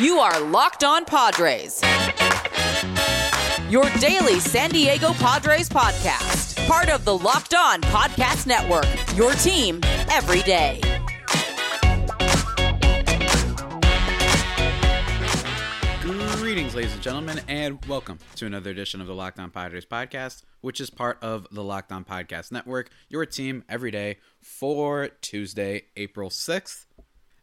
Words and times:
You 0.00 0.18
are 0.18 0.40
Locked 0.40 0.82
On 0.82 1.04
Padres. 1.04 1.80
Your 3.70 3.88
daily 4.00 4.40
San 4.40 4.70
Diego 4.70 5.12
Padres 5.12 5.68
podcast. 5.68 6.66
Part 6.66 6.88
of 6.88 7.04
the 7.04 7.16
Locked 7.16 7.54
On 7.54 7.80
Podcast 7.80 8.48
Network. 8.48 8.88
Your 9.16 9.32
team 9.34 9.78
every 10.10 10.42
day. 10.42 10.80
Greetings, 16.40 16.74
ladies 16.74 16.92
and 16.92 17.00
gentlemen, 17.02 17.40
and 17.46 17.78
welcome 17.86 18.18
to 18.34 18.46
another 18.46 18.70
edition 18.70 19.00
of 19.00 19.06
the 19.06 19.14
Locked 19.14 19.38
On 19.38 19.52
Padres 19.52 19.86
podcast, 19.86 20.42
which 20.60 20.80
is 20.80 20.90
part 20.90 21.22
of 21.22 21.46
the 21.52 21.62
Locked 21.62 21.92
On 21.92 22.04
Podcast 22.04 22.50
Network, 22.50 22.90
your 23.08 23.24
team 23.26 23.62
every 23.68 23.92
day 23.92 24.18
for 24.40 25.10
Tuesday, 25.20 25.84
April 25.96 26.30
6th. 26.30 26.86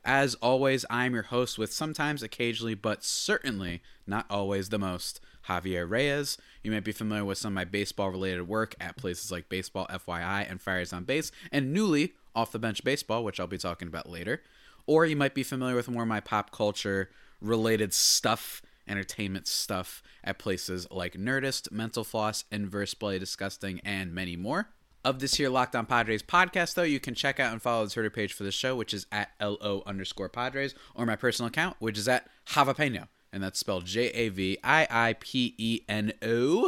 As 0.04 0.34
always, 0.36 0.84
I'm 0.90 1.14
your 1.14 1.24
host 1.24 1.60
with 1.60 1.72
sometimes, 1.72 2.24
occasionally, 2.24 2.74
but 2.74 3.04
certainly 3.04 3.84
not 4.08 4.26
always 4.32 4.70
the 4.70 4.80
most, 4.80 5.22
Javier 5.48 5.88
Reyes. 5.88 6.40
You 6.64 6.72
might 6.72 6.84
be 6.84 6.92
familiar 6.92 7.24
with 7.24 7.38
some 7.38 7.54
of 7.54 7.56
my 7.56 7.66
baseball 7.66 8.10
related 8.10 8.48
work 8.48 8.74
at 8.80 8.98
places 8.98 9.32
like 9.32 9.48
Baseball 9.48 9.86
FYI 9.92 10.50
and 10.50 10.60
Friars 10.60 10.92
on 10.92 11.04
Base, 11.04 11.32
and 11.52 11.72
newly 11.72 12.14
off 12.34 12.52
the 12.52 12.58
bench 12.58 12.84
baseball, 12.84 13.24
which 13.24 13.40
I'll 13.40 13.46
be 13.46 13.60
talking 13.60 13.88
about 13.88 14.10
later. 14.10 14.42
Or 14.88 15.06
you 15.06 15.16
might 15.16 15.36
be 15.36 15.44
familiar 15.44 15.76
with 15.76 15.90
more 15.90 16.04
of 16.04 16.10
my 16.10 16.20
pop 16.20 16.50
culture 16.50 17.12
related 17.40 17.94
stuff, 17.94 18.64
entertainment 18.88 19.48
stuff 19.48 20.02
at 20.24 20.40
places 20.40 20.88
like 20.90 21.14
Nerdist, 21.14 21.72
Mental 21.72 22.04
Floss, 22.04 22.46
Inverse 22.52 22.96
Play, 22.96 23.20
Disgusting, 23.20 23.80
and 23.86 24.14
many 24.14 24.36
more. 24.36 24.70
Of 25.04 25.18
this 25.18 25.36
here 25.36 25.50
Locked 25.50 25.76
On 25.76 25.88
Padres 25.88 26.22
podcast, 26.22 26.76
though, 26.76 26.84
you 26.84 27.00
can 27.00 27.16
check 27.16 27.40
out 27.40 27.52
and 27.52 27.60
follow 27.60 27.86
the 27.86 27.92
Twitter 27.92 28.12
page 28.12 28.34
for 28.34 28.44
the 28.44 28.52
show, 28.52 28.76
which 28.76 28.94
is 28.94 29.08
at 29.12 29.32
LO 29.42 29.82
underscore 29.88 30.30
Padres, 30.30 30.76
or 30.94 31.08
my 31.08 31.16
personal 31.16 31.48
account, 31.48 31.76
which 31.80 31.98
is 31.98 32.08
at 32.08 32.28
Javapeno, 32.46 33.08
and 33.34 33.42
that's 33.42 33.58
spelled 33.58 33.86
J 33.86 34.10
A 34.10 34.30
V 34.30 34.60
I 34.64 34.88
I 34.92 35.14
P 35.14 35.56
E 35.58 35.82
N 35.90 36.14
O. 36.22 36.66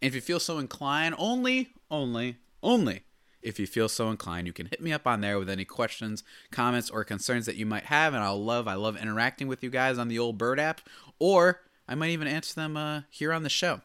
And 0.00 0.08
if 0.08 0.14
you 0.14 0.22
feel 0.22 0.40
so 0.40 0.56
inclined, 0.56 1.14
only, 1.18 1.74
only, 1.90 2.38
only 2.62 3.02
if 3.42 3.60
you 3.60 3.66
feel 3.66 3.90
so 3.90 4.08
inclined, 4.08 4.46
you 4.46 4.54
can 4.54 4.66
hit 4.66 4.80
me 4.80 4.90
up 4.90 5.06
on 5.06 5.20
there 5.20 5.38
with 5.38 5.50
any 5.50 5.66
questions, 5.66 6.24
comments, 6.50 6.88
or 6.88 7.04
concerns 7.04 7.44
that 7.44 7.56
you 7.56 7.66
might 7.66 7.84
have, 7.84 8.14
and 8.14 8.24
I'll 8.24 8.42
love, 8.42 8.66
I 8.66 8.74
love 8.74 8.96
interacting 8.96 9.46
with 9.46 9.62
you 9.62 9.68
guys 9.68 9.98
on 9.98 10.08
the 10.08 10.18
old 10.18 10.38
Bird 10.38 10.58
app, 10.58 10.80
or 11.18 11.60
I 11.86 11.96
might 11.96 12.10
even 12.10 12.28
answer 12.28 12.54
them 12.54 12.78
uh, 12.78 13.02
here 13.10 13.30
on 13.30 13.42
the 13.42 13.50
show. 13.50 13.82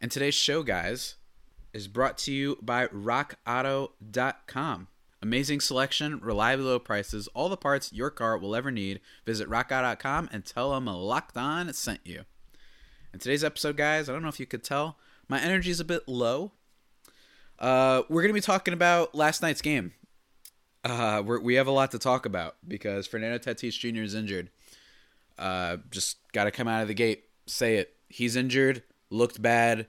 And 0.00 0.10
today's 0.10 0.34
show, 0.34 0.62
guys, 0.62 1.16
is 1.72 1.88
brought 1.88 2.18
to 2.18 2.32
you 2.32 2.58
by 2.62 2.86
RockAuto.com. 2.88 4.88
Amazing 5.20 5.60
selection, 5.60 6.20
reliably 6.20 6.64
low 6.64 6.78
prices, 6.78 7.28
all 7.34 7.48
the 7.48 7.56
parts 7.56 7.92
your 7.92 8.10
car 8.10 8.38
will 8.38 8.54
ever 8.54 8.70
need. 8.70 9.00
Visit 9.26 9.48
RockAuto.com 9.48 10.28
and 10.32 10.44
tell 10.44 10.72
them 10.72 10.86
Locked 10.86 11.36
On 11.36 11.72
sent 11.72 12.00
you. 12.04 12.22
In 13.12 13.18
today's 13.18 13.42
episode, 13.42 13.76
guys, 13.76 14.08
I 14.08 14.12
don't 14.12 14.22
know 14.22 14.28
if 14.28 14.38
you 14.38 14.46
could 14.46 14.62
tell, 14.62 14.96
my 15.28 15.40
energy 15.40 15.70
is 15.70 15.80
a 15.80 15.84
bit 15.84 16.06
low. 16.06 16.52
Uh, 17.58 18.02
we're 18.08 18.22
going 18.22 18.30
to 18.30 18.34
be 18.34 18.40
talking 18.40 18.74
about 18.74 19.14
last 19.14 19.42
night's 19.42 19.62
game. 19.62 19.92
Uh, 20.84 21.22
we 21.42 21.54
have 21.54 21.66
a 21.66 21.72
lot 21.72 21.90
to 21.90 21.98
talk 21.98 22.24
about 22.24 22.56
because 22.66 23.06
Fernando 23.06 23.38
Tatis 23.38 23.78
Jr. 23.78 24.02
is 24.02 24.14
injured. 24.14 24.50
Uh, 25.36 25.78
just 25.90 26.18
got 26.32 26.44
to 26.44 26.50
come 26.50 26.68
out 26.68 26.82
of 26.82 26.88
the 26.88 26.94
gate, 26.94 27.24
say 27.46 27.76
it. 27.76 27.96
He's 28.08 28.36
injured, 28.36 28.82
looked 29.10 29.42
bad, 29.42 29.86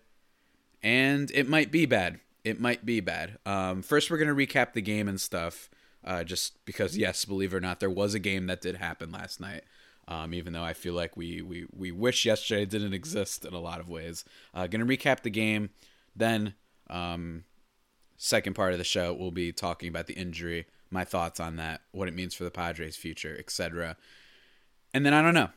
and 0.81 1.31
it 1.31 1.47
might 1.47 1.71
be 1.71 1.85
bad. 1.85 2.19
It 2.43 2.59
might 2.59 2.85
be 2.85 2.99
bad. 2.99 3.37
Um, 3.45 3.81
first, 3.81 4.09
we're 4.09 4.17
to 4.17 4.47
recap 4.47 4.73
the 4.73 4.81
game 4.81 5.07
and 5.07 5.19
stuff, 5.19 5.69
uh, 6.03 6.23
just 6.23 6.63
because, 6.65 6.97
yes, 6.97 7.25
believe 7.25 7.53
it 7.53 7.57
or 7.57 7.61
not, 7.61 7.79
there 7.79 7.89
was 7.89 8.13
a 8.13 8.19
game 8.19 8.47
that 8.47 8.61
did 8.61 8.77
happen 8.77 9.11
last 9.11 9.39
night. 9.39 9.63
Um, 10.07 10.33
even 10.33 10.53
though 10.53 10.63
I 10.63 10.73
feel 10.73 10.93
like 10.95 11.15
we, 11.15 11.41
we, 11.43 11.67
we 11.71 11.91
wish 11.91 12.25
yesterday 12.25 12.65
didn't 12.65 12.93
exist 12.93 13.45
in 13.45 13.53
a 13.53 13.59
lot 13.59 13.79
of 13.79 13.89
ways. 13.89 14.25
Uh, 14.55 14.65
to 14.65 14.77
recap 14.79 15.21
the 15.21 15.29
game. 15.29 15.69
Then, 16.15 16.55
um, 16.89 17.43
second 18.17 18.55
part 18.55 18.71
of 18.71 18.79
the 18.79 18.83
show, 18.83 19.13
we'll 19.13 19.29
be 19.29 19.51
talking 19.51 19.87
about 19.87 20.07
the 20.07 20.15
injury, 20.15 20.65
my 20.89 21.03
thoughts 21.03 21.39
on 21.39 21.57
that, 21.57 21.81
what 21.91 22.07
it 22.07 22.15
means 22.15 22.33
for 22.33 22.43
the 22.43 22.49
Padres' 22.51 22.95
future, 22.95 23.35
etc. 23.37 23.97
And 24.95 25.05
then 25.05 25.13
I 25.13 25.21
don't 25.21 25.35
know 25.35 25.49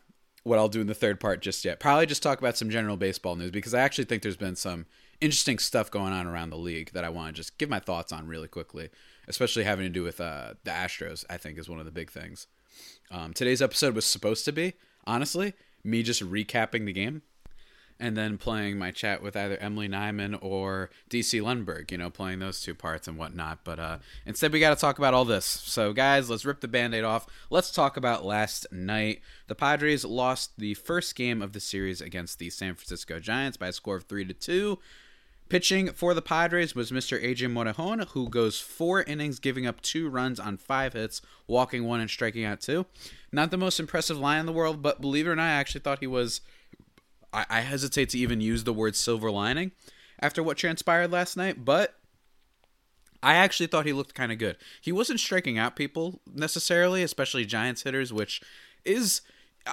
what 0.44 0.58
I'll 0.58 0.68
do 0.68 0.80
in 0.80 0.86
the 0.86 0.94
third 0.94 1.20
part 1.20 1.40
just 1.40 1.64
yet. 1.64 1.80
Probably 1.80 2.06
just 2.06 2.22
talk 2.22 2.38
about 2.38 2.56
some 2.56 2.70
general 2.70 2.96
baseball 2.96 3.36
news 3.36 3.50
because 3.50 3.74
I 3.74 3.80
actually 3.80 4.04
think 4.04 4.22
there's 4.22 4.36
been 4.36 4.56
some 4.56 4.86
interesting 5.22 5.58
stuff 5.58 5.90
going 5.90 6.12
on 6.12 6.26
around 6.26 6.50
the 6.50 6.58
league 6.58 6.90
that 6.92 7.04
I 7.04 7.08
want 7.08 7.28
to 7.28 7.32
just 7.32 7.56
give 7.56 7.70
my 7.70 7.78
thoughts 7.78 8.12
on 8.12 8.26
really 8.26 8.48
quickly, 8.48 8.90
especially 9.28 9.64
having 9.64 9.86
to 9.86 9.90
do 9.90 10.02
with 10.02 10.20
uh, 10.20 10.54
the 10.64 10.72
Astros. 10.72 11.24
I 11.30 11.36
think 11.36 11.58
is 11.58 11.68
one 11.68 11.78
of 11.78 11.86
the 11.86 11.92
big 11.92 12.10
things. 12.10 12.48
Um, 13.10 13.32
today's 13.32 13.62
episode 13.62 13.94
was 13.94 14.04
supposed 14.04 14.44
to 14.46 14.52
be, 14.52 14.74
honestly, 15.06 15.54
me 15.84 16.02
just 16.02 16.22
recapping 16.22 16.86
the 16.86 16.92
game 16.92 17.22
and 18.02 18.16
then 18.16 18.36
playing 18.36 18.78
my 18.78 18.90
chat 18.90 19.22
with 19.22 19.36
either 19.36 19.56
Emily 19.58 19.88
Nyman 19.88 20.36
or 20.42 20.90
DC 21.08 21.40
Lundberg, 21.40 21.92
you 21.92 21.98
know, 21.98 22.10
playing 22.10 22.40
those 22.40 22.60
two 22.60 22.74
parts 22.74 23.06
and 23.06 23.16
whatnot. 23.16 23.60
But 23.62 23.78
uh, 23.78 23.98
instead, 24.26 24.52
we 24.52 24.58
got 24.58 24.74
to 24.74 24.80
talk 24.80 24.98
about 24.98 25.14
all 25.14 25.24
this. 25.24 25.44
So, 25.44 25.92
guys, 25.92 26.28
let's 26.28 26.44
rip 26.44 26.60
the 26.60 26.68
band 26.68 26.94
aid 26.94 27.04
off. 27.04 27.26
Let's 27.48 27.70
talk 27.70 27.96
about 27.96 28.24
last 28.24 28.66
night. 28.72 29.20
The 29.46 29.54
Padres 29.54 30.04
lost 30.04 30.58
the 30.58 30.74
first 30.74 31.14
game 31.14 31.40
of 31.40 31.52
the 31.52 31.60
series 31.60 32.00
against 32.00 32.40
the 32.40 32.50
San 32.50 32.74
Francisco 32.74 33.20
Giants 33.20 33.56
by 33.56 33.68
a 33.68 33.72
score 33.72 33.96
of 33.96 34.04
3 34.04 34.24
to 34.24 34.34
2. 34.34 34.78
Pitching 35.48 35.88
for 35.92 36.14
the 36.14 36.22
Padres 36.22 36.74
was 36.74 36.90
Mr. 36.90 37.22
Adrian 37.22 37.52
Morejon, 37.52 38.08
who 38.08 38.28
goes 38.28 38.58
four 38.58 39.02
innings, 39.02 39.38
giving 39.38 39.66
up 39.66 39.82
two 39.82 40.08
runs 40.08 40.40
on 40.40 40.56
five 40.56 40.94
hits, 40.94 41.20
walking 41.46 41.84
one 41.84 42.00
and 42.00 42.08
striking 42.08 42.44
out 42.44 42.60
two. 42.60 42.86
Not 43.30 43.50
the 43.50 43.58
most 43.58 43.78
impressive 43.78 44.18
line 44.18 44.40
in 44.40 44.46
the 44.46 44.52
world, 44.52 44.82
but 44.82 45.00
believe 45.00 45.26
it 45.26 45.30
or 45.30 45.36
not, 45.36 45.44
I 45.44 45.50
actually 45.50 45.82
thought 45.82 46.00
he 46.00 46.06
was. 46.06 46.40
I, 47.32 47.44
I 47.50 47.60
hesitate 47.60 48.08
to 48.10 48.18
even 48.18 48.40
use 48.40 48.64
the 48.64 48.72
word 48.72 48.96
silver 48.96 49.30
lining 49.30 49.72
after 50.20 50.42
what 50.42 50.56
transpired 50.56 51.10
last 51.10 51.36
night, 51.36 51.64
but 51.64 51.98
I 53.22 53.34
actually 53.34 53.66
thought 53.66 53.86
he 53.86 53.92
looked 53.92 54.14
kind 54.14 54.32
of 54.32 54.38
good. 54.38 54.56
He 54.80 54.90
wasn't 54.90 55.20
striking 55.20 55.58
out 55.58 55.76
people 55.76 56.20
necessarily, 56.32 57.02
especially 57.02 57.44
Giants 57.44 57.82
hitters, 57.82 58.12
which 58.12 58.40
is 58.84 59.20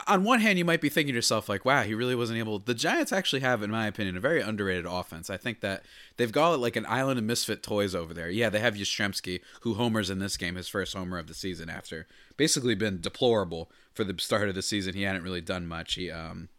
on 0.08 0.24
one 0.24 0.40
hand, 0.40 0.60
you 0.60 0.66
might 0.66 0.82
be 0.82 0.90
thinking 0.90 1.14
to 1.14 1.18
yourself, 1.18 1.50
like, 1.50 1.66
wow, 1.66 1.84
he 1.84 1.94
really 1.94 2.16
wasn't 2.16 2.40
able. 2.40 2.60
The 2.60 2.74
Giants 2.74 3.12
actually 3.12 3.40
have, 3.40 3.64
in 3.64 3.72
my 3.72 3.88
opinion, 3.88 4.18
a 4.18 4.20
very 4.20 4.42
underrated 4.42 4.86
offense. 4.86 5.30
I 5.30 5.38
think 5.38 5.62
that 5.62 5.84
they've 6.18 6.32
got 6.32 6.60
like 6.60 6.76
an 6.76 6.86
island 6.88 7.18
of 7.18 7.26
misfit 7.26 7.64
toys 7.64 7.96
over 7.96 8.14
there. 8.14 8.30
Yeah, 8.30 8.50
they 8.50 8.60
have 8.60 8.76
Yastrzemski, 8.76 9.42
who 9.62 9.74
homers 9.76 10.10
in 10.10 10.20
this 10.20 10.38
game, 10.38 10.56
his 10.56 10.68
first 10.68 10.94
homer 10.94 11.18
of 11.18 11.28
the 11.28 11.34
season, 11.34 11.70
after 11.70 12.08
basically 12.38 12.76
been 12.76 13.02
deplorable 13.02 13.72
for 13.94 14.04
the 14.04 14.16
start 14.20 14.50
of 14.50 14.56
the 14.56 14.62
season. 14.62 14.94
He 14.94 15.04
hadn't 15.04 15.24
really 15.24 15.42
done 15.42 15.68
much. 15.68 15.96
He 15.96 16.12
um 16.12 16.50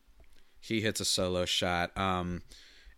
he 0.61 0.81
hits 0.81 1.01
a 1.01 1.05
solo 1.05 1.45
shot. 1.45 1.97
Um 1.97 2.43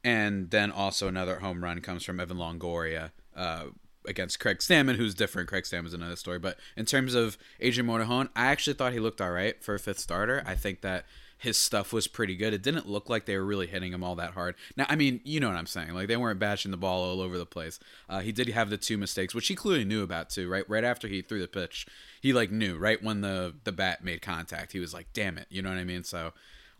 and 0.05 0.51
then 0.51 0.71
also 0.71 1.09
another 1.09 1.41
home 1.41 1.63
run 1.63 1.81
comes 1.81 2.05
from 2.05 2.19
Evan 2.19 2.37
Longoria. 2.37 3.13
Uh, 3.37 3.67
against 4.07 4.41
Craig 4.41 4.59
Stammen, 4.59 4.97
who's 4.97 5.15
different. 5.15 5.49
Craig 5.49 5.65
Stammen's 5.65 5.95
another 5.95 6.17
story. 6.17 6.39
But 6.39 6.59
in 6.77 6.87
terms 6.87 7.15
of 7.15 7.39
Adrian 7.61 7.89
Morejon, 7.89 8.29
I 8.35 8.47
actually 8.47 8.75
thought 8.75 8.93
he 8.93 9.01
looked 9.01 9.21
all 9.21 9.31
right 9.31 9.63
for 9.63 9.75
a 9.75 9.79
fifth 9.79 9.99
starter. 9.99 10.43
I 10.47 10.55
think 10.55 10.81
that 10.81 11.05
his 11.43 11.57
stuff 11.57 11.93
was 11.93 12.07
pretty 12.07 12.37
good. 12.37 12.55
It 12.55 12.63
didn't 12.63 12.89
look 12.89 13.11
like 13.11 13.27
they 13.27 13.37
were 13.37 13.45
really 13.45 13.67
hitting 13.67 13.93
him 13.93 14.05
all 14.05 14.15
that 14.15 14.35
hard. 14.35 14.55
Now, 14.77 14.87
I 14.89 14.95
mean, 14.95 15.21
you 15.25 15.41
know 15.41 15.49
what 15.49 15.57
I'm 15.57 15.67
saying. 15.67 15.93
Like 15.93 16.07
they 16.07 16.17
weren't 16.17 16.39
bashing 16.39 16.71
the 16.71 16.77
ball 16.77 17.03
all 17.03 17.21
over 17.21 17.37
the 17.37 17.45
place. 17.45 17.81
Uh, 18.09 18.21
he 18.21 18.31
did 18.31 18.49
have 18.51 18.71
the 18.71 18.77
two 18.77 18.97
mistakes, 18.97 19.35
which 19.35 19.49
he 19.49 19.57
clearly 19.57 19.85
knew 19.85 20.05
about 20.05 20.31
too. 20.31 20.49
Right, 20.49 20.69
right 20.71 20.85
after 20.85 21.09
he 21.09 21.21
threw 21.21 21.41
the 21.41 21.49
pitch, 21.49 21.85
he 22.21 22.33
like 22.33 22.53
knew. 22.53 22.79
Right 22.79 23.03
when 23.03 23.23
the 23.23 23.55
the 23.65 23.73
bat 23.73 24.05
made 24.05 24.23
contact, 24.23 24.71
he 24.71 24.79
was 24.79 24.95
like, 24.95 25.09
"Damn 25.13 25.37
it," 25.37 25.47
you 25.51 25.63
know 25.63 25.71
what 25.71 25.79
I 25.79 25.85
mean? 25.85 26.05
So 26.05 26.33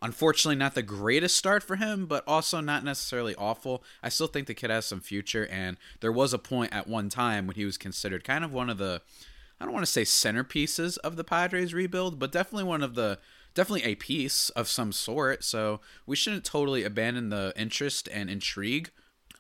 Unfortunately, 0.03 0.57
not 0.57 0.75
the 0.75 0.83
greatest 0.83 1.37
start 1.37 1.63
for 1.63 1.77
him, 1.77 2.07
but 2.07 2.25
also 2.27 2.61
not 2.61 2.83
necessarily 2.83 3.37
awful. 3.37 3.85
I 4.03 4.09
still 4.09 4.27
think 4.27 4.49
the 4.49 4.55
kid 4.55 4.69
has 4.69 4.85
some 4.85 5.01
future, 5.01 5.47
and 5.47 5.77
there 6.01 6.11
was 6.11 6.35
a 6.35 6.39
point 6.39 6.75
at 6.75 6.89
one 6.89 7.09
time 7.09 7.47
when 7.47 7.55
he 7.55 7.65
was 7.65 7.79
considered 7.79 8.25
kind 8.25 8.45
of 8.45 8.53
one 8.53 8.69
of 8.69 8.79
the, 8.79 9.01
I 9.61 9.65
don't 9.65 9.73
want 9.73 9.87
to 9.87 9.93
say 9.93 10.03
centerpieces 10.03 10.99
of 10.99 11.15
the 11.15 11.23
Padres 11.23 11.73
rebuild, 11.73 12.19
but 12.19 12.33
definitely 12.33 12.65
one 12.65 12.83
of 12.83 12.97
the, 12.97 13.21
definitely 13.55 13.85
a 13.85 13.95
piece 13.95 14.49
of 14.51 14.67
some 14.67 14.91
sort. 14.91 15.45
So 15.45 15.81
we 16.05 16.17
shouldn't 16.17 16.45
totally 16.45 16.83
abandon 16.83 17.29
the 17.29 17.53
interest 17.57 18.09
and 18.13 18.29
intrigue 18.29 18.91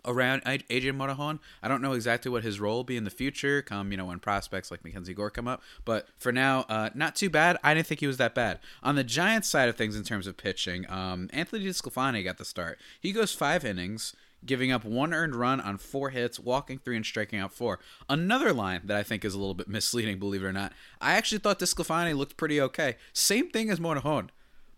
around 0.04 0.42
Adrian 0.46 0.96
Morejon. 0.96 1.38
I 1.62 1.68
don't 1.68 1.82
know 1.82 1.92
exactly 1.92 2.30
what 2.30 2.42
his 2.42 2.60
role 2.60 2.76
will 2.76 2.84
be 2.84 2.96
in 2.96 3.04
the 3.04 3.10
future, 3.10 3.62
come 3.62 3.90
you 3.90 3.96
know 3.96 4.06
when 4.06 4.18
prospects 4.18 4.70
like 4.70 4.84
Mackenzie 4.84 5.14
Gore 5.14 5.30
come 5.30 5.48
up. 5.48 5.62
But 5.84 6.08
for 6.18 6.32
now, 6.32 6.64
uh, 6.68 6.90
not 6.94 7.16
too 7.16 7.30
bad. 7.30 7.56
I 7.62 7.74
didn't 7.74 7.86
think 7.86 8.00
he 8.00 8.06
was 8.06 8.16
that 8.18 8.34
bad. 8.34 8.60
On 8.82 8.94
the 8.94 9.04
Giants 9.04 9.48
side 9.48 9.68
of 9.68 9.76
things, 9.76 9.96
in 9.96 10.04
terms 10.04 10.26
of 10.26 10.36
pitching, 10.36 10.88
um, 10.90 11.28
Anthony 11.32 11.64
DeSclafani 11.64 12.24
got 12.24 12.38
the 12.38 12.44
start. 12.44 12.78
He 13.00 13.12
goes 13.12 13.32
five 13.32 13.64
innings. 13.64 14.14
Giving 14.44 14.72
up 14.72 14.84
one 14.84 15.14
earned 15.14 15.36
run 15.36 15.60
on 15.60 15.78
four 15.78 16.10
hits, 16.10 16.40
walking 16.40 16.80
three 16.80 16.96
and 16.96 17.06
striking 17.06 17.38
out 17.38 17.52
four. 17.52 17.78
Another 18.08 18.52
line 18.52 18.80
that 18.86 18.96
I 18.96 19.04
think 19.04 19.24
is 19.24 19.34
a 19.34 19.38
little 19.38 19.54
bit 19.54 19.68
misleading, 19.68 20.18
believe 20.18 20.42
it 20.42 20.46
or 20.46 20.52
not. 20.52 20.72
I 21.00 21.12
actually 21.12 21.38
thought 21.38 21.60
DeSclafani 21.60 22.16
looked 22.16 22.36
pretty 22.36 22.60
okay. 22.60 22.96
Same 23.12 23.50
thing 23.50 23.70
as 23.70 23.78
Morejon 23.78 24.30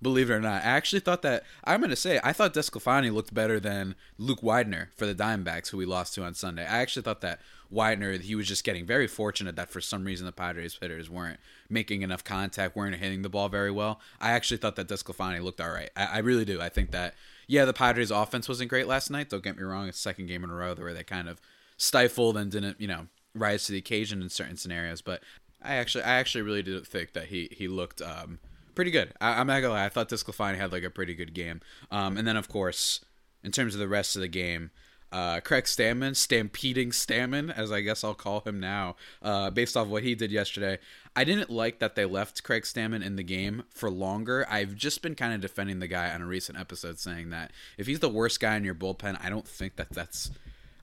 believe 0.05 0.31
it 0.31 0.35
or 0.35 0.41
not. 0.41 0.63
I 0.63 0.67
actually 0.67 1.01
thought 1.01 1.23
that 1.23 1.43
I'm 1.65 1.81
going 1.81 1.91
to 1.91 1.97
say 1.97 2.21
I 2.23 2.33
thought 2.33 2.55
DeSclafani 2.55 3.13
looked 3.13 3.35
better 3.35 3.59
than 3.59 3.97
Luke 4.19 4.43
Widener 4.43 4.91
for 4.95 5.07
the 5.07 5.15
Diamondbacks, 5.15 5.71
who 5.71 5.79
we 5.79 5.87
lost 5.87 6.15
to 6.15 6.23
on 6.23 6.35
Sunday. 6.35 6.63
I 6.63 6.79
actually 6.79 7.03
thought 7.03 7.23
that 7.23 7.41
Widener, 7.71 8.19
he 8.19 8.37
was 8.37 8.47
just 8.47 8.63
getting 8.63 8.87
very 8.87 9.09
fortunate 9.09 9.57
that 9.57 9.71
for 9.71 9.81
some 9.81 10.05
reason 10.05 10.27
the 10.27 10.33
Padres 10.33 10.79
hitters 10.81 11.11
weren't 11.11 11.41
making 11.69 12.03
enough 12.03 12.23
contact, 12.23 12.77
weren't 12.77 12.95
hitting 12.95 13.23
the 13.23 13.29
ball 13.29 13.49
very 13.49 13.73
well. 13.73 14.01
I 14.21 14.31
actually 14.31 14.59
thought 14.59 14.77
that 14.77 14.87
DeSclafani 14.87 15.43
looked 15.43 15.61
all 15.61 15.71
right. 15.71 15.91
I, 15.97 16.05
I 16.05 16.19
really 16.19 16.45
do. 16.45 16.61
I 16.61 16.69
think 16.69 16.93
that 16.93 17.15
yeah, 17.49 17.65
the 17.65 17.73
Padres 17.73 18.13
offense 18.13 18.49
wasn't 18.49 18.71
great 18.71 18.87
last 18.87 19.11
night. 19.11 19.31
Don't 19.31 19.43
get 19.43 19.57
me 19.57 19.65
wrong; 19.65 19.89
it's 19.89 19.99
second 19.99 20.27
game 20.27 20.45
in 20.45 20.51
a 20.51 20.55
row 20.55 20.75
where 20.75 20.95
they 20.95 21.03
kind 21.03 21.29
of 21.29 21.41
stifled 21.77 22.37
and 22.37 22.51
didn't, 22.51 22.81
you 22.81 22.87
know, 22.87 23.09
rise 23.35 23.67
to 23.67 23.73
the 23.73 23.79
occasion 23.79 24.23
in 24.23 24.29
certain 24.29 24.57
scenarios. 24.57 25.03
But 25.03 25.23
I 25.63 25.75
actually, 25.75 26.05
I 26.05 26.15
actually 26.15 26.43
really 26.43 26.63
did 26.63 26.87
think 26.87 27.13
that 27.15 27.27
he 27.27 27.49
he 27.51 27.69
looked 27.69 28.01
um, 28.01 28.39
pretty 28.75 28.91
good. 28.91 29.13
I, 29.21 29.41
am 29.41 29.47
not 29.47 29.61
gonna 29.61 29.75
lie; 29.75 29.87
I 29.87 29.89
thought 29.89 30.09
DeSclafani 30.09 30.57
had 30.57 30.73
like 30.73 30.85
a 30.85 30.91
pretty 30.91 31.15
good 31.15 31.35
game. 31.35 31.61
Um, 31.91 32.17
and 32.17 32.27
then 32.27 32.37
of 32.37 32.49
course, 32.49 33.05
in 33.43 33.53
terms 33.53 33.75
of 33.75 33.81
the 33.81 33.89
rest 33.89 34.17
of 34.17 34.23
the 34.23 34.29
game. 34.29 34.71
Uh, 35.13 35.39
Craig 35.39 35.63
Stammen, 35.63 36.17
stampeding 36.17 36.91
Stammen, 36.91 37.57
as 37.57 37.71
I 37.71 37.83
guess 37.83 38.03
I'll 38.03 38.15
call 38.15 38.41
him 38.41 38.59
now, 38.59 38.97
uh, 39.23 39.49
based 39.49 39.77
off 39.77 39.87
what 39.87 40.03
he 40.03 40.17
did 40.17 40.33
yesterday. 40.33 40.81
I 41.15 41.23
didn't 41.23 41.51
like 41.51 41.79
that 41.79 41.95
they 41.95 42.05
left 42.05 42.43
Craig 42.43 42.65
Stammen 42.65 43.01
in 43.01 43.15
the 43.15 43.23
game 43.23 43.63
for 43.71 43.89
longer. 43.89 44.45
I've 44.51 44.75
just 44.75 45.03
been 45.03 45.15
kind 45.15 45.33
of 45.33 45.41
defending 45.41 45.79
the 45.79 45.87
guy 45.87 46.13
on 46.13 46.21
a 46.21 46.27
recent 46.27 46.59
episode, 46.59 46.99
saying 46.99 47.31
that 47.31 47.53
if 47.79 47.87
he's 47.87 48.01
the 48.01 48.09
worst 48.09 48.41
guy 48.41 48.57
in 48.57 48.65
your 48.65 48.75
bullpen, 48.75 49.17
I 49.23 49.31
don't 49.31 49.47
think 49.47 49.77
that 49.77 49.91
that's 49.91 50.33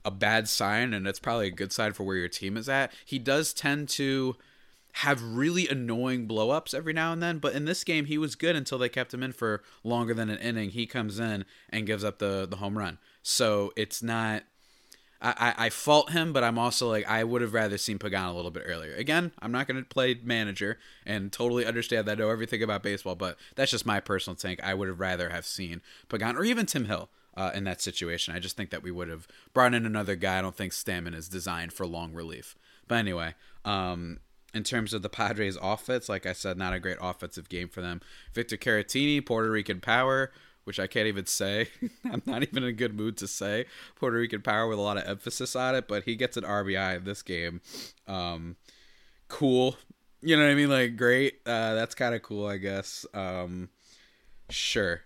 a 0.02 0.10
bad 0.10 0.48
sign, 0.48 0.94
and 0.94 1.06
it's 1.06 1.20
probably 1.20 1.48
a 1.48 1.52
good 1.52 1.70
sign 1.70 1.92
for 1.92 2.04
where 2.04 2.16
your 2.16 2.28
team 2.28 2.56
is 2.56 2.70
at. 2.70 2.90
He 3.04 3.18
does 3.18 3.52
tend 3.52 3.90
to 3.90 4.36
have 4.96 5.22
really 5.22 5.68
annoying 5.68 6.28
blowups 6.28 6.74
every 6.74 6.92
now 6.92 7.12
and 7.12 7.22
then, 7.22 7.38
but 7.38 7.54
in 7.54 7.64
this 7.64 7.82
game 7.84 8.04
he 8.06 8.18
was 8.18 8.34
good 8.34 8.56
until 8.56 8.78
they 8.78 8.88
kept 8.88 9.14
him 9.14 9.22
in 9.22 9.32
for 9.32 9.62
longer 9.82 10.14
than 10.14 10.28
an 10.28 10.38
inning. 10.38 10.70
He 10.70 10.86
comes 10.86 11.18
in 11.18 11.44
and 11.70 11.86
gives 11.86 12.04
up 12.04 12.18
the 12.18 12.46
the 12.48 12.56
home 12.56 12.76
run. 12.76 12.98
So 13.22 13.72
it's 13.76 14.02
not 14.02 14.42
I, 15.24 15.54
I, 15.56 15.70
fault 15.70 16.10
him, 16.10 16.32
but 16.32 16.42
I'm 16.42 16.58
also 16.58 16.88
like 16.88 17.08
I 17.08 17.22
would 17.22 17.42
have 17.42 17.54
rather 17.54 17.78
seen 17.78 18.00
Pagan 18.00 18.24
a 18.24 18.34
little 18.34 18.50
bit 18.50 18.64
earlier. 18.66 18.92
Again, 18.96 19.30
I'm 19.40 19.52
not 19.52 19.68
going 19.68 19.80
to 19.80 19.88
play 19.88 20.18
manager 20.20 20.78
and 21.06 21.30
totally 21.32 21.64
understand 21.64 22.08
that 22.08 22.18
I 22.18 22.20
know 22.20 22.30
everything 22.30 22.60
about 22.60 22.82
baseball, 22.82 23.14
but 23.14 23.38
that's 23.54 23.70
just 23.70 23.86
my 23.86 24.00
personal 24.00 24.34
take. 24.34 24.62
I 24.64 24.74
would 24.74 24.88
have 24.88 24.98
rather 24.98 25.28
have 25.28 25.46
seen 25.46 25.80
Pagan 26.08 26.36
or 26.36 26.42
even 26.42 26.66
Tim 26.66 26.86
Hill 26.86 27.08
uh, 27.36 27.52
in 27.54 27.62
that 27.64 27.80
situation. 27.80 28.34
I 28.34 28.40
just 28.40 28.56
think 28.56 28.70
that 28.70 28.82
we 28.82 28.90
would 28.90 29.08
have 29.08 29.28
brought 29.54 29.74
in 29.74 29.86
another 29.86 30.16
guy. 30.16 30.40
I 30.40 30.42
don't 30.42 30.56
think 30.56 30.72
Stammen 30.72 31.14
is 31.14 31.28
designed 31.28 31.72
for 31.72 31.86
long 31.86 32.12
relief. 32.12 32.56
But 32.88 32.96
anyway, 32.96 33.34
um, 33.64 34.18
in 34.54 34.64
terms 34.64 34.92
of 34.92 35.02
the 35.02 35.08
Padres' 35.08 35.56
offense, 35.60 36.08
like 36.08 36.26
I 36.26 36.32
said, 36.32 36.56
not 36.56 36.74
a 36.74 36.80
great 36.80 36.98
offensive 37.00 37.48
game 37.48 37.68
for 37.68 37.80
them. 37.80 38.00
Victor 38.32 38.56
Caratini, 38.56 39.24
Puerto 39.24 39.50
Rican 39.50 39.80
power, 39.80 40.30
which 40.64 40.78
I 40.78 40.86
can't 40.86 41.06
even 41.06 41.26
say. 41.26 41.68
I'm 42.04 42.22
not 42.26 42.42
even 42.42 42.62
in 42.62 42.68
a 42.68 42.72
good 42.72 42.94
mood 42.94 43.16
to 43.18 43.28
say 43.28 43.66
Puerto 43.96 44.16
Rican 44.16 44.42
power 44.42 44.68
with 44.68 44.78
a 44.78 44.82
lot 44.82 44.98
of 44.98 45.08
emphasis 45.08 45.56
on 45.56 45.74
it, 45.74 45.88
but 45.88 46.04
he 46.04 46.16
gets 46.16 46.36
an 46.36 46.44
RBI 46.44 46.98
in 46.98 47.04
this 47.04 47.22
game. 47.22 47.60
Um, 48.06 48.56
cool. 49.28 49.76
You 50.20 50.36
know 50.36 50.44
what 50.44 50.52
I 50.52 50.54
mean? 50.54 50.70
Like, 50.70 50.96
great. 50.96 51.40
Uh, 51.46 51.74
that's 51.74 51.94
kind 51.94 52.14
of 52.14 52.22
cool, 52.22 52.46
I 52.46 52.58
guess. 52.58 53.06
Um, 53.14 53.70
sure 54.50 55.02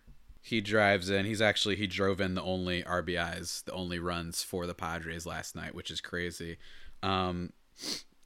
he 0.47 0.61
drives 0.61 1.11
in. 1.11 1.27
He's 1.27 1.43
actually 1.43 1.75
he 1.75 1.89
drove 1.89 2.21
in 2.21 2.37
the 2.37 2.43
only 2.43 2.85
RBIs, 2.85 3.65
the 3.65 3.73
only 3.73 3.99
runs 3.99 4.45
for 4.45 4.65
the 4.65 4.75
Padres 4.75 5.27
last 5.27 5.57
night, 5.57 5.75
which 5.75 5.91
is 5.91 6.01
crazy. 6.01 6.59
Um, 7.03 7.53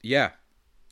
yeah, 0.03 0.29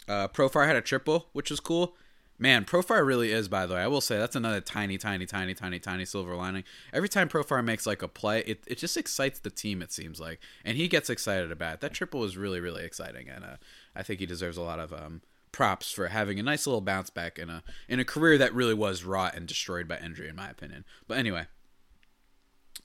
uh, 0.09 0.27
Profar 0.27 0.65
had 0.65 0.75
a 0.75 0.81
triple, 0.81 1.27
which 1.33 1.50
was 1.50 1.59
cool. 1.59 1.95
Man, 2.41 2.63
Profar 2.63 3.06
really 3.06 3.31
is. 3.31 3.47
By 3.47 3.65
the 3.65 3.75
way, 3.75 3.81
I 3.81 3.88
will 3.88 4.01
say 4.01 4.17
that's 4.17 4.35
another 4.35 4.61
tiny, 4.61 4.97
tiny, 4.97 5.25
tiny, 5.25 5.53
tiny, 5.53 5.77
tiny 5.77 6.06
silver 6.06 6.35
lining. 6.35 6.63
Every 6.94 7.09
time 7.09 7.27
Profar 7.27 7.63
makes 7.63 7.85
like 7.85 8.01
a 8.01 8.07
play, 8.07 8.39
it, 8.47 8.63
it 8.65 8.77
just 8.77 8.97
excites 8.97 9.39
the 9.39 9.50
team. 9.50 9.81
It 9.81 9.91
seems 9.91 10.19
like, 10.19 10.39
and 10.63 10.77
he 10.77 10.88
gets 10.88 11.09
excited 11.09 11.51
about 11.51 11.75
it. 11.75 11.81
That 11.81 11.94
triple 11.94 12.21
was 12.21 12.38
really, 12.38 12.59
really 12.59 12.83
exciting, 12.83 13.29
and 13.29 13.44
uh, 13.44 13.57
I 13.95 14.03
think 14.03 14.21
he 14.21 14.25
deserves 14.25 14.57
a 14.57 14.61
lot 14.61 14.79
of 14.79 14.94
um, 14.94 15.21
props 15.51 15.91
for 15.91 16.07
having 16.07 16.39
a 16.39 16.44
nice 16.44 16.65
little 16.65 16.81
bounce 16.81 17.09
back 17.09 17.38
in 17.38 17.50
a 17.50 17.62
in 17.89 18.00
a 18.00 18.05
career 18.05 18.38
that 18.38 18.53
really 18.53 18.73
was 18.73 19.03
wrought 19.03 19.35
and 19.35 19.45
destroyed 19.45 19.88
by 19.88 19.97
injury, 19.97 20.29
in 20.29 20.35
my 20.38 20.50
opinion. 20.50 20.85
But 21.09 21.17
anyway, 21.17 21.47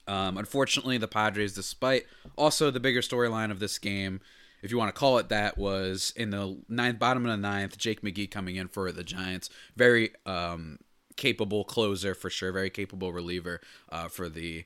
um, 0.05 0.37
unfortunately, 0.37 0.97
the 0.97 1.07
Padres, 1.07 1.53
despite 1.53 2.05
also 2.35 2.71
the 2.71 2.79
bigger 2.81 3.01
storyline 3.01 3.51
of 3.51 3.59
this 3.59 3.79
game, 3.79 4.19
if 4.65 4.71
you 4.71 4.77
want 4.77 4.93
to 4.93 4.99
call 4.99 5.17
it 5.17 5.29
that, 5.29 5.57
was 5.57 6.11
in 6.15 6.31
the 6.31 6.57
ninth, 6.67 6.99
bottom 6.99 7.25
of 7.25 7.31
the 7.31 7.37
ninth, 7.37 7.77
Jake 7.77 8.01
McGee 8.01 8.29
coming 8.29 8.57
in 8.57 8.67
for 8.67 8.91
the 8.91 9.03
Giants. 9.03 9.49
Very 9.77 10.11
um, 10.25 10.79
capable 11.15 11.63
closer 11.63 12.13
for 12.13 12.29
sure, 12.29 12.51
very 12.51 12.69
capable 12.69 13.13
reliever 13.13 13.61
uh, 13.89 14.09
for 14.09 14.27
the 14.27 14.65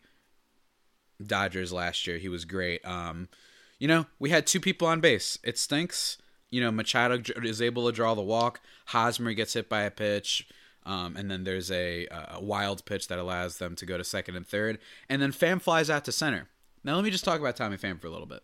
Dodgers 1.24 1.72
last 1.72 2.08
year. 2.08 2.18
He 2.18 2.30
was 2.30 2.46
great. 2.46 2.84
Um, 2.84 3.30
you 3.78 3.88
know, 3.88 4.08
we 4.18 4.32
had 4.32 4.48
two 4.48 4.60
people 4.60 4.88
on 4.88 5.00
base. 5.00 5.38
It 5.44 5.58
stinks 5.58 6.18
you 6.52 6.62
know, 6.62 6.72
Machado 6.72 7.22
is 7.44 7.62
able 7.62 7.86
to 7.86 7.92
draw 7.92 8.16
the 8.16 8.22
walk. 8.22 8.62
Hosmer 8.88 9.34
gets 9.34 9.54
hit 9.54 9.70
by 9.70 9.82
a 9.82 9.92
pitch. 9.92 10.48
Um, 10.86 11.16
and 11.16 11.30
then 11.30 11.44
there's 11.44 11.70
a, 11.70 12.08
a, 12.10 12.42
wild 12.42 12.86
pitch 12.86 13.10
that 13.10 13.20
allows 13.20 13.58
them 13.58 13.76
to 13.76 13.86
go 13.86 13.98
to 13.98 14.04
second 14.04 14.36
and 14.36 14.48
third. 14.48 14.80
And 15.08 15.22
then 15.22 15.32
Pham 15.32 15.62
flies 15.62 15.90
out 15.90 16.06
to 16.06 16.12
center. 16.12 16.48
Now, 16.84 16.96
let 16.96 17.04
me 17.04 17.12
just 17.12 17.26
talk 17.26 17.40
about 17.40 17.58
Tommy 17.58 17.78
Pham 17.78 18.02
for 18.02 18.08
a 18.08 18.10
little 18.10 18.26
bit. 18.26 18.42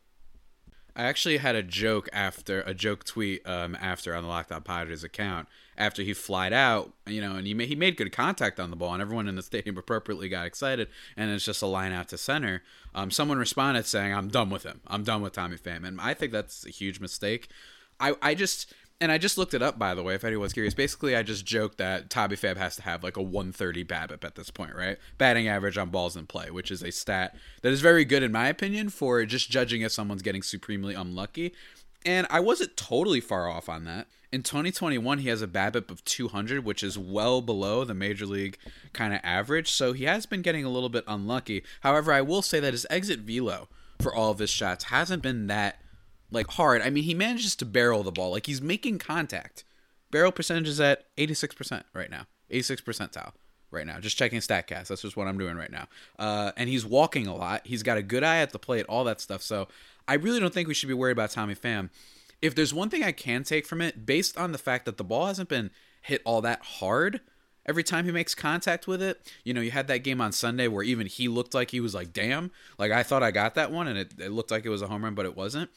I 0.96 1.04
actually 1.04 1.38
had 1.38 1.56
a 1.56 1.64
joke 1.64 2.08
after 2.14 2.62
a 2.62 2.74
joke 2.74 3.04
tweet 3.04 3.48
um, 3.48 3.76
after 3.80 4.16
on 4.16 4.24
the 4.24 4.30
Locked 4.30 4.52
On 4.52 4.62
Padres 4.62 5.04
account 5.04 5.48
after 5.78 6.02
he 6.04 6.14
flied 6.14 6.54
out, 6.54 6.94
you 7.06 7.20
know, 7.20 7.36
and 7.36 7.46
he 7.46 7.54
made, 7.54 7.68
he 7.68 7.76
made 7.76 7.98
good 7.98 8.12
contact 8.12 8.60
on 8.60 8.70
the 8.70 8.76
ball, 8.76 8.94
and 8.94 9.02
everyone 9.02 9.28
in 9.28 9.36
the 9.36 9.44
stadium 9.44 9.78
appropriately 9.78 10.30
got 10.30 10.46
excited, 10.46 10.88
and 11.18 11.30
it's 11.32 11.46
just 11.46 11.62
a 11.62 11.68
line 11.68 11.92
out 11.92 12.08
to 12.10 12.18
center. 12.18 12.64
Um, 12.94 13.12
someone 13.12 13.38
responded 13.38 13.86
saying, 13.86 14.14
"I'm 14.14 14.30
done 14.30 14.50
with 14.50 14.64
him. 14.64 14.82
I'm 14.88 15.04
done 15.04 15.22
with 15.22 15.34
Tommy 15.34 15.58
Pham," 15.58 15.86
and 15.86 16.00
I 16.00 16.14
think 16.14 16.32
that's 16.32 16.66
a 16.66 16.70
huge 16.70 17.00
mistake. 17.00 17.50
I 18.00 18.16
I 18.22 18.36
just 18.36 18.74
and 19.02 19.12
I 19.12 19.18
just 19.18 19.38
looked 19.38 19.54
it 19.54 19.62
up 19.62 19.78
by 19.78 19.94
the 19.94 20.04
way, 20.04 20.16
if 20.16 20.24
anyone's 20.24 20.54
curious. 20.54 20.74
Basically, 20.74 21.16
I 21.16 21.24
just 21.24 21.46
joked 21.46 21.78
that 21.78 22.10
Tommy 22.10 22.36
Pham 22.36 22.58
has 22.58 22.76
to 22.78 22.82
have 22.84 23.04
like 23.04 23.18
a 23.18 23.22
130 23.22 23.84
BABIP 23.84 24.24
at 24.24 24.36
this 24.36 24.50
point, 24.50 24.76
right? 24.76 24.98
Batting 25.18 25.48
average 25.48 25.78
on 25.78 25.90
balls 25.90 26.16
in 26.16 26.28
play, 26.28 26.50
which 26.50 26.72
is 26.72 26.82
a 26.82 26.92
stat 26.92 27.36
that 27.62 27.72
is 27.72 27.82
very 27.82 28.06
good 28.06 28.24
in 28.24 28.32
my 28.32 28.48
opinion 28.48 28.90
for 28.90 29.24
just 29.26 29.50
judging 29.50 29.82
if 29.82 29.92
someone's 29.92 30.22
getting 30.22 30.44
supremely 30.44 30.94
unlucky. 30.94 31.54
And 32.06 32.28
I 32.30 32.40
wasn't 32.40 32.78
totally 32.78 33.20
far 33.20 33.50
off 33.50 33.68
on 33.68 33.84
that. 33.86 34.08
In 34.32 34.44
2021, 34.44 35.20
he 35.20 35.30
has 35.30 35.42
a 35.42 35.48
BABIP 35.48 35.90
of 35.90 36.04
200, 36.06 36.64
which 36.64 36.84
is 36.84 36.98
well 36.98 37.42
below 37.42 37.84
the 37.84 37.94
major 37.94 38.26
league 38.26 38.58
kind 38.94 39.14
of 39.14 39.22
average. 39.24 39.72
So 39.72 39.94
he 39.94 40.04
has 40.04 40.26
been 40.26 40.42
getting 40.42 40.66
a 40.66 40.70
little 40.70 40.90
bit 40.90 41.04
unlucky. 41.08 41.64
However, 41.82 42.12
I 42.14 42.22
will 42.22 42.42
say 42.42 42.60
that 42.60 42.74
his 42.74 42.86
exit 42.90 43.22
velo 43.22 43.70
for 44.00 44.14
all 44.14 44.32
of 44.32 44.40
his 44.40 44.50
shots 44.50 44.86
hasn't 44.86 45.24
been 45.24 45.48
that 45.48 45.80
like 46.32 46.48
hard. 46.52 46.82
I 46.82 46.90
mean, 46.90 47.04
he 47.04 47.14
manages 47.14 47.56
to 47.58 47.66
barrel 47.66 48.04
the 48.04 48.12
ball. 48.12 48.32
Like 48.32 48.46
he's 48.46 48.62
making 48.62 49.00
contact. 49.00 49.64
Barrel 50.12 50.32
percentage 50.32 50.68
is 50.68 50.80
at 50.80 51.16
86% 51.18 51.84
right 51.94 52.10
now. 52.10 52.26
86 52.50 52.82
percentile 52.82 53.32
right 53.72 53.86
now. 53.86 54.00
Just 54.00 54.18
checking 54.18 54.40
StatCast. 54.40 54.88
That's 54.88 55.02
just 55.02 55.18
what 55.18 55.28
I'm 55.28 55.38
doing 55.38 55.58
right 55.58 55.72
now. 55.72 55.88
Uh, 56.18 56.52
and 56.58 56.70
he's 56.70 56.86
walking 56.86 57.28
a 57.28 57.36
lot. 57.36 57.62
He's 57.66 57.84
got 57.84 57.98
a 57.98 58.04
good 58.04 58.24
eye 58.24 58.38
at 58.38 58.52
the 58.52 58.60
plate, 58.60 58.86
all 58.88 59.04
that 59.06 59.22
stuff. 59.22 59.42
So 59.42 59.68
I 60.08 60.16
really 60.16 60.40
don't 60.40 60.54
think 60.54 60.68
we 60.68 60.74
should 60.74 60.88
be 60.88 60.94
worried 60.94 61.14
about 61.14 61.32
Tommy 61.32 61.56
Pham. 61.56 61.90
If 62.42 62.56
there's 62.56 62.74
one 62.74 62.90
thing 62.90 63.04
I 63.04 63.12
can 63.12 63.44
take 63.44 63.66
from 63.66 63.82
it, 63.82 64.06
based 64.06 64.38
on 64.38 64.52
the 64.52 64.58
fact 64.58 64.86
that 64.86 64.98
the 64.98 65.04
ball 65.04 65.28
hasn't 65.28 65.50
been 65.50 65.72
hit 66.02 66.22
all 66.26 66.42
that 66.42 66.62
hard 66.64 67.22
every 67.66 67.84
time 67.84 68.06
he 68.06 68.12
makes 68.12 68.36
contact 68.36 68.88
with 68.88 69.02
it, 69.02 69.32
you 69.44 69.54
know, 69.54 69.62
you 69.62 69.72
had 69.72 69.88
that 69.88 70.00
game 70.00 70.22
on 70.22 70.32
Sunday 70.32 70.68
where 70.68 70.84
even 70.84 71.08
he 71.08 71.28
looked 71.28 71.54
like 71.54 71.72
he 71.72 71.80
was 71.80 71.96
like, 71.96 72.14
damn, 72.14 72.52
like 72.78 72.92
I 72.92 73.04
thought 73.04 73.24
I 73.24 73.32
got 73.32 73.56
that 73.56 73.72
one 73.72 73.88
and 73.88 73.98
it, 73.98 74.14
it 74.20 74.32
looked 74.32 74.52
like 74.52 74.66
it 74.66 74.70
was 74.70 74.82
a 74.82 74.88
home 74.88 75.04
run, 75.04 75.16
but 75.16 75.26
it 75.26 75.36
wasn't. 75.36 75.72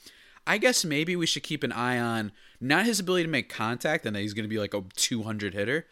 I 0.48 0.56
guess 0.56 0.82
maybe 0.82 1.14
we 1.14 1.26
should 1.26 1.42
keep 1.42 1.62
an 1.62 1.72
eye 1.72 1.98
on 1.98 2.32
not 2.58 2.86
his 2.86 2.98
ability 2.98 3.24
to 3.24 3.30
make 3.30 3.50
contact 3.50 4.06
and 4.06 4.16
that 4.16 4.20
he's 4.20 4.32
going 4.32 4.46
to 4.46 4.48
be 4.48 4.58
like 4.58 4.72
a 4.72 4.82
200 4.96 5.52
hitter, 5.52 5.86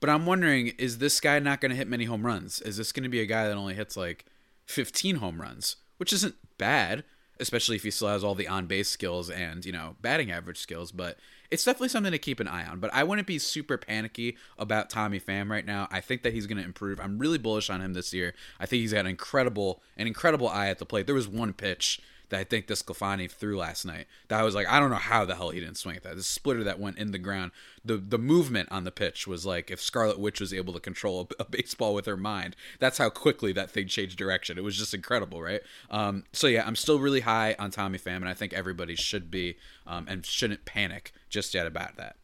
but 0.00 0.10
I'm 0.10 0.26
wondering 0.26 0.68
is 0.78 0.98
this 0.98 1.18
guy 1.18 1.38
not 1.38 1.62
going 1.62 1.70
to 1.70 1.76
hit 1.76 1.88
many 1.88 2.04
home 2.04 2.26
runs? 2.26 2.60
Is 2.60 2.76
this 2.76 2.92
going 2.92 3.04
to 3.04 3.08
be 3.08 3.20
a 3.20 3.26
guy 3.26 3.48
that 3.48 3.56
only 3.56 3.74
hits 3.74 3.96
like 3.96 4.26
15 4.66 5.16
home 5.16 5.40
runs, 5.40 5.76
which 5.96 6.12
isn't 6.12 6.34
bad, 6.58 7.04
especially 7.40 7.76
if 7.76 7.84
he 7.84 7.90
still 7.90 8.08
has 8.08 8.22
all 8.22 8.34
the 8.34 8.46
on 8.46 8.66
base 8.66 8.90
skills 8.90 9.30
and, 9.30 9.64
you 9.64 9.72
know, 9.72 9.96
batting 10.02 10.30
average 10.30 10.58
skills, 10.58 10.92
but 10.92 11.16
it's 11.50 11.64
definitely 11.64 11.88
something 11.88 12.12
to 12.12 12.18
keep 12.18 12.38
an 12.38 12.48
eye 12.48 12.66
on. 12.66 12.80
But 12.80 12.92
I 12.92 13.04
wouldn't 13.04 13.26
be 13.26 13.38
super 13.38 13.78
panicky 13.78 14.36
about 14.58 14.90
Tommy 14.90 15.20
Pham 15.20 15.50
right 15.50 15.64
now. 15.64 15.88
I 15.90 16.02
think 16.02 16.22
that 16.22 16.34
he's 16.34 16.46
going 16.46 16.58
to 16.58 16.64
improve. 16.64 17.00
I'm 17.00 17.18
really 17.18 17.38
bullish 17.38 17.70
on 17.70 17.80
him 17.80 17.94
this 17.94 18.12
year. 18.12 18.34
I 18.60 18.66
think 18.66 18.82
he's 18.82 18.92
got 18.92 19.00
an 19.00 19.06
incredible, 19.06 19.82
an 19.96 20.06
incredible 20.06 20.48
eye 20.48 20.68
at 20.68 20.78
the 20.78 20.86
plate. 20.86 21.06
There 21.06 21.14
was 21.14 21.28
one 21.28 21.54
pitch 21.54 22.00
that 22.32 22.40
I 22.40 22.44
think 22.44 22.66
DeSclafani 22.66 23.30
threw 23.30 23.58
last 23.58 23.84
night. 23.84 24.06
That 24.28 24.40
I 24.40 24.42
was 24.42 24.54
like, 24.54 24.66
I 24.66 24.80
don't 24.80 24.88
know 24.88 24.96
how 24.96 25.26
the 25.26 25.34
hell 25.34 25.50
he 25.50 25.60
didn't 25.60 25.76
swing 25.76 25.96
at 25.96 26.02
that. 26.04 26.16
The 26.16 26.22
splitter 26.22 26.64
that 26.64 26.80
went 26.80 26.96
in 26.96 27.12
the 27.12 27.18
ground, 27.18 27.52
the 27.84 27.98
the 27.98 28.18
movement 28.18 28.70
on 28.72 28.84
the 28.84 28.90
pitch 28.90 29.26
was 29.26 29.44
like 29.44 29.70
if 29.70 29.82
Scarlet 29.82 30.18
Witch 30.18 30.40
was 30.40 30.54
able 30.54 30.72
to 30.72 30.80
control 30.80 31.28
a, 31.38 31.42
a 31.42 31.44
baseball 31.44 31.92
with 31.92 32.06
her 32.06 32.16
mind. 32.16 32.56
That's 32.78 32.96
how 32.96 33.10
quickly 33.10 33.52
that 33.52 33.70
thing 33.70 33.86
changed 33.86 34.16
direction. 34.16 34.56
It 34.56 34.64
was 34.64 34.78
just 34.78 34.94
incredible, 34.94 35.42
right? 35.42 35.60
Um, 35.90 36.24
so 36.32 36.46
yeah, 36.46 36.66
I'm 36.66 36.74
still 36.74 36.98
really 36.98 37.20
high 37.20 37.54
on 37.58 37.70
Tommy 37.70 37.98
Pham, 37.98 38.16
and 38.16 38.28
I 38.28 38.34
think 38.34 38.54
everybody 38.54 38.96
should 38.96 39.30
be 39.30 39.58
um, 39.86 40.06
and 40.08 40.24
shouldn't 40.24 40.64
panic 40.64 41.12
just 41.28 41.52
yet 41.52 41.66
about 41.66 41.96
that. 41.96 42.16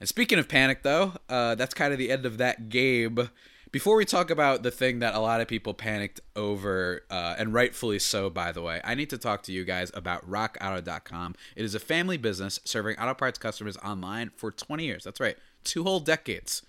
And 0.00 0.08
speaking 0.08 0.38
of 0.38 0.48
panic, 0.48 0.82
though, 0.82 1.12
uh, 1.28 1.56
that's 1.56 1.74
kind 1.74 1.92
of 1.92 1.98
the 1.98 2.10
end 2.10 2.24
of 2.24 2.38
that 2.38 2.70
game 2.70 3.28
Before 3.74 3.96
we 3.96 4.04
talk 4.04 4.30
about 4.30 4.62
the 4.62 4.70
thing 4.70 5.00
that 5.00 5.16
a 5.16 5.18
lot 5.18 5.40
of 5.40 5.48
people 5.48 5.74
panicked 5.74 6.20
over, 6.36 7.02
uh, 7.10 7.34
and 7.36 7.52
rightfully 7.52 7.98
so, 7.98 8.30
by 8.30 8.52
the 8.52 8.62
way, 8.62 8.80
I 8.84 8.94
need 8.94 9.10
to 9.10 9.18
talk 9.18 9.42
to 9.42 9.52
you 9.52 9.64
guys 9.64 9.90
about 9.94 10.30
RockAuto.com. 10.30 11.34
It 11.56 11.64
is 11.64 11.74
a 11.74 11.80
family 11.80 12.16
business 12.16 12.60
serving 12.64 12.96
auto 13.00 13.14
parts 13.14 13.36
customers 13.36 13.76
online 13.78 14.30
for 14.36 14.52
20 14.52 14.84
years. 14.84 15.02
That's 15.02 15.18
right, 15.18 15.36
two 15.64 15.82
whole 15.82 15.98
decades. 15.98 16.62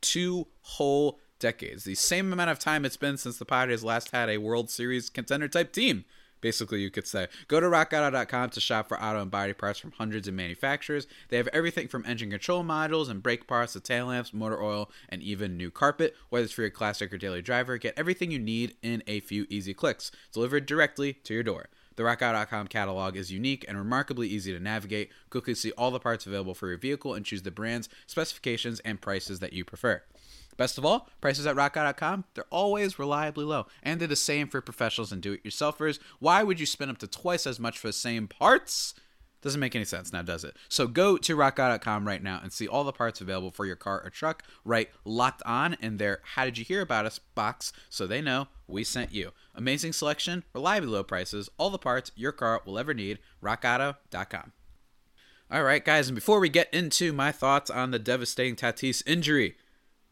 Two 0.00 0.46
whole 0.60 1.18
decades. 1.40 1.82
The 1.82 1.96
same 1.96 2.32
amount 2.32 2.50
of 2.50 2.60
time 2.60 2.84
it's 2.84 2.96
been 2.96 3.16
since 3.16 3.36
the 3.36 3.44
Padres 3.44 3.82
last 3.82 4.12
had 4.12 4.30
a 4.30 4.38
World 4.38 4.70
Series 4.70 5.10
contender 5.10 5.48
type 5.48 5.72
team 5.72 6.04
basically 6.44 6.82
you 6.82 6.90
could 6.90 7.06
say. 7.06 7.26
Go 7.48 7.58
to 7.58 7.66
rockauto.com 7.66 8.50
to 8.50 8.60
shop 8.60 8.86
for 8.86 9.02
auto 9.02 9.22
and 9.22 9.30
body 9.30 9.54
parts 9.54 9.78
from 9.78 9.92
hundreds 9.92 10.28
of 10.28 10.34
manufacturers. 10.34 11.06
They 11.30 11.38
have 11.38 11.48
everything 11.54 11.88
from 11.88 12.04
engine 12.04 12.28
control 12.28 12.62
modules 12.62 13.08
and 13.08 13.22
brake 13.22 13.46
parts 13.46 13.72
to 13.72 13.80
tail 13.80 14.08
lamps 14.08 14.34
motor 14.34 14.62
oil 14.62 14.90
and 15.08 15.22
even 15.22 15.56
new 15.56 15.70
carpet. 15.70 16.14
Whether 16.28 16.44
it's 16.44 16.52
for 16.52 16.60
your 16.60 16.70
classic 16.70 17.14
or 17.14 17.16
daily 17.16 17.40
driver 17.40 17.78
get 17.78 17.94
everything 17.96 18.30
you 18.30 18.38
need 18.38 18.76
in 18.82 19.02
a 19.06 19.20
few 19.20 19.46
easy 19.48 19.72
clicks. 19.72 20.10
Delivered 20.32 20.66
directly 20.66 21.14
to 21.14 21.32
your 21.32 21.42
door. 21.42 21.70
The 21.96 22.02
RockAuto.com 22.02 22.66
catalog 22.66 23.16
is 23.16 23.32
unique 23.32 23.64
and 23.66 23.78
remarkably 23.78 24.28
easy 24.28 24.52
to 24.52 24.60
navigate. 24.60 25.10
Quickly 25.30 25.54
see 25.54 25.72
all 25.72 25.90
the 25.90 25.98
parts 25.98 26.26
available 26.26 26.52
for 26.52 26.68
your 26.68 26.76
vehicle 26.76 27.14
and 27.14 27.24
choose 27.24 27.40
the 27.40 27.50
brands, 27.50 27.88
specifications, 28.06 28.80
and 28.80 29.00
prices 29.00 29.40
that 29.40 29.54
you 29.54 29.64
prefer. 29.64 30.02
Best 30.56 30.78
of 30.78 30.84
all, 30.84 31.08
prices 31.20 31.46
at 31.46 31.56
rockauto.com, 31.56 32.24
they're 32.34 32.44
always 32.50 32.98
reliably 32.98 33.44
low. 33.44 33.66
And 33.82 34.00
they're 34.00 34.08
the 34.08 34.16
same 34.16 34.48
for 34.48 34.60
professionals 34.60 35.12
and 35.12 35.20
do 35.20 35.32
it 35.32 35.44
yourselfers. 35.44 35.98
Why 36.18 36.42
would 36.42 36.60
you 36.60 36.66
spend 36.66 36.90
up 36.90 36.98
to 36.98 37.06
twice 37.06 37.46
as 37.46 37.58
much 37.58 37.78
for 37.78 37.88
the 37.88 37.92
same 37.92 38.28
parts? 38.28 38.94
Doesn't 39.44 39.60
make 39.60 39.76
any 39.76 39.84
sense 39.84 40.10
now, 40.10 40.22
does 40.22 40.42
it? 40.42 40.56
So 40.70 40.86
go 40.86 41.18
to 41.18 41.36
rockauto.com 41.36 42.06
right 42.06 42.22
now 42.22 42.40
and 42.42 42.50
see 42.50 42.66
all 42.66 42.82
the 42.82 42.92
parts 42.92 43.20
available 43.20 43.50
for 43.50 43.66
your 43.66 43.76
car 43.76 44.00
or 44.02 44.08
truck. 44.08 44.42
Right, 44.64 44.88
locked 45.04 45.42
on 45.44 45.76
in 45.82 45.98
their 45.98 46.20
How 46.22 46.46
Did 46.46 46.56
You 46.56 46.64
Hear 46.64 46.80
About 46.80 47.04
Us 47.04 47.18
box 47.18 47.70
so 47.90 48.06
they 48.06 48.22
know 48.22 48.48
we 48.66 48.84
sent 48.84 49.12
you. 49.12 49.32
Amazing 49.54 49.92
selection, 49.92 50.44
reliably 50.54 50.88
low 50.88 51.04
prices, 51.04 51.50
all 51.58 51.68
the 51.68 51.76
parts 51.76 52.10
your 52.16 52.32
car 52.32 52.62
will 52.64 52.78
ever 52.78 52.94
need. 52.94 53.18
rockauto.com. 53.42 54.52
All 55.50 55.62
right, 55.62 55.84
guys, 55.84 56.08
and 56.08 56.14
before 56.14 56.40
we 56.40 56.48
get 56.48 56.72
into 56.72 57.12
my 57.12 57.30
thoughts 57.30 57.68
on 57.68 57.90
the 57.90 57.98
devastating 57.98 58.56
Tatis 58.56 59.02
injury, 59.06 59.58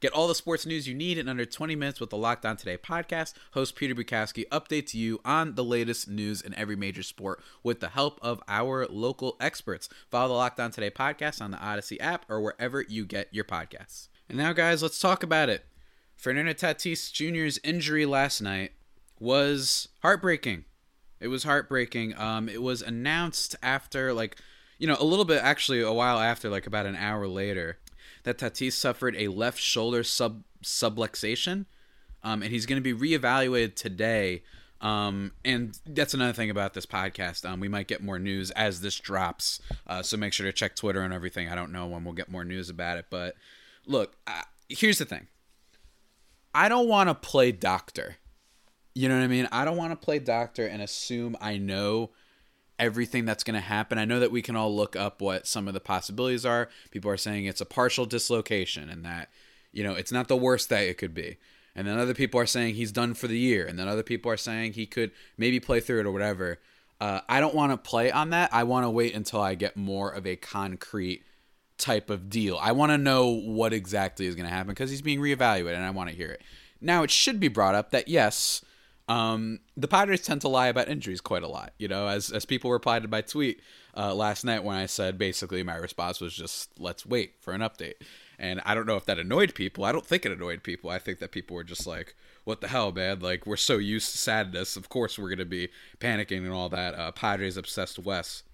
Get 0.02 0.12
all 0.14 0.26
the 0.26 0.34
sports 0.34 0.66
news 0.66 0.88
you 0.88 0.96
need 0.96 1.16
in 1.16 1.28
under 1.28 1.44
20 1.44 1.76
minutes 1.76 2.00
with 2.00 2.10
the 2.10 2.16
Locked 2.16 2.44
On 2.44 2.56
Today 2.56 2.76
podcast. 2.76 3.34
Host 3.52 3.76
Peter 3.76 3.94
Bukowski 3.94 4.48
updates 4.48 4.94
you 4.94 5.20
on 5.24 5.54
the 5.54 5.62
latest 5.62 6.08
news 6.08 6.40
in 6.42 6.52
every 6.56 6.74
major 6.74 7.04
sport 7.04 7.40
with 7.62 7.78
the 7.78 7.90
help 7.90 8.18
of 8.20 8.42
our 8.48 8.84
local 8.88 9.36
experts. 9.38 9.88
Follow 10.10 10.26
the 10.26 10.34
Locked 10.34 10.58
On 10.58 10.72
Today 10.72 10.90
podcast 10.90 11.40
on 11.40 11.52
the 11.52 11.64
Odyssey 11.64 12.00
app 12.00 12.26
or 12.28 12.40
wherever 12.40 12.82
you 12.82 13.04
get 13.04 13.28
your 13.30 13.44
podcasts. 13.44 14.08
And 14.28 14.36
now, 14.36 14.52
guys, 14.52 14.82
let's 14.82 14.98
talk 14.98 15.22
about 15.22 15.48
it. 15.48 15.66
Fernando 16.16 16.52
Tatis 16.52 17.12
Jr.'s 17.12 17.60
injury 17.62 18.04
last 18.04 18.40
night 18.40 18.72
was 19.20 19.86
heartbreaking. 20.02 20.64
It 21.20 21.28
was 21.28 21.44
heartbreaking. 21.44 22.18
Um, 22.18 22.48
it 22.48 22.60
was 22.60 22.82
announced 22.82 23.54
after, 23.62 24.12
like, 24.12 24.36
you 24.80 24.88
know, 24.88 24.96
a 24.98 25.04
little 25.04 25.24
bit 25.24 25.40
actually 25.44 25.80
a 25.80 25.92
while 25.92 26.18
after, 26.18 26.48
like 26.50 26.66
about 26.66 26.86
an 26.86 26.96
hour 26.96 27.28
later 27.28 27.78
that 28.24 28.38
Tatis 28.38 28.72
suffered 28.72 29.16
a 29.16 29.28
left 29.28 29.58
shoulder 29.58 30.02
sub 30.02 30.44
subluxation, 30.62 31.66
um, 32.22 32.42
and 32.42 32.52
he's 32.52 32.66
going 32.66 32.82
to 32.82 32.94
be 32.94 33.18
reevaluated 33.18 33.74
today. 33.74 34.42
Um, 34.80 35.32
and 35.44 35.78
that's 35.86 36.12
another 36.12 36.32
thing 36.32 36.50
about 36.50 36.74
this 36.74 36.86
podcast. 36.86 37.48
Um, 37.48 37.60
we 37.60 37.68
might 37.68 37.86
get 37.86 38.02
more 38.02 38.18
news 38.18 38.50
as 38.52 38.80
this 38.80 38.98
drops, 38.98 39.60
uh, 39.86 40.02
so 40.02 40.16
make 40.16 40.32
sure 40.32 40.46
to 40.46 40.52
check 40.52 40.74
Twitter 40.74 41.02
and 41.02 41.14
everything. 41.14 41.48
I 41.48 41.54
don't 41.54 41.72
know 41.72 41.86
when 41.86 42.04
we'll 42.04 42.14
get 42.14 42.30
more 42.30 42.44
news 42.44 42.68
about 42.68 42.98
it, 42.98 43.06
but 43.08 43.36
look, 43.86 44.16
here's 44.68 44.98
the 44.98 45.04
thing. 45.04 45.28
I 46.54 46.68
don't 46.68 46.88
want 46.88 47.08
to 47.08 47.14
play 47.14 47.52
doctor. 47.52 48.16
You 48.94 49.08
know 49.08 49.16
what 49.16 49.24
I 49.24 49.28
mean? 49.28 49.48
I 49.52 49.64
don't 49.64 49.76
want 49.76 49.92
to 49.92 50.04
play 50.04 50.18
doctor 50.18 50.66
and 50.66 50.82
assume 50.82 51.36
I 51.40 51.56
know 51.56 52.10
everything 52.82 53.24
that's 53.24 53.44
going 53.44 53.54
to 53.54 53.60
happen. 53.60 53.96
I 53.96 54.04
know 54.04 54.18
that 54.18 54.32
we 54.32 54.42
can 54.42 54.56
all 54.56 54.74
look 54.74 54.96
up 54.96 55.20
what 55.20 55.46
some 55.46 55.68
of 55.68 55.74
the 55.74 55.80
possibilities 55.80 56.44
are. 56.44 56.68
People 56.90 57.12
are 57.12 57.16
saying 57.16 57.44
it's 57.44 57.60
a 57.60 57.64
partial 57.64 58.06
dislocation 58.06 58.90
and 58.90 59.04
that, 59.04 59.30
you 59.70 59.84
know, 59.84 59.94
it's 59.94 60.10
not 60.10 60.26
the 60.26 60.36
worst 60.36 60.68
that 60.68 60.82
it 60.82 60.98
could 60.98 61.14
be. 61.14 61.38
And 61.76 61.86
then 61.86 61.96
other 61.96 62.12
people 62.12 62.40
are 62.40 62.46
saying 62.46 62.74
he's 62.74 62.90
done 62.90 63.14
for 63.14 63.28
the 63.28 63.38
year. 63.38 63.64
And 63.64 63.78
then 63.78 63.86
other 63.86 64.02
people 64.02 64.32
are 64.32 64.36
saying 64.36 64.72
he 64.72 64.84
could 64.84 65.12
maybe 65.38 65.60
play 65.60 65.78
through 65.78 66.00
it 66.00 66.06
or 66.06 66.10
whatever. 66.10 66.58
Uh, 67.00 67.20
I 67.28 67.38
don't 67.38 67.54
want 67.54 67.70
to 67.70 67.76
play 67.76 68.10
on 68.10 68.30
that. 68.30 68.52
I 68.52 68.64
want 68.64 68.84
to 68.84 68.90
wait 68.90 69.14
until 69.14 69.40
I 69.40 69.54
get 69.54 69.76
more 69.76 70.10
of 70.10 70.26
a 70.26 70.34
concrete 70.34 71.22
type 71.78 72.10
of 72.10 72.28
deal. 72.28 72.58
I 72.60 72.72
want 72.72 72.90
to 72.90 72.98
know 72.98 73.28
what 73.28 73.72
exactly 73.72 74.26
is 74.26 74.34
going 74.34 74.48
to 74.48 74.54
happen 74.54 74.68
because 74.68 74.90
he's 74.90 75.02
being 75.02 75.20
reevaluated 75.20 75.76
and 75.76 75.84
I 75.84 75.90
want 75.90 76.10
to 76.10 76.16
hear 76.16 76.30
it. 76.30 76.42
Now, 76.80 77.04
it 77.04 77.12
should 77.12 77.38
be 77.38 77.48
brought 77.48 77.76
up 77.76 77.92
that 77.92 78.08
yes, 78.08 78.64
um, 79.08 79.60
the 79.76 79.88
Padres 79.88 80.22
tend 80.22 80.40
to 80.42 80.48
lie 80.48 80.68
about 80.68 80.88
injuries 80.88 81.20
quite 81.20 81.42
a 81.42 81.48
lot. 81.48 81.72
You 81.78 81.88
know, 81.88 82.06
as 82.06 82.30
as 82.30 82.44
people 82.44 82.70
replied 82.70 83.02
to 83.02 83.08
my 83.08 83.20
tweet 83.20 83.60
uh, 83.96 84.14
last 84.14 84.44
night 84.44 84.64
when 84.64 84.76
I 84.76 84.86
said 84.86 85.18
basically 85.18 85.62
my 85.62 85.76
response 85.76 86.20
was 86.20 86.34
just 86.34 86.70
let's 86.78 87.04
wait 87.04 87.34
for 87.40 87.52
an 87.52 87.60
update. 87.60 87.94
And 88.38 88.60
I 88.64 88.74
don't 88.74 88.86
know 88.86 88.96
if 88.96 89.06
that 89.06 89.18
annoyed 89.18 89.54
people. 89.54 89.84
I 89.84 89.92
don't 89.92 90.06
think 90.06 90.26
it 90.26 90.32
annoyed 90.32 90.62
people. 90.62 90.90
I 90.90 90.98
think 90.98 91.18
that 91.20 91.30
people 91.30 91.54
were 91.54 91.64
just 91.64 91.86
like, 91.86 92.14
"What 92.44 92.60
the 92.60 92.68
hell, 92.68 92.92
man? 92.92 93.20
Like 93.20 93.46
we're 93.46 93.56
so 93.56 93.78
used 93.78 94.10
to 94.12 94.18
sadness. 94.18 94.76
Of 94.76 94.88
course 94.88 95.18
we're 95.18 95.30
gonna 95.30 95.44
be 95.44 95.68
panicking 96.00 96.38
and 96.38 96.52
all 96.52 96.68
that." 96.70 96.94
Uh, 96.94 97.12
Padres 97.12 97.56
obsessed 97.56 97.98
Wes 97.98 98.44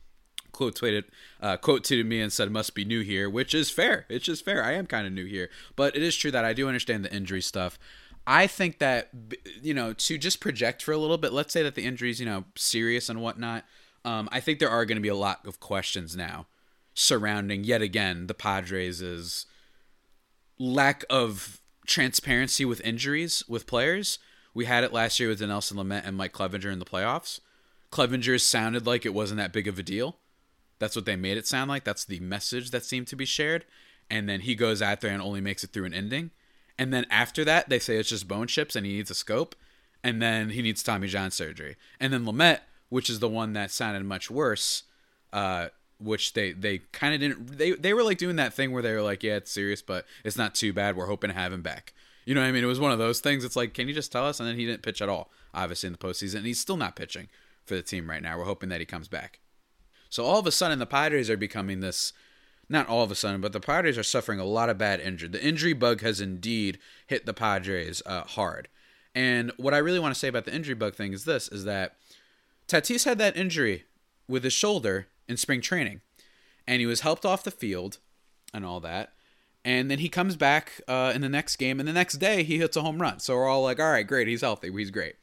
quote 0.51 0.75
tweeted 0.75 1.05
uh, 1.41 1.57
quote 1.57 1.85
tweeted 1.85 2.07
me 2.07 2.21
and 2.21 2.33
said 2.33 2.51
must 2.51 2.75
be 2.75 2.85
new 2.85 3.03
here 3.03 3.29
which 3.29 3.55
is 3.55 3.71
fair 3.71 4.07
it's 4.09 4.25
just 4.25 4.45
fair 4.45 4.65
i 4.65 4.73
am 4.73 4.87
kind 4.87 5.07
of 5.07 5.13
new 5.13 5.27
here 5.27 5.51
but 5.77 5.95
it 5.95 6.03
is 6.03 6.17
true 6.17 6.31
that 6.31 6.45
i 6.45 6.53
do 6.53 6.67
understand 6.67 7.05
the 7.05 7.15
injury 7.15 7.43
stuff 7.43 7.79
I 8.31 8.47
think 8.47 8.79
that 8.79 9.09
you 9.63 9.73
know 9.73 9.95
to 9.95 10.19
just 10.19 10.39
project 10.39 10.83
for 10.83 10.93
a 10.93 10.99
little 10.99 11.17
bit. 11.17 11.33
Let's 11.33 11.53
say 11.53 11.63
that 11.63 11.75
the 11.75 11.85
injuries, 11.85 12.21
you 12.21 12.27
know 12.27 12.45
serious 12.57 13.09
and 13.09 13.23
whatnot. 13.23 13.65
Um, 14.05 14.29
I 14.31 14.41
think 14.41 14.59
there 14.59 14.69
are 14.69 14.85
going 14.85 14.97
to 14.97 15.03
be 15.03 15.09
a 15.09 15.15
lot 15.17 15.47
of 15.47 15.59
questions 15.59 16.15
now 16.15 16.47
surrounding 16.93 17.65
yet 17.65 17.81
again 17.81 18.27
the 18.27 18.35
Padres' 18.35 19.47
lack 20.59 21.05
of 21.09 21.61
transparency 21.87 22.67
with 22.67 22.83
injuries 22.83 23.43
with 23.49 23.67
players. 23.67 24.19
We 24.53 24.67
had 24.67 24.85
it 24.85 24.93
last 24.93 25.19
year 25.19 25.31
with 25.31 25.41
Nelson 25.41 25.79
Lamet 25.79 26.07
and 26.07 26.17
Mike 26.17 26.35
Clevinger 26.35 26.71
in 26.71 26.81
the 26.81 26.85
playoffs. 26.85 27.41
Clevinger 27.91 28.39
sounded 28.39 28.87
like 28.87 29.07
it 29.07 29.15
wasn't 29.15 29.39
that 29.39 29.55
big 29.55 29.67
of 29.67 29.79
a 29.79 29.83
deal. 29.83 30.19
That's 30.79 30.95
what 30.95 31.07
they 31.07 31.17
made 31.17 31.39
it 31.39 31.47
sound 31.47 31.71
like. 31.71 31.85
That's 31.85 32.05
the 32.05 32.21
message 32.21 32.73
that 32.73 32.85
seemed 32.85 33.07
to 33.07 33.17
be 33.17 33.25
shared. 33.25 33.65
And 34.11 34.29
then 34.29 34.41
he 34.41 34.55
goes 34.55 34.83
out 34.83 35.01
there 35.01 35.13
and 35.13 35.23
only 35.23 35.41
makes 35.41 35.65
it 35.65 35.71
through 35.71 35.87
an 35.87 35.95
ending. 35.95 36.31
And 36.79 36.93
then 36.93 37.07
after 37.11 37.45
that, 37.45 37.69
they 37.69 37.79
say 37.79 37.97
it's 37.97 38.09
just 38.09 38.29
bone 38.29 38.47
chips 38.47 38.77
and 38.77 38.87
he 38.87 38.93
needs 38.93 39.11
a 39.11 39.15
scope. 39.15 39.57
And 40.05 40.23
then 40.23 40.51
he 40.51 40.63
needs 40.63 40.83
Tommy 40.83 41.09
John 41.09 41.31
surgery. 41.31 41.77
And 41.99 42.13
then 42.13 42.25
Lamet, 42.25 42.61
which 42.89 43.11
is 43.11 43.19
the 43.19 43.29
one 43.29 43.53
that 43.55 43.71
sounded 43.71 44.05
much 44.05 44.31
worse, 44.31 44.85
uh, 45.33 45.69
which 45.99 46.35
they 46.35 46.53
they 46.53 46.79
kind 46.93 47.15
of 47.15 47.21
didn't 47.21 47.59
they 47.59 47.73
they 47.73 47.93
were 47.93 48.05
like 48.05 48.19
doing 48.19 48.37
that 48.37 48.55
thing 48.55 48.71
where 48.71 48.83
they 48.83 48.93
were 48.93 49.03
like, 49.03 49.25
yeah, 49.25 49.37
it's 49.37 49.51
serious, 49.51 49.83
but 49.83 50.07
it's 50.25 50.39
not 50.39 50.55
too 50.55 50.73
bad. 50.73 50.97
We're 50.97 51.07
hoping 51.07 51.29
to 51.29 51.35
have 51.35 51.53
him 51.53 51.63
back. 51.63 51.93
You 52.25 52.35
know 52.35 52.43
what 52.43 52.47
I 52.47 52.53
mean? 52.53 52.63
It 52.63 52.69
was 52.69 52.79
one 52.79 52.93
of 52.93 52.99
those 52.99 53.21
things. 53.21 53.45
It's 53.45 53.57
like, 53.57 53.75
can 53.75 53.89
you 53.89 53.95
just 53.95 54.13
tell 54.13 54.27
us? 54.27 54.39
And 54.39 54.49
then 54.49 54.57
he 54.57 54.67
didn't 54.67 54.83
pitch 54.83 55.03
at 55.03 55.09
all, 55.09 55.31
obviously 55.55 55.89
in 55.89 55.93
the 55.95 55.99
postseason, 55.99 56.37
and 56.37 56.47
he's 56.47 56.61
still 56.61 56.77
not 56.77 56.95
pitching 56.95 57.29
for 57.65 57.75
the 57.75 57.83
team 57.83 58.09
right 58.09 58.23
now. 58.23 58.39
We're 58.39 58.45
hoping 58.45 58.69
that 58.69 58.81
he 58.81 58.87
comes 58.87 59.09
back. 59.09 59.41
So 60.11 60.25
all 60.25 60.39
of 60.39 60.47
a 60.47 60.53
sudden, 60.53 60.79
the 60.79 60.87
Padres 60.87 61.29
are 61.31 61.37
becoming 61.37 61.81
this 61.81 62.13
not 62.69 62.89
all 62.89 63.03
of 63.03 63.11
a 63.11 63.15
sudden, 63.15 63.41
but 63.41 63.53
the 63.53 63.61
Padres 63.61 63.97
are 63.97 64.03
suffering 64.03 64.39
a 64.39 64.45
lot 64.45 64.69
of 64.69 64.79
bad 64.79 65.01
injury. 65.01 65.29
The 65.29 65.45
injury 65.45 65.73
bug 65.73 66.03
has 66.03 66.21
indeed 66.21 66.79
hit 67.07 67.25
the 67.25 67.35
Padres 67.35 68.03
uh, 68.05 68.23
hard. 68.23 68.69
And 69.15 69.53
what 69.57 69.75
I 69.75 69.79
really 69.79 69.99
want 69.99 70.15
to 70.15 70.19
say 70.19 70.29
about 70.29 70.45
the 70.45 70.55
injury 70.55 70.75
bug 70.75 70.95
thing 70.95 71.13
is 71.13 71.25
this: 71.25 71.49
is 71.49 71.65
that 71.65 71.97
Tatis 72.67 73.05
had 73.05 73.19
that 73.19 73.37
injury 73.37 73.85
with 74.29 74.45
his 74.45 74.53
shoulder 74.53 75.07
in 75.27 75.37
spring 75.37 75.61
training, 75.61 76.03
and 76.67 76.81
he 76.81 76.87
was 76.87 77.01
helped 77.01 77.25
off 77.25 77.43
the 77.43 77.51
field 77.51 77.99
and 78.53 78.65
all 78.65 78.81
that. 78.81 79.15
And 79.65 79.91
then 79.91 79.99
he 79.99 80.09
comes 80.09 80.37
back 80.37 80.81
uh, 80.87 81.13
in 81.15 81.21
the 81.21 81.29
next 81.29 81.57
game, 81.57 81.81
and 81.81 81.89
the 81.89 81.93
next 81.93 82.15
day 82.15 82.43
he 82.43 82.59
hits 82.59 82.77
a 82.77 82.83
home 82.83 83.01
run. 83.01 83.19
So 83.19 83.35
we're 83.35 83.49
all 83.49 83.63
like, 83.63 83.81
"All 83.81 83.91
right, 83.91 84.07
great, 84.07 84.29
he's 84.29 84.43
healthy, 84.43 84.71
he's 84.71 84.91
great." 84.91 85.17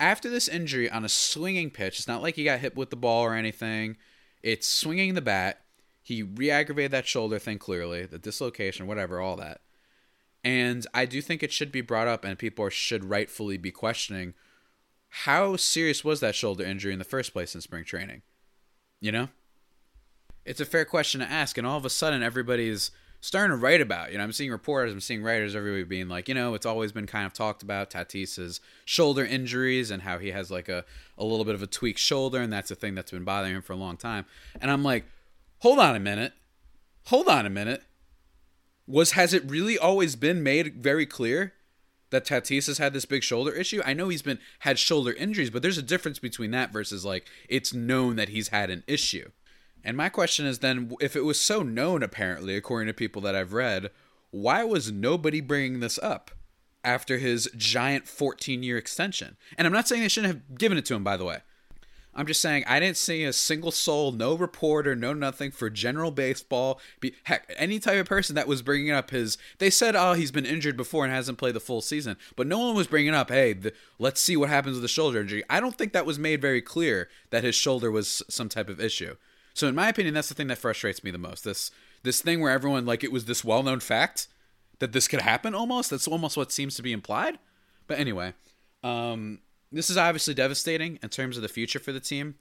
After 0.00 0.30
this 0.30 0.48
injury 0.48 0.90
on 0.90 1.04
a 1.04 1.10
swinging 1.10 1.70
pitch, 1.70 1.98
it's 1.98 2.08
not 2.08 2.22
like 2.22 2.36
he 2.36 2.44
got 2.44 2.60
hit 2.60 2.74
with 2.74 2.88
the 2.88 2.96
ball 2.96 3.22
or 3.22 3.34
anything. 3.34 3.98
It's 4.42 4.66
swinging 4.66 5.12
the 5.12 5.20
bat 5.20 5.60
he 6.10 6.24
re-aggravated 6.24 6.90
that 6.90 7.06
shoulder 7.06 7.38
thing 7.38 7.56
clearly, 7.56 8.04
the 8.04 8.18
dislocation, 8.18 8.88
whatever, 8.88 9.20
all 9.20 9.36
that. 9.36 9.60
And 10.42 10.84
I 10.92 11.06
do 11.06 11.22
think 11.22 11.40
it 11.40 11.52
should 11.52 11.70
be 11.70 11.82
brought 11.82 12.08
up, 12.08 12.24
and 12.24 12.36
people 12.36 12.68
should 12.68 13.04
rightfully 13.04 13.56
be 13.56 13.70
questioning 13.70 14.34
how 15.08 15.54
serious 15.54 16.04
was 16.04 16.18
that 16.18 16.34
shoulder 16.34 16.64
injury 16.64 16.92
in 16.92 16.98
the 16.98 17.04
first 17.04 17.32
place 17.32 17.54
in 17.54 17.60
spring 17.60 17.84
training. 17.84 18.22
You 19.00 19.12
know, 19.12 19.28
it's 20.44 20.60
a 20.60 20.64
fair 20.64 20.84
question 20.84 21.20
to 21.20 21.30
ask, 21.30 21.56
and 21.56 21.64
all 21.64 21.78
of 21.78 21.84
a 21.84 21.90
sudden 21.90 22.24
everybody's 22.24 22.90
starting 23.20 23.56
to 23.56 23.62
write 23.62 23.80
about. 23.80 24.10
You 24.10 24.18
know, 24.18 24.24
I'm 24.24 24.32
seeing 24.32 24.50
reporters, 24.50 24.92
I'm 24.92 25.00
seeing 25.00 25.22
writers, 25.22 25.54
everybody 25.54 25.84
being 25.84 26.08
like, 26.08 26.26
you 26.26 26.34
know, 26.34 26.54
it's 26.54 26.66
always 26.66 26.90
been 26.90 27.06
kind 27.06 27.26
of 27.26 27.34
talked 27.34 27.62
about 27.62 27.90
Tatis's 27.90 28.60
shoulder 28.84 29.24
injuries 29.24 29.92
and 29.92 30.02
how 30.02 30.18
he 30.18 30.32
has 30.32 30.50
like 30.50 30.68
a 30.68 30.84
a 31.16 31.24
little 31.24 31.44
bit 31.44 31.54
of 31.54 31.62
a 31.62 31.68
tweaked 31.68 32.00
shoulder, 32.00 32.40
and 32.40 32.52
that's 32.52 32.72
a 32.72 32.74
thing 32.74 32.96
that's 32.96 33.12
been 33.12 33.22
bothering 33.22 33.54
him 33.54 33.62
for 33.62 33.74
a 33.74 33.76
long 33.76 33.96
time. 33.96 34.24
And 34.60 34.72
I'm 34.72 34.82
like 34.82 35.04
hold 35.60 35.78
on 35.78 35.96
a 35.96 36.00
minute. 36.00 36.32
Hold 37.06 37.28
on 37.28 37.46
a 37.46 37.50
minute. 37.50 37.82
Was 38.86 39.12
has 39.12 39.32
it 39.32 39.48
really 39.48 39.78
always 39.78 40.16
been 40.16 40.42
made 40.42 40.74
very 40.82 41.06
clear 41.06 41.54
that 42.10 42.26
Tatis 42.26 42.66
has 42.66 42.78
had 42.78 42.92
this 42.92 43.04
big 43.04 43.22
shoulder 43.22 43.52
issue? 43.52 43.80
I 43.84 43.94
know 43.94 44.08
he's 44.08 44.22
been 44.22 44.40
had 44.60 44.78
shoulder 44.78 45.12
injuries, 45.12 45.50
but 45.50 45.62
there's 45.62 45.78
a 45.78 45.82
difference 45.82 46.18
between 46.18 46.50
that 46.50 46.72
versus 46.72 47.04
like 47.04 47.26
it's 47.48 47.72
known 47.72 48.16
that 48.16 48.30
he's 48.30 48.48
had 48.48 48.68
an 48.68 48.82
issue. 48.86 49.30
And 49.84 49.96
my 49.96 50.08
question 50.08 50.44
is 50.44 50.58
then 50.58 50.92
if 51.00 51.16
it 51.16 51.24
was 51.24 51.40
so 51.40 51.62
known 51.62 52.02
apparently 52.02 52.56
according 52.56 52.88
to 52.88 52.94
people 52.94 53.22
that 53.22 53.36
I've 53.36 53.52
read, 53.52 53.90
why 54.30 54.64
was 54.64 54.92
nobody 54.92 55.40
bringing 55.40 55.80
this 55.80 55.98
up 56.02 56.32
after 56.82 57.18
his 57.18 57.48
giant 57.56 58.06
14-year 58.06 58.76
extension? 58.76 59.36
And 59.56 59.66
I'm 59.66 59.72
not 59.72 59.88
saying 59.88 60.02
they 60.02 60.08
shouldn't 60.08 60.34
have 60.34 60.58
given 60.58 60.78
it 60.78 60.84
to 60.86 60.94
him 60.94 61.04
by 61.04 61.16
the 61.16 61.24
way. 61.24 61.38
I'm 62.14 62.26
just 62.26 62.40
saying 62.40 62.64
I 62.66 62.80
didn't 62.80 62.96
see 62.96 63.24
a 63.24 63.32
single 63.32 63.70
soul, 63.70 64.10
no 64.10 64.34
reporter, 64.34 64.96
no 64.96 65.12
nothing 65.12 65.50
for 65.52 65.70
general 65.70 66.10
baseball. 66.10 66.80
Be, 66.98 67.14
heck, 67.24 67.52
any 67.56 67.78
type 67.78 68.00
of 68.00 68.06
person 68.06 68.34
that 68.34 68.48
was 68.48 68.62
bringing 68.62 68.90
up 68.90 69.10
his. 69.10 69.38
They 69.58 69.70
said, 69.70 69.94
"Oh, 69.94 70.14
he's 70.14 70.32
been 70.32 70.46
injured 70.46 70.76
before 70.76 71.04
and 71.04 71.12
hasn't 71.12 71.38
played 71.38 71.54
the 71.54 71.60
full 71.60 71.80
season," 71.80 72.16
but 72.34 72.46
no 72.46 72.58
one 72.58 72.74
was 72.74 72.88
bringing 72.88 73.14
up, 73.14 73.30
"Hey, 73.30 73.52
the, 73.52 73.72
let's 73.98 74.20
see 74.20 74.36
what 74.36 74.48
happens 74.48 74.74
with 74.74 74.82
the 74.82 74.88
shoulder 74.88 75.20
injury." 75.20 75.44
I 75.48 75.60
don't 75.60 75.78
think 75.78 75.92
that 75.92 76.06
was 76.06 76.18
made 76.18 76.40
very 76.40 76.60
clear 76.60 77.08
that 77.30 77.44
his 77.44 77.54
shoulder 77.54 77.90
was 77.90 78.22
some 78.28 78.48
type 78.48 78.68
of 78.68 78.80
issue. 78.80 79.16
So, 79.54 79.68
in 79.68 79.74
my 79.74 79.88
opinion, 79.88 80.14
that's 80.14 80.28
the 80.28 80.34
thing 80.34 80.48
that 80.48 80.58
frustrates 80.58 81.04
me 81.04 81.10
the 81.10 81.18
most. 81.18 81.44
This 81.44 81.70
this 82.02 82.22
thing 82.22 82.40
where 82.40 82.52
everyone 82.52 82.86
like 82.86 83.04
it 83.04 83.12
was 83.12 83.26
this 83.26 83.44
well 83.44 83.62
known 83.62 83.80
fact 83.80 84.26
that 84.80 84.92
this 84.92 85.06
could 85.06 85.20
happen. 85.20 85.54
Almost 85.54 85.90
that's 85.90 86.08
almost 86.08 86.36
what 86.36 86.50
seems 86.50 86.74
to 86.76 86.82
be 86.82 86.92
implied. 86.92 87.38
But 87.86 87.98
anyway, 87.98 88.34
um, 88.82 89.40
this 89.72 89.90
is 89.90 89.96
obviously 89.96 90.34
devastating 90.34 90.98
in 91.02 91.08
terms 91.08 91.36
of 91.36 91.42
the 91.42 91.48
future 91.48 91.78
for 91.78 91.92
the 91.92 92.00
team. 92.00 92.34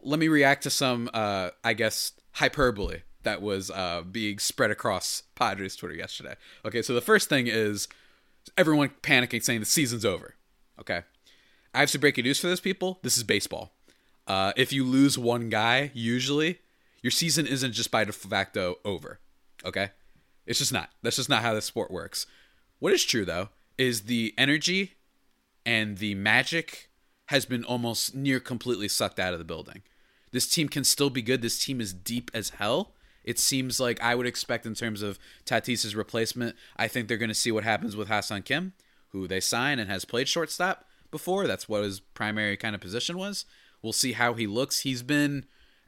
Let 0.00 0.18
me 0.18 0.28
react 0.28 0.64
to 0.64 0.70
some, 0.70 1.08
uh, 1.14 1.50
I 1.62 1.74
guess, 1.74 2.12
hyperbole 2.32 3.02
that 3.22 3.40
was 3.40 3.70
uh, 3.70 4.02
being 4.10 4.38
spread 4.38 4.70
across 4.70 5.22
Padres 5.34 5.76
Twitter 5.76 5.94
yesterday. 5.94 6.34
Okay, 6.64 6.82
so 6.82 6.94
the 6.94 7.00
first 7.00 7.28
thing 7.28 7.46
is 7.46 7.88
everyone 8.56 8.90
panicking, 9.02 9.42
saying 9.42 9.60
the 9.60 9.66
season's 9.66 10.04
over. 10.04 10.34
Okay, 10.80 11.02
I 11.72 11.80
have 11.80 11.90
some 11.90 12.00
breaking 12.00 12.24
news 12.24 12.40
for 12.40 12.48
those 12.48 12.60
people. 12.60 12.98
This 13.02 13.16
is 13.16 13.22
baseball. 13.22 13.72
Uh, 14.26 14.52
if 14.56 14.72
you 14.72 14.84
lose 14.84 15.18
one 15.18 15.48
guy, 15.48 15.90
usually 15.94 16.60
your 17.02 17.10
season 17.10 17.46
isn't 17.46 17.72
just 17.72 17.90
by 17.90 18.04
de 18.04 18.12
facto 18.12 18.76
over. 18.84 19.20
Okay, 19.64 19.90
it's 20.46 20.58
just 20.58 20.72
not. 20.72 20.90
That's 21.02 21.16
just 21.16 21.28
not 21.28 21.42
how 21.42 21.54
the 21.54 21.62
sport 21.62 21.90
works. 21.90 22.26
What 22.78 22.92
is 22.92 23.04
true 23.04 23.24
though 23.24 23.50
is 23.78 24.02
the 24.02 24.34
energy 24.36 24.94
and 25.64 25.98
the 25.98 26.14
magic 26.14 26.90
has 27.26 27.46
been 27.46 27.64
almost 27.64 28.14
near 28.14 28.40
completely 28.40 28.88
sucked 28.88 29.18
out 29.18 29.32
of 29.32 29.38
the 29.38 29.44
building. 29.44 29.82
This 30.32 30.48
team 30.48 30.68
can 30.68 30.84
still 30.84 31.10
be 31.10 31.22
good. 31.22 31.42
This 31.42 31.62
team 31.62 31.80
is 31.80 31.92
deep 31.92 32.30
as 32.34 32.50
hell. 32.50 32.94
It 33.24 33.38
seems 33.38 33.78
like 33.78 34.02
I 34.02 34.14
would 34.14 34.26
expect 34.26 34.66
in 34.66 34.74
terms 34.74 35.02
of 35.02 35.18
Tatis's 35.44 35.94
replacement. 35.94 36.56
I 36.76 36.88
think 36.88 37.06
they're 37.06 37.16
going 37.18 37.28
to 37.28 37.34
see 37.34 37.52
what 37.52 37.64
happens 37.64 37.94
with 37.94 38.08
Ha-Seong 38.08 38.44
Kim, 38.44 38.72
who 39.08 39.28
they 39.28 39.40
sign 39.40 39.78
and 39.78 39.88
has 39.88 40.04
played 40.04 40.28
shortstop 40.28 40.84
before. 41.10 41.46
That's 41.46 41.68
what 41.68 41.84
his 41.84 42.00
primary 42.00 42.56
kind 42.56 42.74
of 42.74 42.80
position 42.80 43.16
was. 43.16 43.44
We'll 43.82 43.92
see 43.92 44.12
how 44.12 44.34
he 44.34 44.46
looks. 44.46 44.80
He's 44.80 45.02
been 45.02 45.44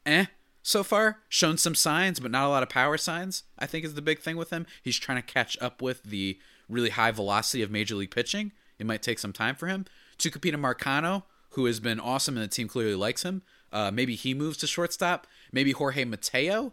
eh 0.07 0.27
so 0.63 0.83
far, 0.83 1.19
shown 1.29 1.59
some 1.59 1.75
signs, 1.75 2.21
but 2.21 2.31
not 2.31 2.47
a 2.47 2.49
lot 2.49 2.63
of 2.63 2.71
power 2.71 2.97
signs. 2.97 3.43
I 3.59 3.67
think 3.67 3.85
is 3.85 3.95
the 3.95 4.03
big 4.03 4.21
thing 4.21 4.37
with 4.37 4.51
him. 4.51 4.67
He's 4.83 4.99
trying 4.99 5.21
to 5.21 5.23
catch 5.23 5.59
up 5.61 5.83
with 5.83 6.03
the 6.05 6.39
really 6.69 6.91
high 6.91 7.11
velocity 7.11 7.63
of 7.63 7.71
major 7.71 7.95
league 7.95 8.11
pitching. 8.11 8.53
It 8.79 8.87
might 8.87 9.03
take 9.03 9.19
some 9.19 9.33
time 9.33 9.55
for 9.55 9.67
him. 9.67 9.87
Tucupita 10.19 10.57
Marcano, 10.57 11.25
who 11.51 11.67
has 11.67 11.81
been 11.81 12.01
awesome 12.01 12.37
and 12.37 12.45
the 12.45 12.49
team 12.49 12.69
clearly 12.69 12.95
likes 12.95 13.23
him. 13.23 13.43
Uh, 13.73 13.91
maybe 13.91 14.15
he 14.15 14.35
moves 14.35 14.57
to 14.59 14.67
shortstop. 14.67 15.27
Maybe 15.53 15.73
Jorge 15.73 16.05
Mateo, 16.05 16.73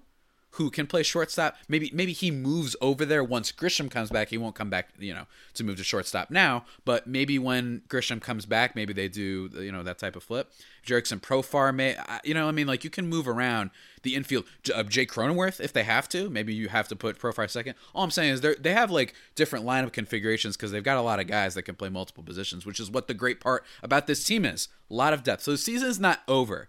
who 0.51 0.69
can 0.69 0.85
play 0.85 1.03
shortstop. 1.03 1.55
Maybe 1.67 1.91
maybe 1.93 2.11
he 2.13 2.29
moves 2.29 2.75
over 2.81 3.05
there 3.05 3.23
once 3.23 3.51
Grisham 3.51 3.89
comes 3.89 4.09
back. 4.09 4.29
He 4.29 4.37
won't 4.37 4.55
come 4.55 4.69
back, 4.69 4.89
you 4.99 5.13
know, 5.13 5.25
to 5.53 5.63
move 5.63 5.77
to 5.77 5.83
shortstop 5.83 6.29
now. 6.29 6.65
But 6.83 7.07
maybe 7.07 7.39
when 7.39 7.83
Grisham 7.87 8.21
comes 8.21 8.45
back, 8.45 8.75
maybe 8.75 8.93
they 8.93 9.07
do, 9.07 9.49
you 9.53 9.71
know, 9.71 9.83
that 9.83 9.97
type 9.97 10.15
of 10.15 10.23
flip. 10.23 10.51
Jurickson 10.85 11.21
Profar 11.21 11.73
may, 11.73 11.95
you 12.23 12.33
know, 12.33 12.47
I 12.47 12.51
mean, 12.51 12.67
like 12.67 12.83
you 12.83 12.89
can 12.89 13.07
move 13.07 13.27
around 13.27 13.69
the 14.03 14.15
infield. 14.15 14.45
Uh, 14.73 14.83
Jake 14.83 15.11
Cronenworth, 15.11 15.61
if 15.61 15.71
they 15.71 15.83
have 15.83 16.09
to, 16.09 16.29
maybe 16.29 16.53
you 16.53 16.69
have 16.69 16.87
to 16.89 16.95
put 16.95 17.19
Profar 17.19 17.49
second. 17.49 17.75
All 17.93 18.03
I'm 18.03 18.11
saying 18.11 18.33
is 18.33 18.41
they 18.41 18.55
they 18.55 18.73
have 18.73 18.91
like 18.91 19.13
different 19.35 19.65
lineup 19.65 19.93
configurations 19.93 20.57
because 20.57 20.71
they've 20.71 20.83
got 20.83 20.97
a 20.97 21.01
lot 21.01 21.19
of 21.19 21.27
guys 21.27 21.53
that 21.53 21.63
can 21.63 21.75
play 21.75 21.89
multiple 21.89 22.23
positions, 22.23 22.65
which 22.65 22.79
is 22.79 22.91
what 22.91 23.07
the 23.07 23.13
great 23.13 23.39
part 23.39 23.63
about 23.81 24.07
this 24.07 24.23
team 24.23 24.43
is. 24.43 24.67
A 24.89 24.93
lot 24.93 25.13
of 25.13 25.23
depth. 25.23 25.43
So 25.43 25.51
the 25.51 25.57
season 25.57 25.87
is 25.87 25.99
not 25.99 26.21
over, 26.27 26.67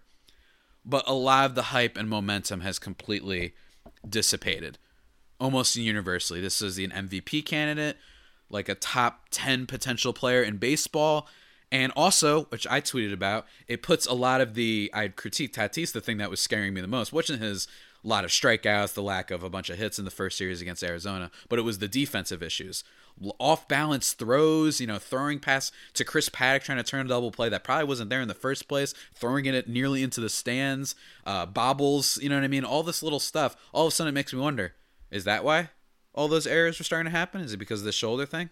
but 0.85 1.03
a 1.07 1.13
lot 1.13 1.45
of 1.45 1.55
the 1.55 1.63
hype 1.63 1.97
and 1.97 2.09
momentum 2.09 2.61
has 2.61 2.79
completely 2.79 3.53
dissipated 4.07 4.77
almost 5.39 5.75
universally. 5.75 6.39
This 6.39 6.61
is 6.61 6.77
an 6.77 6.91
MVP 6.91 7.45
candidate, 7.45 7.97
like 8.49 8.69
a 8.69 8.75
top 8.75 9.25
10 9.31 9.65
potential 9.65 10.13
player 10.13 10.41
in 10.41 10.57
baseball. 10.57 11.27
And 11.71 11.91
also, 11.95 12.43
which 12.45 12.67
I 12.67 12.81
tweeted 12.81 13.11
about, 13.11 13.47
it 13.67 13.81
puts 13.81 14.05
a 14.05 14.13
lot 14.13 14.41
of 14.41 14.53
the 14.53 14.91
I 14.93 15.07
critique 15.07 15.53
Tatis. 15.53 15.91
The 15.91 16.01
thing 16.01 16.17
that 16.17 16.29
was 16.29 16.39
scaring 16.39 16.73
me 16.73 16.81
the 16.81 16.87
most, 16.87 17.11
watching 17.11 17.39
his 17.39 17.67
lot 18.03 18.25
of 18.25 18.31
strikeouts, 18.31 18.93
the 18.93 19.01
lack 19.01 19.31
of 19.31 19.43
a 19.43 19.49
bunch 19.49 19.69
of 19.69 19.77
hits 19.77 19.97
in 19.97 20.05
the 20.05 20.11
first 20.11 20.37
series 20.37 20.61
against 20.61 20.83
Arizona, 20.83 21.31
but 21.49 21.57
it 21.57 21.63
was 21.63 21.79
the 21.79 21.87
defensive 21.87 22.43
issues, 22.43 22.83
off 23.39 23.67
balance 23.67 24.13
throws, 24.13 24.81
you 24.81 24.87
know, 24.87 24.97
throwing 24.97 25.39
pass 25.39 25.71
to 25.93 26.03
Chris 26.03 26.29
Paddack 26.29 26.63
trying 26.63 26.77
to 26.77 26.83
turn 26.83 27.05
a 27.05 27.09
double 27.09 27.31
play 27.31 27.49
that 27.49 27.63
probably 27.63 27.85
wasn't 27.85 28.09
there 28.09 28.21
in 28.21 28.27
the 28.27 28.33
first 28.33 28.67
place, 28.67 28.93
throwing 29.13 29.45
it 29.45 29.67
nearly 29.67 30.03
into 30.03 30.21
the 30.21 30.29
stands, 30.29 30.95
uh, 31.25 31.45
bobbles, 31.45 32.17
you 32.21 32.29
know 32.29 32.35
what 32.35 32.43
I 32.43 32.47
mean? 32.47 32.65
All 32.65 32.83
this 32.83 33.03
little 33.03 33.19
stuff. 33.19 33.55
All 33.71 33.87
of 33.87 33.93
a 33.93 33.95
sudden, 33.95 34.11
it 34.11 34.15
makes 34.15 34.33
me 34.33 34.39
wonder: 34.39 34.73
is 35.11 35.23
that 35.23 35.43
why 35.43 35.69
all 36.13 36.27
those 36.27 36.47
errors 36.47 36.79
were 36.79 36.85
starting 36.85 37.11
to 37.11 37.17
happen? 37.17 37.41
Is 37.41 37.53
it 37.53 37.57
because 37.57 37.81
of 37.81 37.85
the 37.85 37.91
shoulder 37.91 38.25
thing? 38.25 38.49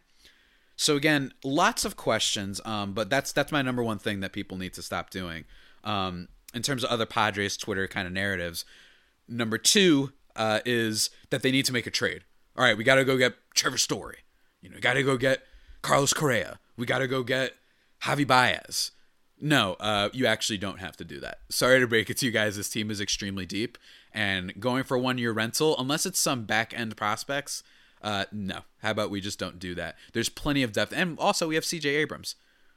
So 0.75 0.95
again, 0.95 1.33
lots 1.43 1.85
of 1.85 1.95
questions, 1.95 2.59
um, 2.65 2.93
but 2.93 3.09
that's 3.09 3.31
that's 3.31 3.51
my 3.51 3.61
number 3.61 3.83
one 3.83 3.99
thing 3.99 4.21
that 4.21 4.33
people 4.33 4.57
need 4.57 4.73
to 4.73 4.81
stop 4.81 5.09
doing. 5.09 5.45
Um, 5.83 6.27
in 6.53 6.61
terms 6.61 6.83
of 6.83 6.89
other 6.89 7.05
Padres 7.05 7.57
Twitter 7.57 7.87
kind 7.87 8.07
of 8.07 8.13
narratives, 8.13 8.65
number 9.27 9.57
two 9.57 10.11
uh, 10.35 10.59
is 10.65 11.09
that 11.29 11.43
they 11.43 11.51
need 11.51 11.65
to 11.65 11.73
make 11.73 11.87
a 11.87 11.91
trade. 11.91 12.23
All 12.57 12.63
right, 12.63 12.77
we 12.77 12.83
got 12.83 12.95
to 12.95 13.05
go 13.05 13.17
get 13.17 13.35
Trevor 13.53 13.77
Story. 13.77 14.19
You 14.61 14.69
know, 14.69 14.77
got 14.79 14.93
to 14.93 15.03
go 15.03 15.17
get 15.17 15.43
Carlos 15.81 16.13
Correa. 16.13 16.59
We 16.77 16.85
got 16.85 16.99
to 16.99 17.07
go 17.07 17.23
get 17.23 17.53
Javi 18.03 18.25
Baez. 18.25 18.91
No, 19.39 19.73
uh, 19.79 20.09
you 20.13 20.27
actually 20.27 20.59
don't 20.59 20.79
have 20.79 20.95
to 20.97 21.03
do 21.03 21.19
that. 21.19 21.39
Sorry 21.49 21.79
to 21.79 21.87
break 21.87 22.09
it 22.11 22.17
to 22.17 22.27
you 22.27 22.31
guys. 22.31 22.57
This 22.57 22.69
team 22.69 22.91
is 22.91 23.01
extremely 23.01 23.47
deep, 23.47 23.77
and 24.13 24.59
going 24.59 24.83
for 24.83 24.97
one 24.97 25.17
year 25.17 25.31
rental, 25.31 25.75
unless 25.79 26.05
it's 26.05 26.19
some 26.19 26.43
back 26.43 26.77
end 26.77 26.95
prospects, 26.95 27.63
uh, 28.03 28.25
no. 28.31 28.59
How 28.81 28.91
about 28.91 29.09
we 29.09 29.19
just 29.19 29.39
don't 29.39 29.57
do 29.57 29.73
that? 29.75 29.95
There's 30.13 30.29
plenty 30.29 30.61
of 30.61 30.73
depth, 30.73 30.93
and 30.95 31.17
also 31.17 31.47
we 31.47 31.55
have 31.55 31.65
C.J. 31.65 31.89
Abrams, 31.89 32.35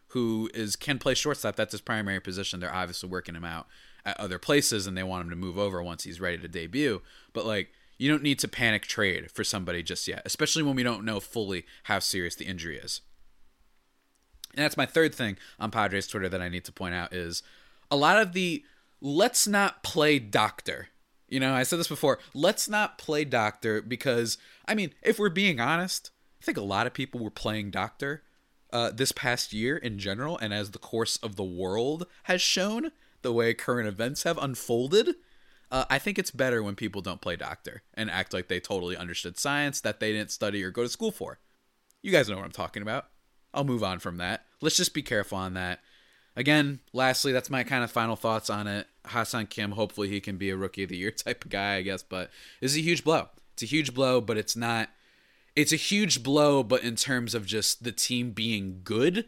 who 0.08 0.50
is 0.54 0.74
can 0.74 0.98
play 0.98 1.14
shortstop. 1.14 1.56
That's 1.56 1.72
his 1.72 1.80
primary 1.82 2.20
position. 2.20 2.60
They're 2.60 2.74
obviously 2.74 3.10
working 3.10 3.34
him 3.34 3.44
out 3.44 3.66
at 4.06 4.18
other 4.18 4.38
places, 4.38 4.86
and 4.86 4.96
they 4.96 5.02
want 5.02 5.24
him 5.24 5.30
to 5.30 5.36
move 5.36 5.58
over 5.58 5.82
once 5.82 6.04
he's 6.04 6.20
ready 6.20 6.38
to 6.38 6.48
debut. 6.48 7.02
But 7.34 7.44
like, 7.44 7.72
you 7.98 8.10
don't 8.10 8.22
need 8.22 8.38
to 8.40 8.48
panic 8.48 8.82
trade 8.82 9.30
for 9.30 9.44
somebody 9.44 9.82
just 9.82 10.08
yet, 10.08 10.22
especially 10.24 10.62
when 10.62 10.76
we 10.76 10.82
don't 10.82 11.04
know 11.04 11.20
fully 11.20 11.64
how 11.84 11.98
serious 11.98 12.34
the 12.34 12.46
injury 12.46 12.76
is. 12.76 13.00
And 14.54 14.64
that's 14.64 14.76
my 14.76 14.86
third 14.86 15.14
thing 15.14 15.36
on 15.58 15.70
Padres 15.70 16.06
Twitter 16.06 16.28
that 16.28 16.42
I 16.42 16.48
need 16.48 16.64
to 16.64 16.72
point 16.72 16.94
out 16.94 17.12
is 17.12 17.42
a 17.90 17.96
lot 17.96 18.20
of 18.20 18.32
the 18.32 18.64
let's 19.00 19.46
not 19.46 19.82
play 19.82 20.18
doctor 20.18 20.88
you 21.28 21.40
know, 21.40 21.54
I 21.54 21.62
said 21.62 21.78
this 21.78 21.88
before. 21.88 22.20
Let's 22.32 22.68
not 22.68 22.96
play 22.96 23.24
doctor 23.24 23.82
because, 23.82 24.38
I 24.68 24.74
mean, 24.74 24.92
if 25.02 25.18
we're 25.18 25.30
being 25.30 25.58
honest, 25.58 26.10
I 26.40 26.44
think 26.44 26.58
a 26.58 26.62
lot 26.62 26.86
of 26.86 26.94
people 26.94 27.20
were 27.20 27.30
playing 27.30 27.70
doctor 27.70 28.22
uh, 28.72 28.90
this 28.90 29.10
past 29.10 29.52
year 29.52 29.76
in 29.76 29.98
general, 29.98 30.38
and 30.38 30.54
as 30.54 30.70
the 30.70 30.78
course 30.78 31.16
of 31.16 31.36
the 31.36 31.44
world 31.44 32.06
has 32.24 32.40
shown, 32.40 32.92
the 33.22 33.32
way 33.32 33.54
current 33.54 33.88
events 33.88 34.24
have 34.24 34.38
unfolded. 34.38 35.16
Uh, 35.70 35.84
I 35.90 35.98
think 35.98 36.18
it's 36.18 36.30
better 36.30 36.62
when 36.62 36.74
people 36.74 37.02
don't 37.02 37.20
play 37.20 37.36
doctor 37.36 37.82
and 37.94 38.10
act 38.10 38.32
like 38.32 38.48
they 38.48 38.60
totally 38.60 38.96
understood 38.96 39.38
science 39.38 39.80
that 39.80 40.00
they 40.00 40.12
didn't 40.12 40.30
study 40.30 40.62
or 40.62 40.70
go 40.70 40.82
to 40.82 40.88
school 40.88 41.10
for. 41.10 41.38
You 42.02 42.12
guys 42.12 42.28
know 42.28 42.36
what 42.36 42.44
I'm 42.44 42.52
talking 42.52 42.82
about. 42.82 43.06
I'll 43.52 43.64
move 43.64 43.82
on 43.82 43.98
from 43.98 44.18
that. 44.18 44.44
Let's 44.60 44.76
just 44.76 44.94
be 44.94 45.02
careful 45.02 45.38
on 45.38 45.54
that. 45.54 45.80
Again, 46.36 46.80
lastly, 46.92 47.32
that's 47.32 47.50
my 47.50 47.62
kind 47.62 47.84
of 47.84 47.90
final 47.90 48.16
thoughts 48.16 48.50
on 48.50 48.66
it. 48.66 48.88
Ha-Seong 49.06 49.48
Kim, 49.48 49.72
hopefully 49.72 50.08
he 50.08 50.20
can 50.20 50.36
be 50.36 50.50
a 50.50 50.56
rookie 50.56 50.82
of 50.82 50.88
the 50.88 50.96
year 50.96 51.10
type 51.12 51.44
of 51.44 51.50
guy, 51.50 51.76
I 51.76 51.82
guess, 51.82 52.02
but 52.02 52.30
it's 52.60 52.76
a 52.76 52.80
huge 52.80 53.04
blow. 53.04 53.28
It's 53.52 53.62
a 53.62 53.66
huge 53.66 53.94
blow, 53.94 54.20
but 54.20 54.36
it's 54.36 54.56
not 54.56 54.90
it's 55.56 55.72
a 55.72 55.76
huge 55.76 56.22
blow, 56.22 56.62
but 56.62 56.82
in 56.82 56.96
terms 56.96 57.34
of 57.34 57.46
just 57.46 57.84
the 57.84 57.92
team 57.92 58.32
being 58.32 58.80
good, 58.82 59.26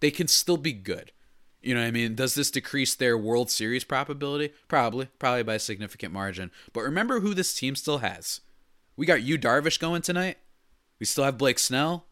they 0.00 0.10
can 0.10 0.26
still 0.26 0.56
be 0.56 0.72
good. 0.72 1.12
You 1.60 1.74
know 1.74 1.80
what 1.80 1.88
I 1.88 1.92
mean? 1.92 2.14
Does 2.14 2.34
this 2.34 2.50
decrease 2.50 2.94
their 2.94 3.18
World 3.18 3.50
Series 3.50 3.84
probability? 3.84 4.52
Probably, 4.68 5.08
probably 5.18 5.42
by 5.42 5.54
a 5.54 5.58
significant 5.58 6.12
margin. 6.12 6.50
But 6.72 6.82
remember 6.82 7.20
who 7.20 7.34
this 7.34 7.54
team 7.54 7.74
still 7.74 7.98
has. 7.98 8.40
We 8.96 9.06
got 9.06 9.22
Yu 9.22 9.38
Darvish 9.38 9.78
going 9.78 10.02
tonight. 10.02 10.38
We 11.00 11.06
still 11.06 11.24
have 11.24 11.38
Blake 11.38 11.58
Snell, 11.58 12.06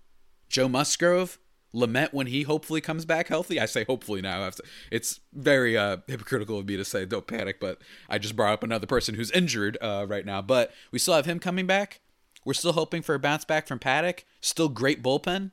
Joe 0.48 0.68
Musgrove, 0.68 1.38
Lamet 1.74 2.12
when 2.12 2.28
he 2.28 2.42
hopefully 2.42 2.80
comes 2.80 3.04
back 3.04 3.28
healthy. 3.28 3.61
I 3.61 3.66
say 3.66 3.85
hopefully 3.85 4.22
now. 4.22 4.50
It's 4.90 5.20
very 5.32 5.76
uh, 5.76 5.98
hypocritical 6.06 6.59
of 6.59 6.66
me 6.66 6.76
to 6.76 6.85
say 6.85 7.04
don't 7.04 7.26
panic, 7.26 7.61
but 7.61 7.82
I 8.09 8.18
just 8.18 8.35
brought 8.35 8.54
up 8.54 8.62
another 8.62 8.87
person 8.87 9.14
who's 9.14 9.30
injured 9.32 9.76
uh, 9.80 10.06
right 10.09 10.24
now. 10.24 10.40
But 10.42 10.72
we 10.90 10.98
still 10.98 11.14
have 11.14 11.26
him 11.26 11.38
coming 11.38 11.66
back. 11.66 12.00
We're 12.44 12.54
still 12.54 12.72
hoping 12.72 13.02
for 13.02 13.14
a 13.14 13.18
bounce 13.18 13.44
back 13.44 13.66
from 13.66 13.78
Paddack. 13.78 14.24
Still 14.40 14.68
great 14.68 15.02
bullpen. 15.02 15.50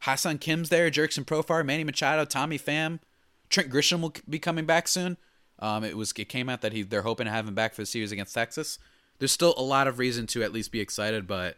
Ha-Seong 0.00 0.40
Kim's 0.40 0.68
there, 0.68 0.90
Jurickson 0.90 1.24
Profar, 1.24 1.64
Manny 1.64 1.84
Machado, 1.84 2.24
Tommy 2.24 2.58
Pham. 2.58 3.00
Trent 3.48 3.70
Grisham 3.70 4.00
will 4.00 4.14
be 4.28 4.38
coming 4.38 4.64
back 4.64 4.88
soon. 4.88 5.16
Um, 5.58 5.84
it 5.84 5.96
was 5.96 6.12
it 6.16 6.28
came 6.28 6.48
out 6.48 6.62
that 6.62 6.72
he 6.72 6.82
they're 6.82 7.02
hoping 7.02 7.26
to 7.26 7.32
have 7.32 7.46
him 7.46 7.54
back 7.54 7.74
for 7.74 7.82
the 7.82 7.86
series 7.86 8.12
against 8.12 8.34
Texas. 8.34 8.78
There's 9.18 9.32
still 9.32 9.54
a 9.58 9.62
lot 9.62 9.86
of 9.86 9.98
reason 9.98 10.26
to 10.28 10.42
at 10.42 10.52
least 10.52 10.72
be 10.72 10.80
excited, 10.80 11.26
but 11.26 11.56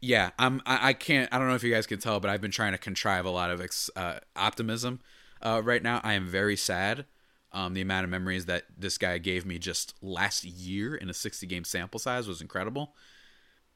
yeah, 0.00 0.30
I'm 0.38 0.60
I, 0.66 0.88
I 0.88 0.92
can't 0.94 1.32
I 1.32 1.38
don't 1.38 1.48
know 1.48 1.54
if 1.54 1.62
you 1.62 1.72
guys 1.72 1.86
can 1.86 2.00
tell, 2.00 2.18
but 2.18 2.30
I've 2.30 2.40
been 2.40 2.50
trying 2.50 2.72
to 2.72 2.78
contrive 2.78 3.24
a 3.24 3.30
lot 3.30 3.50
of 3.50 3.60
ex, 3.60 3.88
uh, 3.94 4.18
optimism 4.34 5.00
uh, 5.40 5.62
right 5.64 5.82
now. 5.82 6.00
I 6.02 6.14
am 6.14 6.26
very 6.26 6.56
sad. 6.56 7.06
Um, 7.52 7.72
the 7.72 7.80
amount 7.80 8.04
of 8.04 8.10
memories 8.10 8.46
that 8.46 8.64
this 8.76 8.98
guy 8.98 9.16
gave 9.18 9.46
me 9.46 9.58
just 9.58 9.94
last 10.02 10.44
year 10.44 10.94
in 10.94 11.08
a 11.08 11.14
60 11.14 11.46
game 11.46 11.64
sample 11.64 11.98
size 11.98 12.28
was 12.28 12.42
incredible. 12.42 12.94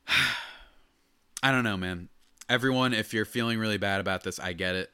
I 1.42 1.51
don't 1.51 1.64
know, 1.64 1.77
man. 1.77 2.09
Everyone, 2.48 2.92
if 2.92 3.14
you're 3.14 3.24
feeling 3.24 3.59
really 3.59 3.78
bad 3.78 4.00
about 4.00 4.24
this, 4.24 4.38
I 4.38 4.52
get 4.52 4.74
it. 4.74 4.90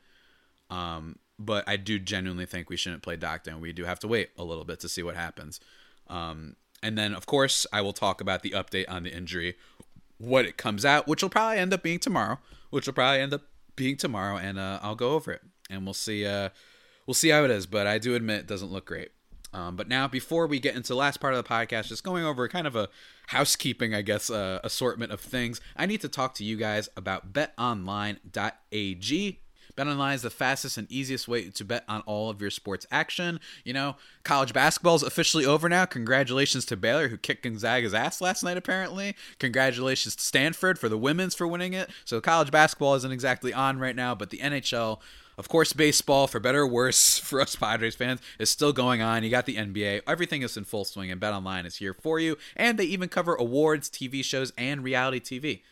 Um, 0.70 1.18
but 1.38 1.68
I 1.68 1.76
do 1.76 1.98
genuinely 1.98 2.46
think 2.46 2.68
we 2.68 2.76
shouldn't 2.76 3.02
play 3.02 3.16
doctor, 3.16 3.50
and 3.50 3.60
we 3.60 3.72
do 3.72 3.84
have 3.84 4.00
to 4.00 4.08
wait 4.08 4.30
a 4.36 4.44
little 4.44 4.64
bit 4.64 4.80
to 4.80 4.88
see 4.88 5.02
what 5.02 5.14
happens. 5.14 5.60
Um, 6.08 6.56
and 6.82 6.98
then, 6.98 7.14
of 7.14 7.26
course, 7.26 7.66
I 7.72 7.80
will 7.80 7.92
talk 7.92 8.20
about 8.20 8.42
the 8.42 8.50
update 8.50 8.86
on 8.88 9.02
the 9.02 9.14
injury, 9.14 9.56
what 10.18 10.44
it 10.44 10.56
comes 10.56 10.84
out, 10.84 11.06
which 11.06 11.22
will 11.22 11.30
probably 11.30 11.58
end 11.58 11.72
up 11.72 11.82
being 11.82 11.98
tomorrow, 11.98 12.38
which 12.70 12.86
will 12.86 12.94
probably 12.94 13.20
end 13.20 13.34
up 13.34 13.42
being 13.76 13.96
tomorrow, 13.96 14.36
and 14.36 14.58
uh, 14.58 14.80
I'll 14.82 14.96
go 14.96 15.10
over 15.10 15.32
it, 15.32 15.42
and 15.70 15.84
we'll 15.84 15.94
see. 15.94 16.26
Uh, 16.26 16.50
we'll 17.06 17.14
see 17.14 17.28
how 17.28 17.44
it 17.44 17.50
is. 17.50 17.66
But 17.66 17.86
I 17.86 17.98
do 17.98 18.14
admit 18.14 18.40
it 18.40 18.46
doesn't 18.46 18.72
look 18.72 18.86
great. 18.86 19.10
Um, 19.52 19.76
but 19.76 19.88
now, 19.88 20.06
before 20.06 20.46
we 20.46 20.60
get 20.60 20.76
into 20.76 20.88
the 20.88 20.96
last 20.96 21.20
part 21.20 21.34
of 21.34 21.42
the 21.42 21.48
podcast, 21.48 21.88
just 21.88 22.04
going 22.04 22.24
over 22.24 22.46
kind 22.48 22.66
of 22.66 22.76
a 22.76 22.88
housekeeping, 23.28 23.94
I 23.94 24.02
guess, 24.02 24.30
uh, 24.30 24.60
assortment 24.62 25.12
of 25.12 25.20
things, 25.20 25.60
I 25.76 25.86
need 25.86 26.00
to 26.02 26.08
talk 26.08 26.34
to 26.34 26.44
you 26.44 26.56
guys 26.56 26.88
about 26.96 27.32
betonline.ag. 27.32 28.20
BetOnline 29.78 30.14
is 30.14 30.22
the 30.22 30.30
fastest 30.30 30.76
and 30.76 30.90
easiest 30.90 31.28
way 31.28 31.50
to 31.50 31.64
bet 31.64 31.84
on 31.88 32.00
all 32.00 32.30
of 32.30 32.40
your 32.40 32.50
sports 32.50 32.84
action. 32.90 33.38
You 33.64 33.72
know, 33.72 33.96
college 34.24 34.52
basketball 34.52 34.96
is 34.96 35.04
officially 35.04 35.46
over 35.46 35.68
now. 35.68 35.84
Congratulations 35.84 36.64
to 36.66 36.76
Baylor, 36.76 37.08
who 37.08 37.16
kicked 37.16 37.44
Gonzaga's 37.44 37.94
ass 37.94 38.20
last 38.20 38.42
night, 38.42 38.56
apparently. 38.56 39.14
Congratulations 39.38 40.16
to 40.16 40.22
Stanford 40.22 40.80
for 40.80 40.88
the 40.88 40.98
women's 40.98 41.36
for 41.36 41.46
winning 41.46 41.74
it. 41.74 41.90
So 42.04 42.20
college 42.20 42.50
basketball 42.50 42.96
isn't 42.96 43.12
exactly 43.12 43.52
on 43.52 43.78
right 43.78 43.94
now, 43.94 44.16
but 44.16 44.30
the 44.30 44.38
NHL 44.38 44.98
of 45.38 45.48
course, 45.48 45.72
baseball, 45.72 46.26
for 46.26 46.40
better 46.40 46.62
or 46.62 46.66
worse, 46.66 47.18
for 47.22 47.40
us 47.40 47.54
Padres 47.54 47.94
fans, 47.94 48.20
is 48.38 48.50
still 48.50 48.72
going 48.72 49.00
on. 49.00 49.22
You 49.22 49.30
got 49.30 49.46
the 49.46 49.56
NBA. 49.56 50.02
Everything 50.06 50.42
is 50.42 50.56
in 50.56 50.64
full 50.64 50.84
swing, 50.84 51.10
and 51.10 51.20
BetOnline 51.20 51.64
is 51.64 51.76
here 51.76 51.94
for 51.94 52.18
you. 52.18 52.36
And 52.56 52.76
they 52.76 52.84
even 52.84 53.08
cover 53.08 53.36
awards, 53.36 53.88
TV 53.88 54.24
shows, 54.24 54.52
and 54.58 54.82
reality 54.82 55.20
TV. 55.20 55.62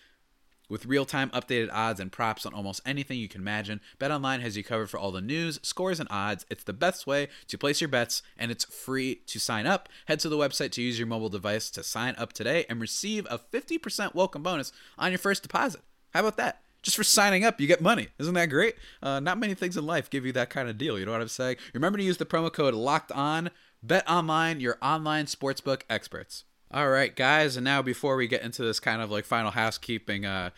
With 0.68 0.86
real-time 0.86 1.30
updated 1.30 1.70
odds 1.72 2.00
and 2.00 2.10
props 2.10 2.44
on 2.44 2.52
almost 2.52 2.80
anything 2.84 3.18
you 3.18 3.28
can 3.28 3.40
imagine, 3.40 3.80
BetOnline 4.00 4.40
has 4.40 4.56
you 4.56 4.64
covered 4.64 4.90
for 4.90 4.98
all 4.98 5.12
the 5.12 5.20
news, 5.20 5.60
scores, 5.62 6.00
and 6.00 6.08
odds. 6.10 6.44
It's 6.50 6.64
the 6.64 6.72
best 6.72 7.06
way 7.06 7.28
to 7.48 7.58
place 7.58 7.80
your 7.80 7.88
bets, 7.88 8.22
and 8.36 8.50
it's 8.50 8.64
free 8.64 9.16
to 9.26 9.38
sign 9.38 9.66
up. 9.66 9.88
Head 10.06 10.20
to 10.20 10.28
the 10.28 10.36
website 10.36 10.72
to 10.72 10.82
use 10.82 10.98
your 10.98 11.06
mobile 11.06 11.28
device 11.28 11.70
to 11.70 11.84
sign 11.84 12.14
up 12.18 12.32
today 12.32 12.66
and 12.68 12.80
receive 12.80 13.26
a 13.30 13.38
50% 13.38 14.14
welcome 14.14 14.42
bonus 14.42 14.72
on 14.98 15.12
your 15.12 15.18
first 15.18 15.42
deposit. 15.42 15.82
How 16.12 16.20
about 16.20 16.36
that? 16.36 16.65
Just 16.86 16.96
for 16.96 17.02
signing 17.02 17.44
up, 17.44 17.60
you 17.60 17.66
get 17.66 17.80
money. 17.80 18.06
Isn't 18.16 18.34
that 18.34 18.46
great? 18.46 18.76
Uh, 19.02 19.18
not 19.18 19.38
many 19.38 19.54
things 19.54 19.76
in 19.76 19.84
life 19.84 20.08
give 20.08 20.24
you 20.24 20.30
that 20.34 20.50
kind 20.50 20.68
of 20.68 20.78
deal. 20.78 20.96
You 20.96 21.04
know 21.04 21.10
what 21.10 21.20
I'm 21.20 21.26
saying? 21.26 21.56
Remember 21.74 21.98
to 21.98 22.04
use 22.04 22.16
the 22.18 22.24
promo 22.24 22.50
code 22.50 22.74
Locked 22.74 23.10
On. 23.10 23.50
Bet 23.82 24.08
online, 24.08 24.60
your 24.60 24.78
online 24.80 25.26
sportsbook 25.26 25.82
experts. 25.90 26.44
All 26.70 26.88
right, 26.88 27.14
guys, 27.14 27.56
and 27.56 27.64
now 27.64 27.82
before 27.82 28.14
we 28.14 28.28
get 28.28 28.42
into 28.42 28.62
this 28.62 28.78
kind 28.78 29.02
of 29.02 29.10
like 29.10 29.24
final 29.24 29.50
housekeeping 29.50 30.24
uh, 30.24 30.50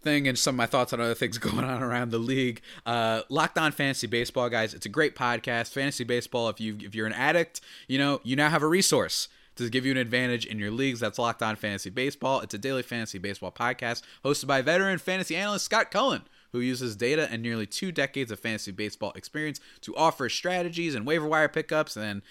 thing 0.00 0.26
and 0.26 0.38
some 0.38 0.54
of 0.54 0.56
my 0.56 0.66
thoughts 0.66 0.94
on 0.94 1.00
other 1.00 1.14
things 1.14 1.36
going 1.38 1.64
on 1.64 1.82
around 1.82 2.10
the 2.10 2.18
league, 2.18 2.62
uh, 2.86 3.22
Locked 3.28 3.58
On 3.58 3.70
Fantasy 3.70 4.06
Baseball, 4.06 4.48
guys, 4.48 4.72
it's 4.72 4.86
a 4.86 4.90
great 4.90 5.14
podcast. 5.14 5.72
Fantasy 5.72 6.04
baseball, 6.04 6.48
if 6.48 6.58
you 6.58 6.78
if 6.80 6.94
you're 6.94 7.06
an 7.06 7.12
addict, 7.12 7.60
you 7.86 7.98
know 7.98 8.20
you 8.24 8.34
now 8.34 8.48
have 8.48 8.62
a 8.62 8.68
resource 8.68 9.28
to 9.56 9.70
give 9.70 9.84
you 9.84 9.92
an 9.92 9.98
advantage 9.98 10.46
in 10.46 10.58
your 10.58 10.70
leagues. 10.70 11.00
That's 11.00 11.18
Locked 11.18 11.42
On 11.42 11.56
Fantasy 11.56 11.90
Baseball. 11.90 12.40
It's 12.40 12.54
a 12.54 12.58
daily 12.58 12.82
fantasy 12.82 13.18
baseball 13.18 13.52
podcast 13.52 14.02
hosted 14.24 14.46
by 14.46 14.62
veteran 14.62 14.98
fantasy 14.98 15.36
analyst 15.36 15.64
Scott 15.64 15.90
Cullen, 15.90 16.22
who 16.52 16.60
uses 16.60 16.96
data 16.96 17.28
and 17.30 17.42
nearly 17.42 17.66
two 17.66 17.90
decades 17.90 18.30
of 18.30 18.38
fantasy 18.38 18.70
baseball 18.70 19.12
experience 19.14 19.60
to 19.80 19.96
offer 19.96 20.28
strategies 20.28 20.94
and 20.94 21.06
waiver 21.06 21.26
wire 21.26 21.48
pickups 21.48 21.96
and 21.96 22.22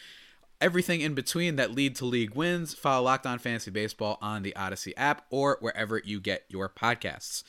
everything 0.61 1.01
in 1.01 1.13
between 1.13 1.55
that 1.57 1.71
lead 1.71 1.95
to 1.95 2.05
league 2.05 2.35
wins. 2.35 2.73
Follow 2.73 3.05
Locked 3.05 3.25
On 3.25 3.39
Fantasy 3.39 3.71
Baseball 3.71 4.17
on 4.21 4.43
the 4.43 4.55
Odyssey 4.55 4.95
app 4.95 5.25
or 5.29 5.57
wherever 5.59 6.01
you 6.03 6.19
get 6.19 6.45
your 6.47 6.69
podcasts. 6.69 7.43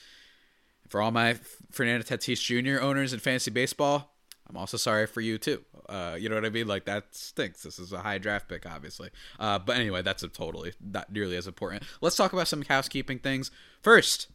For 0.89 1.03
all 1.03 1.11
my 1.11 1.37
Fernando 1.71 2.05
Tatis 2.05 2.41
Jr. 2.41 2.83
owners 2.83 3.13
in 3.13 3.19
fantasy 3.19 3.51
baseball, 3.51 4.16
I'm 4.49 4.57
also 4.57 4.77
sorry 4.77 5.07
for 5.07 5.21
you 5.21 5.39
too. 5.39 5.65
Uh, 5.89 6.17
you 6.19 6.29
know 6.29 6.35
what 6.35 6.45
I 6.45 6.51
mean? 6.51 6.67
Like 6.67 6.85
that 6.85 7.15
stinks. 7.15 7.63
This 7.63 7.79
is 7.79 7.93
a 7.93 7.99
high 7.99 8.19
draft 8.19 8.49
pick, 8.49 8.67
obviously. 8.67 9.11
Uh, 9.39 9.59
but 9.59 9.77
anyway, 9.77 10.03
that's 10.03 10.23
a 10.23 10.29
totally 10.29 10.73
not 10.81 11.13
nearly 11.13 11.37
as 11.37 11.47
important. 11.47 11.83
Let's 12.01 12.17
talk 12.17 12.33
about 12.33 12.49
some 12.49 12.63
housekeeping 12.63 13.19
things 13.19 13.51
first. 13.83 14.29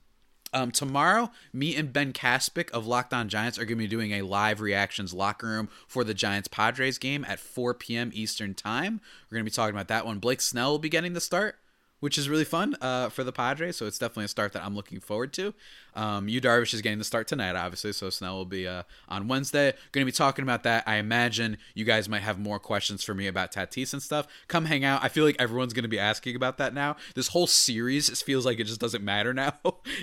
Um, 0.53 0.71
tomorrow, 0.71 1.31
me 1.53 1.77
and 1.77 1.93
Ben 1.93 2.11
Caspick 2.11 2.69
of 2.71 2.85
Locked 2.85 3.13
On 3.13 3.29
Giants 3.29 3.57
are 3.57 3.63
going 3.63 3.77
to 3.77 3.83
be 3.83 3.87
doing 3.87 4.11
a 4.11 4.23
live 4.23 4.59
reactions 4.59 5.13
locker 5.13 5.47
room 5.47 5.69
for 5.87 6.03
the 6.03 6.13
Giants 6.13 6.49
Padres 6.49 6.97
game 6.97 7.23
at 7.25 7.39
4 7.39 7.73
p.m. 7.73 8.11
Eastern 8.13 8.53
Time. 8.53 8.99
We're 9.29 9.35
going 9.35 9.45
to 9.45 9.51
be 9.51 9.55
talking 9.55 9.73
about 9.73 9.87
that 9.87 10.05
one. 10.05 10.19
Blake 10.19 10.41
Snell 10.41 10.71
will 10.71 10.79
be 10.79 10.89
getting 10.89 11.13
the 11.13 11.21
start 11.21 11.55
which 12.01 12.17
is 12.17 12.27
really 12.27 12.43
fun 12.43 12.75
uh, 12.81 13.07
for 13.09 13.23
the 13.23 13.31
Padres. 13.31 13.77
So 13.77 13.85
it's 13.85 13.97
definitely 13.97 14.25
a 14.25 14.27
start 14.27 14.51
that 14.53 14.65
I'm 14.65 14.75
looking 14.75 14.99
forward 14.99 15.31
to. 15.33 15.53
Um, 15.95 16.27
Yu 16.27 16.41
Darvish 16.41 16.73
is 16.73 16.81
getting 16.81 16.97
the 16.97 17.05
start 17.05 17.27
tonight, 17.27 17.55
obviously. 17.55 17.93
So 17.93 18.09
Snell 18.09 18.35
will 18.35 18.45
be 18.45 18.67
uh, 18.67 18.83
on 19.07 19.27
Wednesday. 19.27 19.73
Going 19.91 20.05
to 20.05 20.11
be 20.11 20.15
talking 20.15 20.43
about 20.43 20.63
that. 20.63 20.83
I 20.87 20.95
imagine 20.95 21.57
you 21.75 21.85
guys 21.85 22.09
might 22.09 22.23
have 22.23 22.39
more 22.39 22.59
questions 22.59 23.03
for 23.03 23.13
me 23.13 23.27
about 23.27 23.51
Tatis 23.51 23.93
and 23.93 24.01
stuff. 24.01 24.27
Come 24.47 24.65
hang 24.65 24.83
out. 24.83 25.03
I 25.03 25.09
feel 25.09 25.23
like 25.23 25.35
everyone's 25.39 25.73
going 25.73 25.83
to 25.83 25.89
be 25.89 25.99
asking 25.99 26.35
about 26.35 26.57
that 26.57 26.73
now. 26.73 26.95
This 27.13 27.29
whole 27.29 27.47
series 27.47 28.21
feels 28.21 28.45
like 28.45 28.59
it 28.59 28.65
just 28.65 28.81
doesn't 28.81 29.03
matter 29.03 29.33
now. 29.33 29.53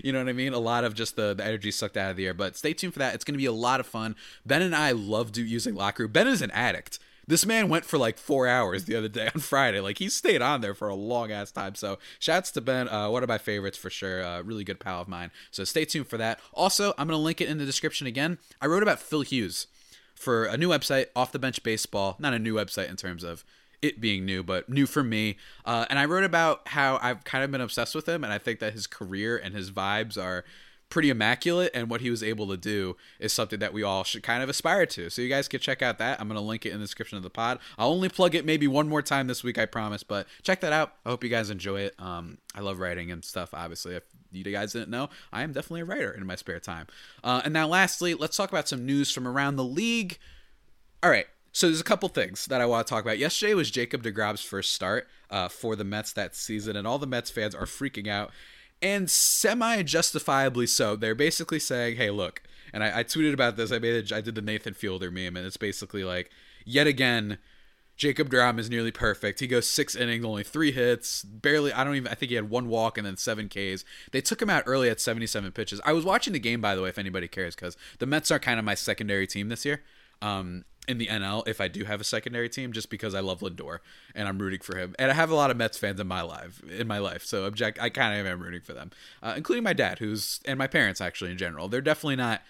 you 0.03 0.13
know 0.13 0.21
what 0.21 0.29
I 0.29 0.33
mean? 0.33 0.53
A 0.53 0.59
lot 0.59 0.85
of 0.85 0.95
just 0.95 1.17
the, 1.17 1.35
the 1.35 1.45
energy 1.45 1.73
sucked 1.73 1.97
out 1.97 2.11
of 2.11 2.17
the 2.17 2.27
air. 2.27 2.35
But 2.35 2.57
stay 2.57 2.75
tuned 2.75 2.93
for 2.93 3.01
that. 3.01 3.15
It's 3.15 3.25
going 3.25 3.35
to 3.35 3.39
be 3.39 3.47
a 3.47 3.53
lot 3.53 3.81
of 3.81 3.87
fun. 3.87 4.15
Ben 4.47 4.63
and 4.63 4.75
I 4.75 4.93
love 4.93 5.33
do, 5.33 5.43
using 5.43 5.75
Locker 5.75 6.05
Room. 6.05 6.13
Ben 6.13 6.29
is 6.29 6.43
an 6.43 6.53
addict. 6.53 7.01
This 7.29 7.45
man 7.45 7.69
went 7.69 7.85
for 7.85 7.99
like 7.99 8.17
four 8.17 8.49
hours 8.49 8.87
the 8.87 8.97
other 8.97 9.09
day 9.09 9.29
on 9.35 9.41
Friday. 9.43 9.81
Like 9.81 9.99
he 9.99 10.09
stayed 10.09 10.41
on 10.41 10.63
there 10.63 10.75
for 10.75 10.89
a 10.89 10.95
long 10.95 11.31
ass 11.31 11.53
time. 11.53 11.75
So 11.75 11.99
shouts 12.19 12.51
to 12.53 12.63
Ben. 12.63 12.89
Uh, 12.89 13.11
one 13.11 13.23
of 13.23 13.29
my 13.29 13.37
favorites 13.37 13.77
for 13.77 13.91
sure. 13.91 14.25
Uh, 14.25 14.43
really 14.43 14.65
good 14.65 14.81
pal 14.81 15.03
of 15.03 15.09
mine. 15.09 15.31
So 15.51 15.63
stay 15.65 15.85
tuned 15.85 16.09
for 16.09 16.17
that. 16.17 16.41
Also, 16.55 16.95
I'm 16.97 17.07
gonna 17.07 17.19
link 17.19 17.43
it 17.43 17.49
in 17.49 17.59
the 17.59 17.67
description 17.67 18.07
again. 18.07 18.39
I 18.63 18.67
wrote 18.67 18.83
about 18.83 18.99
Phil 18.99 19.21
Hughes 19.21 19.67
for 20.15 20.47
a 20.47 20.57
new 20.57 20.71
website, 20.71 21.07
Off 21.15 21.31
the 21.31 21.39
Bench 21.39 21.63
Baseball. 21.63 22.17
Not 22.19 22.33
a 22.33 22.39
new 22.39 22.55
website 22.55 22.89
in 22.89 22.97
terms 22.97 23.23
of 23.23 23.45
it 23.83 24.01
being 24.01 24.25
new, 24.25 24.43
but 24.43 24.69
new 24.69 24.87
for 24.87 25.05
me. 25.05 25.37
Uh, 25.67 25.85
and 25.91 25.99
I 25.99 26.07
wrote 26.07 26.25
about 26.25 26.67
how 26.69 26.99
I've 27.03 27.25
kind 27.25 27.45
of 27.45 27.51
been 27.51 27.61
obsessed 27.61 27.95
with 27.95 28.09
him, 28.09 28.25
and 28.25 28.33
I 28.33 28.39
think 28.39 28.59
that 28.61 28.73
his 28.73 28.87
career 28.87 29.37
and 29.37 29.55
his 29.55 29.71
vibes 29.71 30.21
are 30.21 30.45
pretty 30.89 31.11
immaculate 31.11 31.71
and 31.75 31.91
what 31.91 32.01
he 32.01 32.11
was 32.11 32.23
able 32.23 32.49
to 32.49 32.57
do 32.57 32.97
is 33.19 33.33
something 33.33 33.59
that 33.59 33.73
we 33.73 33.83
all 33.83 34.05
should 34.05 34.23
kind 34.23 34.43
of 34.43 34.49
aspire 34.49 34.87
to. 34.87 35.11
So 35.11 35.23
you 35.23 35.29
guys 35.29 35.49
can 35.49 35.61
check 35.61 35.83
out 35.83 35.99
that. 35.99 36.21
I'm 36.21 36.29
going 36.29 36.41
to 36.41 36.45
link 36.45 36.65
it 36.65 36.73
in 36.73 36.79
the 36.79 36.85
description 36.85 37.17
of 37.17 37.23
the 37.23 37.31
pod. 37.31 37.59
I'll 37.77 37.91
only 37.91 38.09
plug 38.09 38.35
it 38.35 38.45
maybe 38.45 38.67
one 38.67 38.89
more 38.89 39.03
time 39.03 39.27
this 39.27 39.45
week 39.45 39.59
i 39.59 39.67
promise 39.67 40.03
but 40.03 40.27
check 40.43 40.61
that 40.61 40.73
out. 40.73 40.95
I 41.05 41.11
hope 41.11 41.23
you 41.23 41.31
guys 41.31 41.51
enjoy 41.51 41.81
it. 41.81 41.95
Um, 41.99 42.39
i 42.55 42.61
love 42.61 42.79
writing 42.79 43.11
and 43.11 43.25
stuff 43.25 43.51
obviously. 43.53 43.95
If 43.95 44.05
you 44.31 44.45
guys 44.45 44.73
didn't 44.73 44.91
know 44.91 45.09
i 45.33 45.43
am 45.43 45.53
definitely 45.53 45.81
a 45.81 45.85
writer 45.85 46.13
in 46.13 46.27
my 46.27 46.37
spare 46.37 46.61
time. 46.61 46.87
Uh, 47.23 47.43
and 47.45 47.53
now 47.53 47.67
lastly 47.67 48.15
let's 48.15 48.37
talk 48.37 48.51
about 48.51 48.69
some 48.69 48.87
news 48.87 49.11
from 49.11 49.27
around 49.27 49.57
the 49.57 49.65
league. 49.65 50.19
All 51.03 51.11
right 51.11 51.27
so 51.53 51.67
there's 51.67 51.81
a 51.81 51.85
couple 51.85 52.09
things 52.09 52.47
that 52.47 52.61
I 52.61 52.67
want 52.67 52.87
to 52.87 52.91
talk 52.91 53.03
about. 53.03 53.19
Yesterday 53.19 53.55
was 53.55 53.71
Jacob 53.71 54.03
DeGrom's 54.03 54.43
first 54.43 54.73
start 54.73 55.09
uh, 55.31 55.49
for 55.49 55.75
the 55.75 55.83
Mets 55.83 56.13
that 56.13 56.37
season, 56.37 56.77
and 56.77 56.87
all 56.87 56.99
the 56.99 57.07
Mets 57.07 57.31
fans 57.31 57.55
are 57.55 57.65
freaking 57.65 58.07
out 58.07 58.31
and 58.83 59.11
semi 59.11 59.83
justifiably 59.83 60.67
so. 60.67 60.97
They're 60.97 61.15
basically 61.15 61.59
saying, 61.59 61.97
"Hey, 61.97 62.11
look," 62.11 62.43
and 62.73 62.83
I, 62.85 63.01
I 63.01 63.05
tweeted 63.05 63.33
about 63.33 63.57
this. 63.57 63.73
I 63.73 63.79
made 63.79 64.11
a, 64.11 64.17
I 64.17 64.21
did 64.21 64.35
the 64.35 64.43
Nathan 64.43 64.75
Fielder 64.75 65.11
meme, 65.11 65.37
and 65.37 65.47
it's 65.47 65.57
basically 65.57 66.05
like, 66.05 66.31
yet 66.65 66.87
again, 66.87 67.39
Jacob 67.97 68.31
Degrom 68.31 68.59
is 68.61 68.71
nearly 68.71 68.93
perfect. 68.93 69.41
He 69.41 69.49
goes 69.49 69.69
six 69.69 69.97
innings, 69.97 70.25
only 70.25 70.45
three 70.45 70.71
hits, 70.71 71.25
barely. 71.25 71.73
I 71.73 71.83
don't 71.83 71.97
even. 71.97 72.11
I 72.11 72.15
think 72.15 72.31
he 72.31 72.37
had 72.37 72.49
one 72.49 72.69
walk 72.69 72.97
and 72.97 73.07
then 73.07 73.17
seven 73.17 73.49
Ks. 73.49 73.85
They 74.13 74.21
took 74.21 74.41
him 74.41 74.49
out 74.49 74.63
early 74.67 74.89
at 74.89 75.01
77 75.01 75.51
pitches. 75.53 75.81
I 75.85 75.93
was 75.93 76.05
watching 76.05 76.33
the 76.33 76.39
game, 76.39 76.61
by 76.61 76.77
the 76.77 76.83
way, 76.83 76.89
if 76.89 76.99
anybody 76.99 77.27
cares, 77.27 77.57
because 77.57 77.77
the 77.99 78.07
Mets 78.07 78.31
are 78.31 78.39
kind 78.39 78.59
of 78.59 78.65
my 78.65 78.77
secondary 78.77 79.27
team 79.27 79.49
this 79.49 79.65
year. 79.65 79.83
Um, 80.23 80.65
in 80.89 80.99
the 80.99 81.07
NL 81.07 81.47
if 81.47 81.61
I 81.61 81.69
do 81.69 81.85
have 81.85 82.01
a 82.01 82.05
secondary 82.05 82.49
team, 82.49 82.73
just 82.73 82.91
because 82.91 83.15
I 83.15 83.21
love 83.21 83.41
Lindor 83.41 83.79
and 84.15 84.27
I'm 84.27 84.39
rooting 84.39 84.61
for 84.61 84.77
him, 84.77 84.95
and 84.99 85.11
I 85.11 85.15
have 85.15 85.31
a 85.31 85.35
lot 85.35 85.51
of 85.51 85.57
Mets 85.57 85.79
fans 85.79 86.01
in 86.01 86.09
my 86.09 86.23
life 86.23 86.63
in 86.65 86.89
my 86.89 86.99
life, 86.99 87.25
so 87.25 87.45
object 87.45 87.81
I 87.81 87.91
kind 87.91 88.19
of 88.19 88.27
am 88.27 88.41
rooting 88.41 88.63
for 88.63 88.73
them, 88.73 88.91
uh, 89.23 89.35
including 89.37 89.65
my 89.65 89.75
dad, 89.75 89.99
who's 89.99 90.41
and 90.47 90.59
my 90.59 90.67
parents 90.67 91.01
actually 91.01 91.31
in 91.31 91.39
general. 91.39 91.69
They're 91.69 91.81
definitely 91.81 92.17
not 92.17 92.43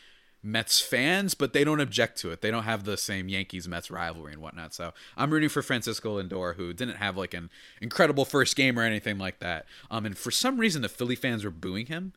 Mets 0.42 0.80
fans, 0.80 1.34
but 1.34 1.52
they 1.52 1.64
don't 1.64 1.80
object 1.80 2.18
to 2.18 2.30
it. 2.30 2.42
They 2.42 2.50
don't 2.50 2.62
have 2.62 2.84
the 2.84 2.96
same 2.96 3.28
Yankees 3.28 3.66
Mets 3.66 3.90
rivalry 3.90 4.32
and 4.32 4.40
whatnot. 4.40 4.72
So 4.72 4.92
I'm 5.16 5.32
rooting 5.32 5.48
for 5.48 5.62
Francisco 5.62 6.22
Lindor, 6.22 6.54
who 6.54 6.72
didn't 6.72 6.96
have 6.96 7.16
like 7.16 7.34
an 7.34 7.50
incredible 7.80 8.24
first 8.24 8.54
game 8.54 8.78
or 8.78 8.82
anything 8.82 9.18
like 9.18 9.40
that. 9.40 9.66
Um, 9.90 10.06
and 10.06 10.16
for 10.16 10.30
some 10.30 10.58
reason, 10.58 10.82
the 10.82 10.88
Philly 10.88 11.16
fans 11.16 11.44
were 11.44 11.50
booing 11.50 11.86
him, 11.86 12.12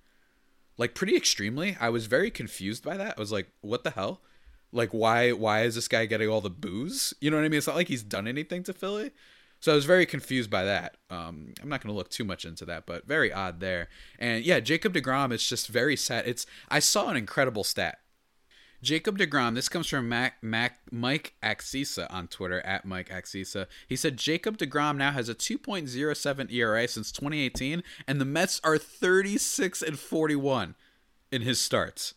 like 0.78 0.94
pretty 0.94 1.16
extremely. 1.16 1.76
I 1.80 1.90
was 1.90 2.06
very 2.06 2.30
confused 2.30 2.84
by 2.84 2.96
that. 2.96 3.16
I 3.18 3.20
was 3.20 3.32
like, 3.32 3.48
what 3.62 3.84
the 3.84 3.92
hell? 3.92 4.22
Like, 4.72 4.92
why? 4.92 5.32
Why 5.32 5.64
is 5.64 5.76
this 5.76 5.88
guy 5.88 6.06
getting 6.06 6.30
all 6.30 6.42
the 6.42 6.50
booze? 6.50 7.14
You 7.20 7.30
know 7.30 7.38
what 7.38 7.46
I 7.46 7.50
mean? 7.50 7.58
It's 7.58 7.68
not 7.68 7.76
like 7.76 7.88
he's 7.88 8.04
done 8.04 8.28
anything 8.28 8.64
to 8.64 8.74
Philly. 8.74 9.12
So 9.60 9.72
I 9.72 9.76
was 9.76 9.86
very 9.86 10.08
confused 10.08 10.50
by 10.50 10.64
that. 10.64 10.98
Um, 11.12 11.54
I'm 11.62 11.70
not 11.70 11.84
going 11.84 11.94
to 11.94 11.98
look 11.98 12.10
too 12.10 12.24
much 12.24 12.46
into 12.46 12.66
that, 12.66 12.88
but 12.88 13.06
very 13.06 13.32
odd 13.32 13.60
there. 13.60 13.90
And 14.18 14.44
yeah, 14.44 14.60
Jacob 14.60 14.94
DeGrom 14.94 15.32
is 15.32 15.48
just 15.48 15.68
very 15.68 15.96
sad. 15.96 16.28
It's 16.28 16.48
I 16.70 16.80
saw 16.80 17.10
an 17.10 17.18
incredible 17.18 17.64
stat 17.64 18.00
Jacob 18.82 19.20
DeGrom, 19.20 19.54
this 19.54 19.70
comes 19.70 19.88
from 19.88 20.10
Mac, 20.10 20.42
Mac, 20.42 20.80
Mike 20.92 21.36
Axisa 21.44 22.08
on 22.12 22.28
Twitter, 22.28 22.62
at 22.62 22.84
Mike 22.84 23.10
Axisa. 23.10 23.68
He 23.88 23.96
said 23.96 24.18
Jacob 24.18 24.58
DeGrom 24.58 24.98
now 24.98 25.12
has 25.12 25.30
a 25.30 25.36
2.07 25.36 26.52
ERA 26.52 26.88
since 26.88 27.12
2018, 27.12 27.84
and 28.08 28.20
the 28.20 28.26
Mets 28.26 28.60
are 28.64 28.80
36 28.80 29.84
and 29.84 30.00
41 30.00 30.76
in 31.32 31.44
his 31.44 31.60
starts. 31.60 32.16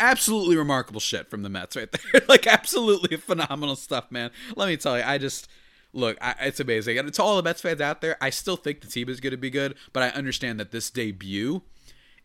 Absolutely 0.00 0.56
remarkable 0.56 1.00
shit 1.00 1.30
from 1.30 1.42
the 1.42 1.48
Mets 1.48 1.76
right 1.76 1.90
there. 1.90 2.22
like, 2.28 2.46
absolutely 2.46 3.16
phenomenal 3.16 3.76
stuff, 3.76 4.10
man. 4.10 4.30
Let 4.56 4.68
me 4.68 4.76
tell 4.76 4.98
you, 4.98 5.04
I 5.04 5.18
just. 5.18 5.48
Look, 5.92 6.16
I, 6.20 6.36
it's 6.42 6.60
amazing. 6.60 6.98
And 6.98 7.12
to 7.12 7.22
all 7.22 7.36
the 7.36 7.42
Mets 7.42 7.62
fans 7.62 7.80
out 7.80 8.00
there, 8.00 8.16
I 8.20 8.30
still 8.30 8.54
think 8.54 8.80
the 8.80 8.86
team 8.86 9.08
is 9.08 9.18
going 9.18 9.32
to 9.32 9.36
be 9.36 9.50
good, 9.50 9.74
but 9.92 10.04
I 10.04 10.10
understand 10.10 10.60
that 10.60 10.70
this 10.70 10.88
debut 10.88 11.62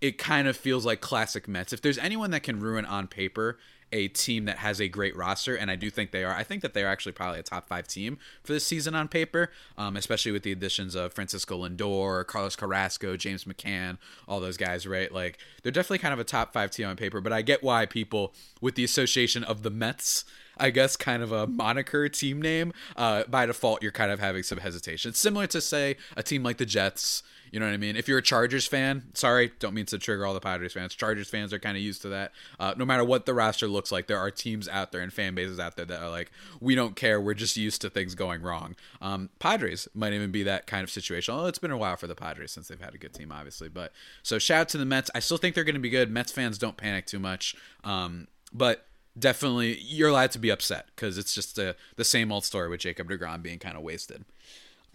it 0.01 0.17
kind 0.17 0.47
of 0.47 0.55
feels 0.55 0.85
like 0.85 1.01
classic 1.01 1.47
Mets. 1.47 1.73
If 1.73 1.81
there's 1.81 1.97
anyone 1.97 2.31
that 2.31 2.43
can 2.43 2.59
ruin 2.59 2.85
on 2.85 3.07
paper 3.07 3.57
a 3.95 4.09
team 4.09 4.43
that 4.43 4.57
has 4.57 4.81
a 4.81 4.89
great 4.89 5.15
roster, 5.15 5.55
and 5.55 5.71
I 5.71 5.77
do 5.77 5.89
think 5.89 6.11
they 6.11 6.25
are. 6.25 6.35
I 6.35 6.43
think 6.43 6.61
that 6.63 6.73
they 6.73 6.83
are 6.83 6.87
actually 6.87 7.13
probably 7.13 7.39
a 7.39 7.43
top 7.43 7.69
five 7.69 7.87
team 7.87 8.17
for 8.43 8.51
this 8.51 8.65
season 8.65 8.93
on 8.93 9.07
paper, 9.07 9.51
um, 9.77 9.95
especially 9.95 10.33
with 10.33 10.43
the 10.43 10.51
additions 10.51 10.95
of 10.95 11.13
Francisco 11.13 11.65
Lindor, 11.65 12.27
Carlos 12.27 12.57
Carrasco, 12.57 13.15
James 13.15 13.45
McCann, 13.45 13.97
all 14.27 14.41
those 14.41 14.57
guys, 14.57 14.85
right? 14.85 15.11
Like 15.13 15.37
they're 15.63 15.71
definitely 15.71 15.99
kind 15.99 16.13
of 16.13 16.19
a 16.19 16.25
top 16.25 16.51
five 16.51 16.71
team 16.71 16.87
on 16.87 16.97
paper. 16.97 17.21
But 17.21 17.31
I 17.31 17.41
get 17.41 17.63
why 17.63 17.85
people, 17.85 18.33
with 18.59 18.75
the 18.75 18.83
association 18.83 19.45
of 19.45 19.63
the 19.63 19.69
Mets, 19.71 20.25
I 20.57 20.71
guess, 20.71 20.97
kind 20.97 21.23
of 21.23 21.31
a 21.31 21.47
moniker 21.47 22.09
team 22.09 22.41
name, 22.41 22.73
uh, 22.97 23.23
by 23.29 23.45
default, 23.45 23.81
you're 23.81 23.93
kind 23.93 24.11
of 24.11 24.19
having 24.19 24.43
some 24.43 24.57
hesitation. 24.57 25.09
It's 25.09 25.19
similar 25.19 25.47
to 25.47 25.61
say 25.61 25.95
a 26.17 26.23
team 26.23 26.43
like 26.43 26.57
the 26.57 26.65
Jets 26.65 27.23
you 27.51 27.59
know 27.59 27.65
what 27.65 27.73
I 27.73 27.77
mean? 27.77 27.95
If 27.95 28.07
you're 28.07 28.17
a 28.17 28.23
Chargers 28.23 28.67
fan, 28.67 29.03
sorry, 29.13 29.51
don't 29.59 29.73
mean 29.73 29.85
to 29.87 29.97
trigger 29.97 30.25
all 30.25 30.33
the 30.33 30.39
Padres 30.39 30.73
fans. 30.73 30.95
Chargers 30.95 31.29
fans 31.29 31.53
are 31.53 31.59
kind 31.59 31.77
of 31.77 31.83
used 31.83 32.01
to 32.03 32.09
that. 32.09 32.31
Uh, 32.59 32.73
no 32.77 32.85
matter 32.85 33.03
what 33.03 33.25
the 33.25 33.33
roster 33.33 33.67
looks 33.67 33.91
like, 33.91 34.07
there 34.07 34.19
are 34.19 34.31
teams 34.31 34.67
out 34.67 34.91
there 34.91 35.01
and 35.01 35.13
fan 35.13 35.35
bases 35.35 35.59
out 35.59 35.75
there 35.75 35.85
that 35.85 36.01
are 36.01 36.09
like, 36.09 36.31
we 36.59 36.75
don't 36.75 36.95
care. 36.95 37.19
We're 37.19 37.33
just 37.33 37.57
used 37.57 37.81
to 37.81 37.89
things 37.89 38.15
going 38.15 38.41
wrong. 38.41 38.75
Um, 39.01 39.29
Padres 39.39 39.87
might 39.93 40.13
even 40.13 40.31
be 40.31 40.43
that 40.43 40.67
kind 40.67 40.83
of 40.83 40.89
situation. 40.89 41.33
Although 41.33 41.47
it's 41.47 41.59
been 41.59 41.71
a 41.71 41.77
while 41.77 41.95
for 41.95 42.07
the 42.07 42.15
Padres 42.15 42.51
since 42.51 42.67
they've 42.67 42.79
had 42.79 42.93
a 42.93 42.97
good 42.97 43.13
team, 43.13 43.31
obviously. 43.31 43.69
But 43.69 43.91
so 44.23 44.39
shout 44.39 44.61
out 44.61 44.69
to 44.69 44.77
the 44.77 44.85
Mets. 44.85 45.11
I 45.15 45.19
still 45.19 45.37
think 45.37 45.55
they're 45.55 45.63
going 45.63 45.75
to 45.75 45.79
be 45.81 45.89
good. 45.89 46.11
Mets 46.11 46.31
fans 46.31 46.57
don't 46.57 46.77
panic 46.77 47.05
too 47.05 47.19
much. 47.19 47.55
Um, 47.83 48.27
but 48.53 48.85
definitely 49.17 49.79
you're 49.79 50.09
allowed 50.09 50.31
to 50.31 50.39
be 50.39 50.49
upset 50.49 50.87
because 50.95 51.17
it's 51.17 51.33
just 51.33 51.55
the 51.55 51.75
the 51.95 52.03
same 52.03 52.31
old 52.31 52.43
story 52.43 52.69
with 52.69 52.81
Jacob 52.81 53.09
Degrom 53.09 53.41
being 53.41 53.59
kind 53.59 53.77
of 53.77 53.83
wasted. 53.83 54.25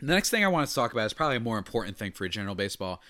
The 0.01 0.15
next 0.15 0.31
thing 0.31 0.45
I 0.45 0.49
want 0.49 0.69
to 0.69 0.75
talk 0.75 0.93
about 0.93 1.07
is 1.07 1.13
probably 1.13 1.37
a 1.37 1.41
more 1.41 1.59
important 1.59 1.97
thing 1.97 2.13
for 2.13 2.27
general 2.29 2.55
baseball. 2.55 3.03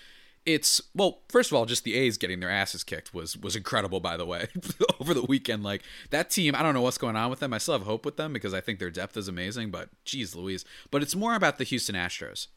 It's 0.45 0.81
well, 0.95 1.21
first 1.29 1.51
of 1.51 1.57
all, 1.57 1.65
just 1.65 1.83
the 1.83 1.93
A's 1.93 2.17
getting 2.17 2.39
their 2.39 2.49
asses 2.49 2.83
kicked 2.83 3.13
was 3.13 3.37
was 3.37 3.55
incredible. 3.55 3.99
By 3.99 4.17
the 4.17 4.25
way, 4.25 4.47
over 4.99 5.13
the 5.13 5.21
weekend, 5.23 5.63
like 5.63 5.83
that 6.09 6.31
team, 6.31 6.55
I 6.55 6.63
don't 6.63 6.73
know 6.73 6.81
what's 6.81 6.97
going 6.97 7.15
on 7.15 7.29
with 7.29 7.39
them. 7.39 7.53
I 7.53 7.59
still 7.59 7.75
have 7.75 7.83
hope 7.83 8.05
with 8.05 8.17
them 8.17 8.33
because 8.33 8.53
I 8.53 8.59
think 8.59 8.79
their 8.79 8.89
depth 8.89 9.15
is 9.17 9.27
amazing. 9.27 9.69
But 9.69 9.89
geez, 10.03 10.35
Louise. 10.35 10.65
But 10.89 11.03
it's 11.03 11.15
more 11.15 11.35
about 11.35 11.59
the 11.59 11.63
Houston 11.63 11.95
Astros, 11.95 12.47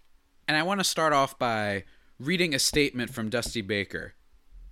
and 0.48 0.56
I 0.56 0.62
want 0.62 0.80
to 0.80 0.84
start 0.84 1.12
off 1.12 1.38
by 1.38 1.84
reading 2.18 2.54
a 2.54 2.58
statement 2.58 3.10
from 3.10 3.28
Dusty 3.28 3.60
Baker, 3.60 4.14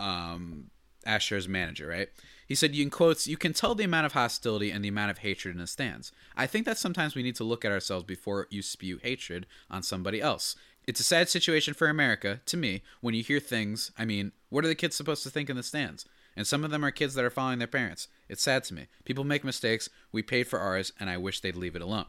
um, 0.01 0.71
Astros 1.07 1.47
manager, 1.47 1.89
right? 1.89 2.09
He 2.53 2.57
said, 2.57 2.75
in 2.75 2.91
quotes, 2.91 3.27
you 3.27 3.39
can 3.39 3.55
tell 3.55 3.75
the 3.75 3.85
amount 3.85 4.05
of 4.05 4.13
hostility 4.13 4.71
and 4.71 4.85
the 4.85 4.89
amount 4.91 5.11
of 5.11 5.17
hatred 5.17 5.55
in 5.55 5.59
the 5.63 5.67
stands. 5.67 6.13
I 6.37 6.47
think 6.47 6.67
that 6.67 6.77
sometimes 6.77 7.15
we 7.15 7.23
need 7.23 7.35
to 7.37 7.45
look 7.45 7.65
at 7.65 7.73
ourselves 7.73 8.05
before 8.05 8.47
you 8.51 8.61
spew 8.61 8.99
hatred 9.03 9.47
on 9.71 9.83
somebody 9.83 10.21
else. 10.21 10.55
It's 10.87 11.01
a 11.01 11.03
sad 11.03 11.31
situation 11.31 11.73
for 11.73 11.89
America, 11.89 12.43
to 12.45 12.59
me, 12.59 12.83
when 13.01 13.15
you 13.15 13.23
hear 13.23 13.41
things. 13.41 13.91
I 13.99 14.05
mean, 14.05 14.33
what 14.51 14.67
are 14.67 14.69
the 14.69 14.75
kids 14.75 14.95
supposed 14.95 15.23
to 15.23 15.31
think 15.31 15.49
in 15.49 15.57
the 15.57 15.63
stands? 15.63 16.05
And 16.37 16.47
some 16.47 16.63
of 16.63 16.71
them 16.71 16.85
are 16.85 16.91
kids 16.91 17.15
that 17.15 17.25
are 17.25 17.31
following 17.31 17.59
their 17.59 17.67
parents. 17.67 18.09
It's 18.29 18.43
sad 18.43 18.65
to 18.65 18.75
me. 18.75 18.89
People 19.07 19.25
make 19.25 19.45
mistakes. 19.45 19.89
We 20.13 20.21
paid 20.23 20.47
for 20.47 20.59
ours, 20.59 20.93
and 21.01 21.09
I 21.09 21.17
wish 21.17 21.41
they'd 21.41 21.57
leave 21.57 21.75
it 21.75 21.81
alone. 21.81 22.05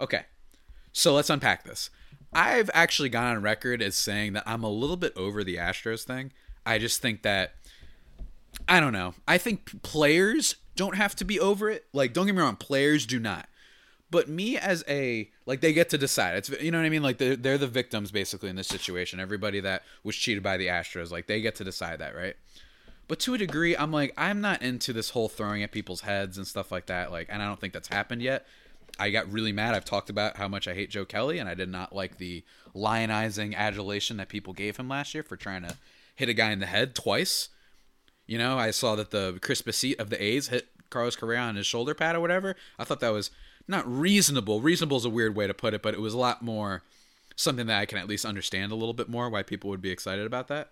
Okay, 0.00 0.22
so 0.92 1.14
let's 1.14 1.30
unpack 1.30 1.62
this. 1.62 1.88
I've 2.32 2.68
actually 2.74 3.10
gone 3.10 3.36
on 3.36 3.42
record 3.42 3.80
as 3.80 3.94
saying 3.94 4.32
that 4.32 4.42
I'm 4.44 4.64
a 4.64 4.68
little 4.68 4.96
bit 4.96 5.12
over 5.16 5.44
the 5.44 5.54
Astros 5.54 6.02
thing. 6.02 6.32
I 6.66 6.78
just 6.78 7.00
think 7.00 7.22
that 7.22 7.54
I 8.68 8.80
don't 8.80 8.92
know. 8.92 9.14
I 9.28 9.38
think 9.38 9.82
players 9.82 10.56
don't 10.76 10.96
have 10.96 11.14
to 11.16 11.24
be 11.24 11.38
over 11.38 11.70
it. 11.70 11.86
Like, 11.92 12.12
don't 12.12 12.26
get 12.26 12.34
me 12.34 12.40
wrong, 12.40 12.56
players 12.56 13.06
do 13.06 13.18
not. 13.18 13.48
But 14.10 14.28
me 14.28 14.56
as 14.56 14.84
a 14.88 15.30
like, 15.44 15.60
they 15.60 15.72
get 15.72 15.90
to 15.90 15.98
decide. 15.98 16.36
It's 16.36 16.48
you 16.60 16.70
know 16.70 16.78
what 16.78 16.86
I 16.86 16.90
mean. 16.90 17.02
Like 17.02 17.18
they're 17.18 17.34
they're 17.34 17.58
the 17.58 17.66
victims 17.66 18.12
basically 18.12 18.48
in 18.48 18.54
this 18.54 18.68
situation. 18.68 19.18
Everybody 19.18 19.60
that 19.60 19.82
was 20.04 20.14
cheated 20.14 20.42
by 20.42 20.56
the 20.56 20.68
Astros, 20.68 21.10
like 21.10 21.26
they 21.26 21.40
get 21.40 21.56
to 21.56 21.64
decide 21.64 21.98
that, 21.98 22.14
right? 22.14 22.36
But 23.08 23.18
to 23.20 23.34
a 23.34 23.38
degree, 23.38 23.76
I'm 23.76 23.92
like, 23.92 24.14
I'm 24.16 24.40
not 24.40 24.62
into 24.62 24.92
this 24.92 25.10
whole 25.10 25.28
throwing 25.28 25.62
at 25.62 25.72
people's 25.72 26.02
heads 26.02 26.38
and 26.38 26.46
stuff 26.46 26.72
like 26.72 26.86
that. 26.86 27.10
Like, 27.10 27.28
and 27.30 27.42
I 27.42 27.46
don't 27.46 27.60
think 27.60 27.72
that's 27.72 27.88
happened 27.88 28.22
yet. 28.22 28.46
I 28.98 29.10
got 29.10 29.30
really 29.30 29.52
mad. 29.52 29.74
I've 29.74 29.84
talked 29.84 30.10
about 30.10 30.36
how 30.36 30.48
much 30.48 30.68
I 30.68 30.74
hate 30.74 30.90
Joe 30.90 31.04
Kelly, 31.04 31.38
and 31.38 31.48
I 31.48 31.54
did 31.54 31.68
not 31.68 31.94
like 31.94 32.18
the 32.18 32.44
lionizing 32.74 33.54
adulation 33.54 34.16
that 34.18 34.28
people 34.28 34.52
gave 34.52 34.76
him 34.76 34.88
last 34.88 35.12
year 35.12 35.22
for 35.22 35.36
trying 35.36 35.62
to 35.62 35.76
hit 36.14 36.28
a 36.28 36.34
guy 36.34 36.52
in 36.52 36.60
the 36.60 36.66
head 36.66 36.94
twice. 36.94 37.48
You 38.26 38.38
know, 38.38 38.58
I 38.58 38.70
saw 38.70 38.94
that 38.96 39.10
the 39.10 39.38
Chris 39.42 39.62
Bassitt 39.62 39.98
of 40.00 40.10
the 40.10 40.22
A's 40.22 40.48
hit 40.48 40.68
Carlos 40.90 41.16
Correa 41.16 41.40
on 41.40 41.56
his 41.56 41.66
shoulder 41.66 41.94
pad 41.94 42.16
or 42.16 42.20
whatever. 42.20 42.56
I 42.78 42.84
thought 42.84 43.00
that 43.00 43.12
was 43.12 43.30
not 43.66 43.90
reasonable. 43.90 44.60
Reasonable 44.60 44.96
is 44.96 45.04
a 45.04 45.10
weird 45.10 45.34
way 45.34 45.46
to 45.46 45.54
put 45.54 45.74
it, 45.74 45.82
but 45.82 45.94
it 45.94 46.00
was 46.00 46.14
a 46.14 46.18
lot 46.18 46.42
more 46.42 46.82
something 47.36 47.66
that 47.66 47.80
I 47.80 47.86
can 47.86 47.98
at 47.98 48.08
least 48.08 48.24
understand 48.24 48.72
a 48.72 48.76
little 48.76 48.94
bit 48.94 49.08
more 49.08 49.28
why 49.28 49.42
people 49.42 49.70
would 49.70 49.82
be 49.82 49.90
excited 49.90 50.24
about 50.24 50.48
that. 50.48 50.70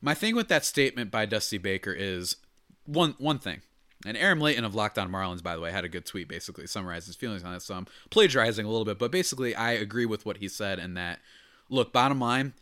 My 0.00 0.14
thing 0.14 0.36
with 0.36 0.48
that 0.48 0.64
statement 0.64 1.10
by 1.10 1.24
Dusty 1.24 1.58
Baker 1.58 1.92
is 1.92 2.36
one 2.84 3.14
one 3.18 3.38
thing. 3.38 3.62
And 4.06 4.18
Aaron 4.18 4.40
Leighton 4.40 4.64
of 4.64 4.74
Locked 4.74 4.98
On 4.98 5.10
Marlins, 5.10 5.42
by 5.42 5.54
the 5.54 5.62
way, 5.62 5.70
had 5.70 5.84
a 5.84 5.88
good 5.88 6.04
tweet 6.04 6.28
basically 6.28 6.66
summarized 6.66 7.06
his 7.06 7.16
feelings 7.16 7.42
on 7.42 7.54
it. 7.54 7.62
So 7.62 7.74
I'm 7.74 7.86
plagiarizing 8.10 8.66
a 8.66 8.68
little 8.68 8.84
bit, 8.84 8.98
but 8.98 9.10
basically 9.10 9.54
I 9.54 9.72
agree 9.72 10.04
with 10.04 10.26
what 10.26 10.36
he 10.36 10.48
said 10.48 10.78
and 10.78 10.94
that 10.98 11.20
look, 11.70 11.90
bottom 11.92 12.20
line, 12.20 12.52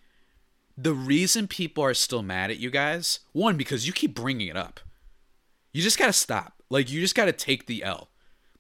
the 0.77 0.95
reason 0.95 1.49
people 1.49 1.85
are 1.85 1.95
still 1.95 2.23
mad 2.23 2.51
at 2.51 2.59
you 2.59 2.71
guys, 2.71 3.21
one, 3.33 3.57
because 3.57 3.87
you 3.87 3.93
keep 3.93 4.15
bringing 4.15 4.49
it 4.49 4.57
up. 4.57 4.81
You 5.73 5.83
just 5.83 5.99
got 5.99 6.07
to 6.07 6.13
stop. 6.13 6.63
Like, 6.71 6.91
you 6.91 7.01
just 7.01 7.15
got 7.15 7.27
to 7.27 7.33
take 7.33 7.67
the 7.67 7.83
L. 7.83 8.09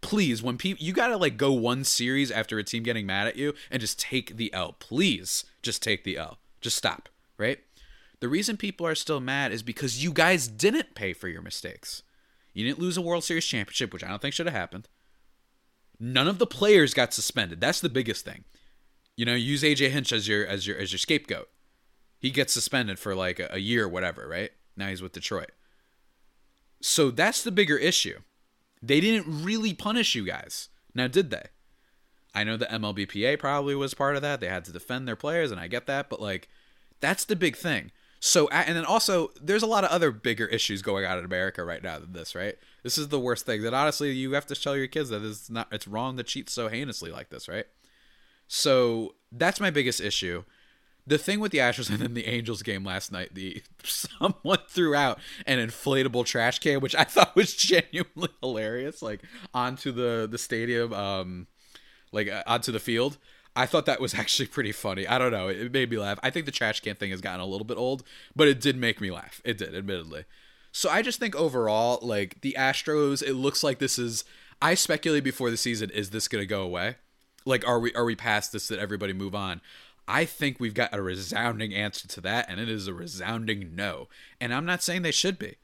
Please, 0.00 0.42
when 0.42 0.58
people, 0.58 0.84
you 0.84 0.92
got 0.92 1.08
to 1.08 1.16
like 1.16 1.36
go 1.36 1.52
one 1.52 1.84
series 1.84 2.30
after 2.30 2.58
a 2.58 2.64
team 2.64 2.82
getting 2.82 3.06
mad 3.06 3.28
at 3.28 3.36
you 3.36 3.54
and 3.70 3.80
just 3.80 4.00
take 4.00 4.36
the 4.36 4.52
L. 4.52 4.74
Please, 4.78 5.44
just 5.62 5.82
take 5.82 6.04
the 6.04 6.16
L. 6.16 6.38
Just 6.60 6.76
stop, 6.76 7.08
right? 7.38 7.58
The 8.20 8.28
reason 8.28 8.56
people 8.56 8.86
are 8.86 8.94
still 8.94 9.20
mad 9.20 9.52
is 9.52 9.62
because 9.62 10.02
you 10.02 10.12
guys 10.12 10.48
didn't 10.48 10.94
pay 10.94 11.12
for 11.12 11.28
your 11.28 11.42
mistakes. 11.42 12.02
You 12.52 12.64
didn't 12.66 12.80
lose 12.80 12.96
a 12.96 13.02
World 13.02 13.24
Series 13.24 13.46
championship, 13.46 13.92
which 13.92 14.04
I 14.04 14.08
don't 14.08 14.20
think 14.20 14.34
should 14.34 14.46
have 14.46 14.54
happened. 14.54 14.88
None 15.98 16.28
of 16.28 16.38
the 16.38 16.46
players 16.46 16.94
got 16.94 17.14
suspended. 17.14 17.60
That's 17.60 17.80
the 17.80 17.88
biggest 17.88 18.24
thing. 18.24 18.44
You 19.16 19.24
know, 19.24 19.34
use 19.34 19.62
AJ 19.62 19.90
Hinch 19.90 20.12
as 20.12 20.26
your 20.26 20.46
as 20.46 20.66
your 20.66 20.76
as 20.76 20.92
your 20.92 20.98
scapegoat. 20.98 21.48
He 22.22 22.30
gets 22.30 22.52
suspended 22.52 23.00
for 23.00 23.16
like 23.16 23.40
a, 23.50 23.58
year 23.58 23.88
whatever, 23.88 24.28
right? 24.28 24.52
Now 24.76 24.86
he's 24.86 25.02
with 25.02 25.12
Detroit. 25.12 25.50
So 26.80 27.10
that's 27.10 27.42
the 27.42 27.50
bigger 27.50 27.76
issue. 27.76 28.20
They 28.80 29.00
didn't 29.00 29.44
really 29.44 29.74
punish 29.74 30.14
you 30.14 30.24
guys. 30.24 30.68
Now, 30.94 31.08
did 31.08 31.30
they? 31.30 31.46
I 32.32 32.44
know 32.44 32.56
the 32.56 32.66
MLBPA 32.66 33.40
probably 33.40 33.74
was 33.74 33.92
part 33.92 34.14
of 34.14 34.22
that. 34.22 34.38
They 34.38 34.46
had 34.46 34.64
to 34.66 34.72
defend 34.72 35.06
their 35.06 35.16
players, 35.16 35.50
and 35.50 35.60
I 35.60 35.66
get 35.66 35.86
that, 35.86 36.08
but 36.08 36.20
like, 36.20 36.48
that's 37.00 37.24
the 37.24 37.34
big 37.34 37.56
thing. 37.56 37.90
So, 38.20 38.46
and 38.48 38.76
then 38.76 38.84
also, 38.84 39.30
there's 39.40 39.64
a 39.64 39.66
lot 39.66 39.82
of 39.82 39.90
other 39.90 40.12
bigger 40.12 40.46
issues 40.46 40.80
going 40.80 41.04
on 41.04 41.18
in 41.18 41.24
America 41.24 41.64
right 41.64 41.82
now 41.82 41.98
than 41.98 42.12
this, 42.12 42.36
right? 42.36 42.54
This 42.84 42.98
is 42.98 43.08
the 43.08 43.18
worst 43.18 43.46
thing. 43.46 43.62
That 43.62 43.74
honestly, 43.74 44.12
you 44.12 44.32
have 44.34 44.46
to 44.46 44.54
tell 44.54 44.76
your 44.76 44.86
kids 44.86 45.08
that 45.08 45.24
it's 45.24 45.50
not, 45.50 45.66
it's 45.72 45.88
wrong 45.88 46.16
to 46.16 46.22
cheat 46.22 46.48
so 46.48 46.68
heinously 46.68 47.10
like 47.10 47.30
this, 47.30 47.48
right? 47.48 47.66
So 48.46 49.16
that's 49.32 49.58
my 49.58 49.70
biggest 49.70 50.00
issue 50.00 50.44
the 51.06 51.18
thing 51.18 51.40
with 51.40 51.52
the 51.52 51.58
Astros 51.58 51.90
and 51.90 51.98
then 51.98 52.14
the 52.14 52.26
Angels 52.26 52.62
game 52.62 52.84
last 52.84 53.10
night, 53.10 53.34
the 53.34 53.62
someone 53.84 54.58
threw 54.68 54.94
out 54.94 55.18
an 55.46 55.58
inflatable 55.58 56.24
trash 56.24 56.58
can, 56.58 56.80
which 56.80 56.94
I 56.94 57.04
thought 57.04 57.34
was 57.34 57.54
genuinely 57.56 58.30
hilarious, 58.40 59.02
like 59.02 59.22
onto 59.52 59.92
the 59.92 60.28
the 60.30 60.38
stadium, 60.38 60.92
um, 60.92 61.46
like 62.12 62.28
uh, 62.28 62.42
onto 62.46 62.72
the 62.72 62.80
field. 62.80 63.18
I 63.54 63.66
thought 63.66 63.86
that 63.86 64.00
was 64.00 64.14
actually 64.18 64.46
pretty 64.46 64.72
funny. 64.72 65.06
I 65.06 65.18
don't 65.18 65.32
know, 65.32 65.48
it, 65.48 65.58
it 65.58 65.72
made 65.72 65.90
me 65.90 65.98
laugh. 65.98 66.18
I 66.22 66.30
think 66.30 66.46
the 66.46 66.52
trash 66.52 66.80
can 66.80 66.94
thing 66.94 67.10
has 67.10 67.20
gotten 67.20 67.40
a 67.40 67.46
little 67.46 67.66
bit 67.66 67.76
old, 67.76 68.04
but 68.34 68.48
it 68.48 68.60
did 68.60 68.76
make 68.76 69.00
me 69.00 69.10
laugh. 69.10 69.40
It 69.44 69.58
did, 69.58 69.74
admittedly. 69.74 70.24
So 70.70 70.88
I 70.88 71.02
just 71.02 71.18
think 71.18 71.36
overall, 71.36 71.98
like 72.00 72.40
the 72.40 72.56
Astros, 72.58 73.22
it 73.22 73.34
looks 73.34 73.62
like 73.62 73.78
this 73.78 73.98
is. 73.98 74.24
I 74.64 74.74
speculated 74.74 75.24
before 75.24 75.50
the 75.50 75.56
season, 75.56 75.90
is 75.90 76.10
this 76.10 76.28
going 76.28 76.40
to 76.40 76.46
go 76.46 76.62
away? 76.62 76.94
Like, 77.44 77.66
are 77.66 77.80
we 77.80 77.92
are 77.94 78.04
we 78.04 78.14
past 78.14 78.52
this? 78.52 78.68
That 78.68 78.78
everybody 78.78 79.12
move 79.12 79.34
on? 79.34 79.60
I 80.08 80.24
think 80.24 80.58
we've 80.58 80.74
got 80.74 80.94
a 80.94 81.00
resounding 81.00 81.72
answer 81.74 82.08
to 82.08 82.20
that, 82.22 82.46
and 82.48 82.60
it 82.60 82.68
is 82.68 82.88
a 82.88 82.94
resounding 82.94 83.74
no. 83.74 84.08
And 84.40 84.52
I'm 84.52 84.66
not 84.66 84.82
saying 84.82 85.02
they 85.02 85.12
should 85.12 85.38
be. 85.38 85.56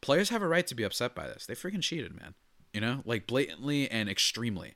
Players 0.00 0.30
have 0.30 0.42
a 0.42 0.48
right 0.48 0.66
to 0.66 0.74
be 0.74 0.82
upset 0.82 1.14
by 1.14 1.26
this. 1.26 1.46
They 1.46 1.54
freaking 1.54 1.82
cheated, 1.82 2.14
man. 2.14 2.34
You 2.72 2.80
know, 2.80 3.02
like 3.04 3.26
blatantly 3.26 3.90
and 3.90 4.08
extremely. 4.08 4.74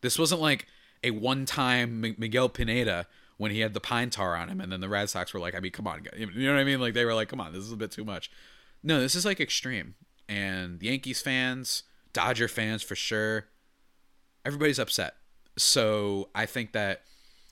This 0.00 0.18
wasn't 0.18 0.40
like 0.40 0.66
a 1.02 1.12
one-time 1.12 2.00
Miguel 2.18 2.48
Pineda 2.48 3.06
when 3.36 3.52
he 3.52 3.60
had 3.60 3.72
the 3.72 3.80
pine 3.80 4.10
tar 4.10 4.36
on 4.36 4.48
him, 4.48 4.60
and 4.60 4.70
then 4.70 4.80
the 4.80 4.88
Red 4.88 5.08
Sox 5.08 5.32
were 5.32 5.40
like, 5.40 5.54
I 5.54 5.60
mean, 5.60 5.72
come 5.72 5.86
on, 5.86 6.06
you 6.16 6.26
know 6.26 6.52
what 6.52 6.60
I 6.60 6.64
mean? 6.64 6.80
Like 6.80 6.94
they 6.94 7.04
were 7.04 7.14
like, 7.14 7.28
come 7.28 7.40
on, 7.40 7.52
this 7.52 7.62
is 7.62 7.72
a 7.72 7.76
bit 7.76 7.92
too 7.92 8.04
much. 8.04 8.30
No, 8.82 9.00
this 9.00 9.14
is 9.14 9.24
like 9.24 9.40
extreme, 9.40 9.94
and 10.28 10.82
Yankees 10.82 11.20
fans, 11.20 11.84
Dodger 12.12 12.48
fans 12.48 12.82
for 12.82 12.96
sure, 12.96 13.46
everybody's 14.44 14.78
upset. 14.78 15.14
So 15.56 16.30
I 16.34 16.46
think 16.46 16.72
that 16.72 17.02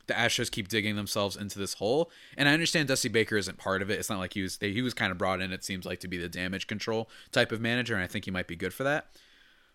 the 0.06 0.14
Astros 0.14 0.50
keep 0.50 0.68
digging 0.68 0.96
themselves 0.96 1.36
into 1.36 1.58
this 1.58 1.74
hole. 1.74 2.10
And 2.36 2.48
I 2.48 2.52
understand 2.52 2.88
Dusty 2.88 3.08
Baker 3.08 3.36
isn't 3.36 3.58
part 3.58 3.82
of 3.82 3.90
it. 3.90 3.98
It's 3.98 4.10
not 4.10 4.18
like 4.18 4.34
he 4.34 4.42
was 4.42 4.58
he 4.60 4.82
was 4.82 4.94
kind 4.94 5.12
of 5.12 5.18
brought 5.18 5.40
in. 5.40 5.52
It 5.52 5.64
seems 5.64 5.84
like 5.84 6.00
to 6.00 6.08
be 6.08 6.16
the 6.16 6.28
damage 6.28 6.66
control 6.66 7.08
type 7.32 7.52
of 7.52 7.60
manager, 7.60 7.94
and 7.94 8.02
I 8.02 8.06
think 8.06 8.24
he 8.24 8.30
might 8.30 8.48
be 8.48 8.56
good 8.56 8.74
for 8.74 8.84
that. 8.84 9.08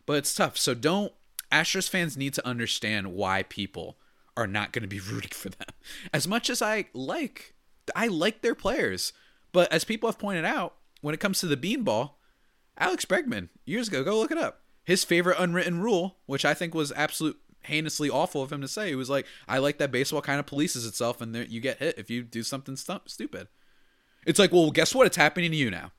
But 0.06 0.18
it's 0.18 0.34
tough. 0.34 0.58
So 0.58 0.74
don't 0.74 1.14
Astros 1.52 1.90
fans 1.90 2.18
need 2.18 2.34
to 2.36 2.48
understand 2.48 3.14
why 3.14 3.44
people 3.44 3.98
are 4.38 4.48
not 4.48 4.72
going 4.72 4.84
to 4.84 4.88
be 4.88 5.00
rooting 5.12 5.32
for 5.32 5.50
them. 5.50 5.68
As 6.14 6.28
much 6.28 6.50
as 6.50 6.62
I 6.62 6.86
like, 6.94 7.54
I 7.96 8.08
like 8.08 8.42
their 8.42 8.56
players, 8.56 9.14
but 9.52 9.72
as 9.72 9.84
people 9.84 10.08
have 10.10 10.20
pointed 10.20 10.46
out, 10.46 10.76
when 11.02 11.14
it 11.14 11.20
comes 11.20 11.40
to 11.40 11.48
the 11.48 11.58
beanball, 11.58 12.12
Alex 12.78 13.06
Bregman 13.06 13.50
years 13.66 13.88
ago, 13.88 14.04
go 14.04 14.18
look 14.18 14.32
it 14.32 14.38
up. 14.38 14.62
His 14.84 15.04
favorite 15.04 15.38
unwritten 15.40 15.82
rule, 15.82 16.18
which 16.26 16.46
I 16.46 16.54
think 16.54 16.74
was 16.74 16.92
absolute 16.94 17.38
heinously 17.64 18.10
awful 18.10 18.42
of 18.42 18.52
him 18.52 18.62
to 18.62 18.68
say, 18.68 18.90
he 18.90 18.96
was 18.96 19.10
like, 19.10 19.26
"I 19.48 19.58
like 19.58 19.78
that 19.78 19.92
baseball 19.92 20.22
kind 20.22 20.40
of 20.40 20.46
polices 20.46 20.88
itself, 20.88 21.22
and 21.22 21.36
you 21.50 21.60
get 21.60 21.80
hit 21.80 21.98
if 21.98 22.10
you 22.10 22.24
do 22.24 22.44
something 22.44 22.76
stu- 22.76 23.02
stupid." 23.06 23.48
It's 24.26 24.40
like, 24.40 24.52
well, 24.52 24.72
guess 24.72 24.94
what? 24.94 25.08
It's 25.08 25.18
happening 25.18 25.52
to 25.52 25.58
you 25.58 25.72
now. 25.72 25.92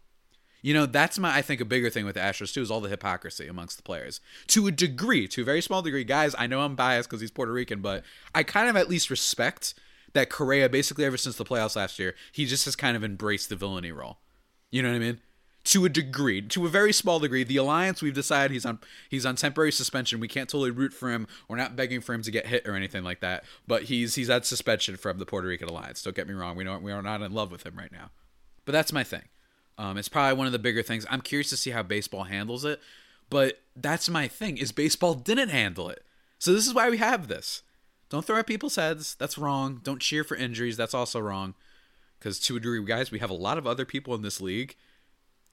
You 0.62 0.74
know, 0.74 0.86
that's 0.86 1.18
my 1.18 1.36
I 1.36 1.42
think 1.42 1.60
a 1.60 1.64
bigger 1.64 1.90
thing 1.90 2.04
with 2.04 2.14
the 2.14 2.20
Astros 2.20 2.54
too 2.54 2.62
is 2.62 2.70
all 2.70 2.80
the 2.80 2.88
hypocrisy 2.88 3.48
amongst 3.48 3.76
the 3.76 3.82
players. 3.82 4.20
To 4.48 4.68
a 4.68 4.70
degree, 4.70 5.26
to 5.28 5.42
a 5.42 5.44
very 5.44 5.60
small 5.60 5.82
degree, 5.82 6.04
guys, 6.04 6.36
I 6.38 6.46
know 6.46 6.60
I'm 6.60 6.76
biased 6.76 7.08
because 7.08 7.20
he's 7.20 7.32
Puerto 7.32 7.52
Rican, 7.52 7.80
but 7.80 8.04
I 8.32 8.44
kind 8.44 8.68
of 8.68 8.76
at 8.76 8.88
least 8.88 9.10
respect 9.10 9.74
that 10.12 10.30
Correa 10.30 10.68
basically 10.68 11.04
ever 11.04 11.16
since 11.16 11.36
the 11.36 11.44
playoffs 11.44 11.74
last 11.74 11.98
year, 11.98 12.14
he 12.30 12.46
just 12.46 12.64
has 12.66 12.76
kind 12.76 12.96
of 12.96 13.02
embraced 13.02 13.48
the 13.48 13.56
villainy 13.56 13.90
role. 13.90 14.18
You 14.70 14.82
know 14.82 14.90
what 14.90 14.96
I 14.96 15.00
mean? 15.00 15.20
To 15.64 15.84
a 15.84 15.88
degree, 15.88 16.42
to 16.42 16.66
a 16.66 16.68
very 16.68 16.92
small 16.92 17.20
degree, 17.20 17.44
the 17.44 17.56
alliance 17.56 18.02
we've 18.02 18.12
decided 18.12 18.50
he's 18.50 18.66
on 18.66 18.80
he's 19.08 19.24
on 19.24 19.36
temporary 19.36 19.70
suspension. 19.70 20.18
We 20.18 20.26
can't 20.26 20.48
totally 20.48 20.72
root 20.72 20.92
for 20.92 21.08
him. 21.12 21.28
We're 21.46 21.56
not 21.56 21.76
begging 21.76 22.00
for 22.00 22.14
him 22.14 22.22
to 22.22 22.32
get 22.32 22.46
hit 22.46 22.66
or 22.66 22.74
anything 22.74 23.04
like 23.04 23.20
that. 23.20 23.44
But 23.68 23.84
he's 23.84 24.16
he's 24.16 24.28
at 24.28 24.44
suspension 24.44 24.96
from 24.96 25.18
the 25.18 25.26
Puerto 25.26 25.46
Rican 25.46 25.68
alliance. 25.68 26.02
Don't 26.02 26.16
get 26.16 26.26
me 26.26 26.34
wrong. 26.34 26.56
We 26.56 26.64
don't 26.64 26.82
we 26.82 26.90
are 26.90 27.00
not 27.00 27.22
in 27.22 27.32
love 27.32 27.52
with 27.52 27.64
him 27.64 27.76
right 27.76 27.92
now. 27.92 28.10
But 28.64 28.72
that's 28.72 28.92
my 28.92 29.04
thing. 29.04 29.22
Um, 29.78 29.96
it's 29.98 30.08
probably 30.08 30.36
one 30.36 30.46
of 30.46 30.52
the 30.52 30.58
bigger 30.58 30.82
things. 30.82 31.06
I'm 31.08 31.20
curious 31.20 31.50
to 31.50 31.56
see 31.56 31.70
how 31.70 31.84
baseball 31.84 32.24
handles 32.24 32.64
it, 32.64 32.80
but 33.30 33.60
that's 33.76 34.08
my 34.08 34.26
thing. 34.26 34.56
Is 34.56 34.72
baseball 34.72 35.14
didn't 35.14 35.50
handle 35.50 35.88
it, 35.88 36.04
so 36.38 36.52
this 36.52 36.66
is 36.66 36.74
why 36.74 36.90
we 36.90 36.98
have 36.98 37.28
this. 37.28 37.62
Don't 38.10 38.26
throw 38.26 38.38
at 38.38 38.46
people's 38.46 38.76
heads. 38.76 39.14
That's 39.14 39.38
wrong. 39.38 39.80
Don't 39.82 40.02
cheer 40.02 40.22
for 40.22 40.36
injuries. 40.36 40.76
That's 40.76 40.92
also 40.92 41.18
wrong. 41.18 41.54
Because 42.18 42.38
to 42.40 42.56
a 42.56 42.60
degree, 42.60 42.84
guys, 42.84 43.10
we 43.10 43.20
have 43.20 43.30
a 43.30 43.34
lot 43.34 43.56
of 43.56 43.66
other 43.66 43.86
people 43.86 44.14
in 44.14 44.20
this 44.20 44.40
league. 44.40 44.76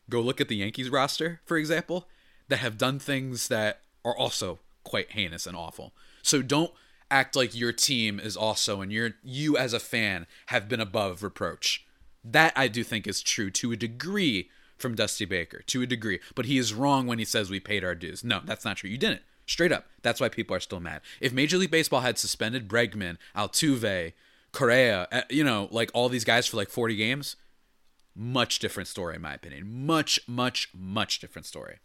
Go 0.10 0.22
look 0.22 0.42
at 0.42 0.48
the 0.48 0.58
Yankees 0.58 0.90
roster, 0.90 1.42
for 1.46 1.58
example, 1.58 2.08
that 2.48 2.58
have 2.58 2.78
done 2.78 3.00
things 3.00 3.48
that 3.48 3.82
are 4.04 4.18
also 4.18 4.60
quite 4.84 5.12
heinous 5.12 5.46
and 5.46 5.56
awful. 5.56 5.94
So 6.24 6.42
don't 6.42 6.72
act 7.12 7.36
like 7.36 7.56
your 7.56 7.72
team 7.72 8.20
is 8.20 8.38
also 8.38 8.82
and 8.82 8.92
you 8.92 9.14
you 9.24 9.58
as 9.58 9.74
a 9.74 9.80
fan 9.80 10.28
have 10.48 10.68
been 10.68 10.80
above 10.80 11.24
reproach. 11.24 11.86
That 12.24 12.54
I 12.56 12.68
do 12.68 12.84
think 12.84 13.08
is 13.08 13.22
true 13.22 13.50
to 13.52 13.72
a 13.72 13.78
degree 13.78 14.50
from 14.78 14.96
Dusty 14.96 15.26
Baker, 15.26 15.62
to 15.68 15.82
a 15.82 15.88
degree. 15.88 16.20
But 16.36 16.46
he 16.46 16.58
is 16.58 16.74
wrong 16.74 17.08
when 17.08 17.20
he 17.20 17.26
says 17.26 17.50
we 17.50 17.60
paid 17.60 17.84
our 17.84 17.96
dues. 17.96 18.24
No, 18.24 18.42
that's 18.44 18.66
not 18.66 18.78
true. 18.78 18.90
You 18.90 18.98
didn't. 18.98 19.22
Straight 19.46 19.72
up. 19.72 19.86
That's 20.02 20.22
why 20.22 20.30
people 20.30 20.56
are 20.56 20.60
still 20.60 20.80
mad. 20.80 21.02
If 21.20 21.34
Major 21.34 21.58
League 21.58 21.72
Baseball 21.72 22.02
had 22.02 22.18
suspended 22.18 22.68
Bregman, 22.68 23.18
Altuve, 23.36 24.14
Correa, 24.52 25.08
eh, 25.12 25.24
you 25.30 25.44
know, 25.44 25.68
like 25.72 25.92
all 25.94 26.08
these 26.08 26.24
guys 26.24 26.46
for 26.48 26.58
like 26.58 26.70
40 26.70 26.96
games, 26.96 27.36
much 28.16 28.60
different 28.60 28.88
story 28.88 29.16
in 29.16 29.22
my 29.22 29.34
opinion. 29.34 29.86
Much, 29.86 30.20
much, 30.28 30.70
much 30.74 31.20
different 31.20 31.46
story. 31.46 31.80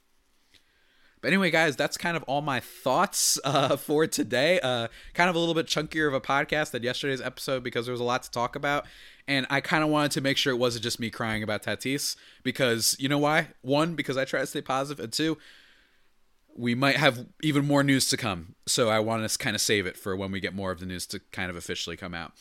But 1.25 1.29
anyway, 1.29 1.51
guys, 1.51 1.75
that's 1.75 1.97
kind 1.97 2.19
of 2.19 2.23
all 2.25 2.43
my 2.43 2.61
thoughts 2.61 3.41
uh, 3.45 3.77
for 3.77 4.07
today. 4.07 4.61
Uh, 4.61 4.89
kind 5.15 5.31
of 5.31 5.37
a 5.37 5.39
little 5.39 5.55
bit 5.55 5.67
chunkier 5.67 6.07
of 6.07 6.13
a 6.13 6.21
podcast 6.21 6.73
than 6.73 6.83
yesterday's 6.83 7.23
episode 7.23 7.65
because 7.65 7.87
there 7.87 7.95
was 7.95 8.01
a 8.01 8.05
lot 8.05 8.25
to 8.25 8.31
talk 8.31 8.55
about. 8.55 8.85
And 9.27 9.47
I 9.49 9.63
kind 9.63 9.83
of 9.83 9.89
wanted 9.89 10.11
to 10.13 10.21
make 10.21 10.37
sure 10.37 10.53
it 10.53 10.59
wasn't 10.59 10.83
just 10.83 11.01
me 11.01 11.09
crying 11.09 11.43
about 11.43 11.63
Tatis 11.63 12.17
because 12.43 12.95
you 12.99 13.09
know 13.09 13.17
why? 13.17 13.49
One, 13.63 13.95
because 13.95 14.19
I 14.19 14.27
try 14.27 14.41
to 14.41 14.47
stay 14.47 14.61
positive, 14.61 15.03
and 15.03 15.11
two, 15.11 15.39
we 16.55 16.75
might 16.75 16.97
have 16.97 17.25
even 17.43 17.67
more 17.67 17.83
news 17.83 18.09
to 18.11 18.19
come. 18.19 18.55
So 18.67 18.91
I 18.91 18.99
want 18.99 19.27
to 19.27 19.39
kind 19.39 19.57
of 19.57 19.63
save 19.63 19.87
it 19.87 19.97
for 19.97 20.15
when 20.15 20.31
we 20.31 20.41
get 20.41 20.55
more 20.55 20.73
of 20.73 20.79
the 20.79 20.85
news 20.85 21.07
to 21.07 21.21
kind 21.33 21.49
of 21.49 21.57
officially 21.57 21.97
come 21.97 22.13
out. 22.13 22.33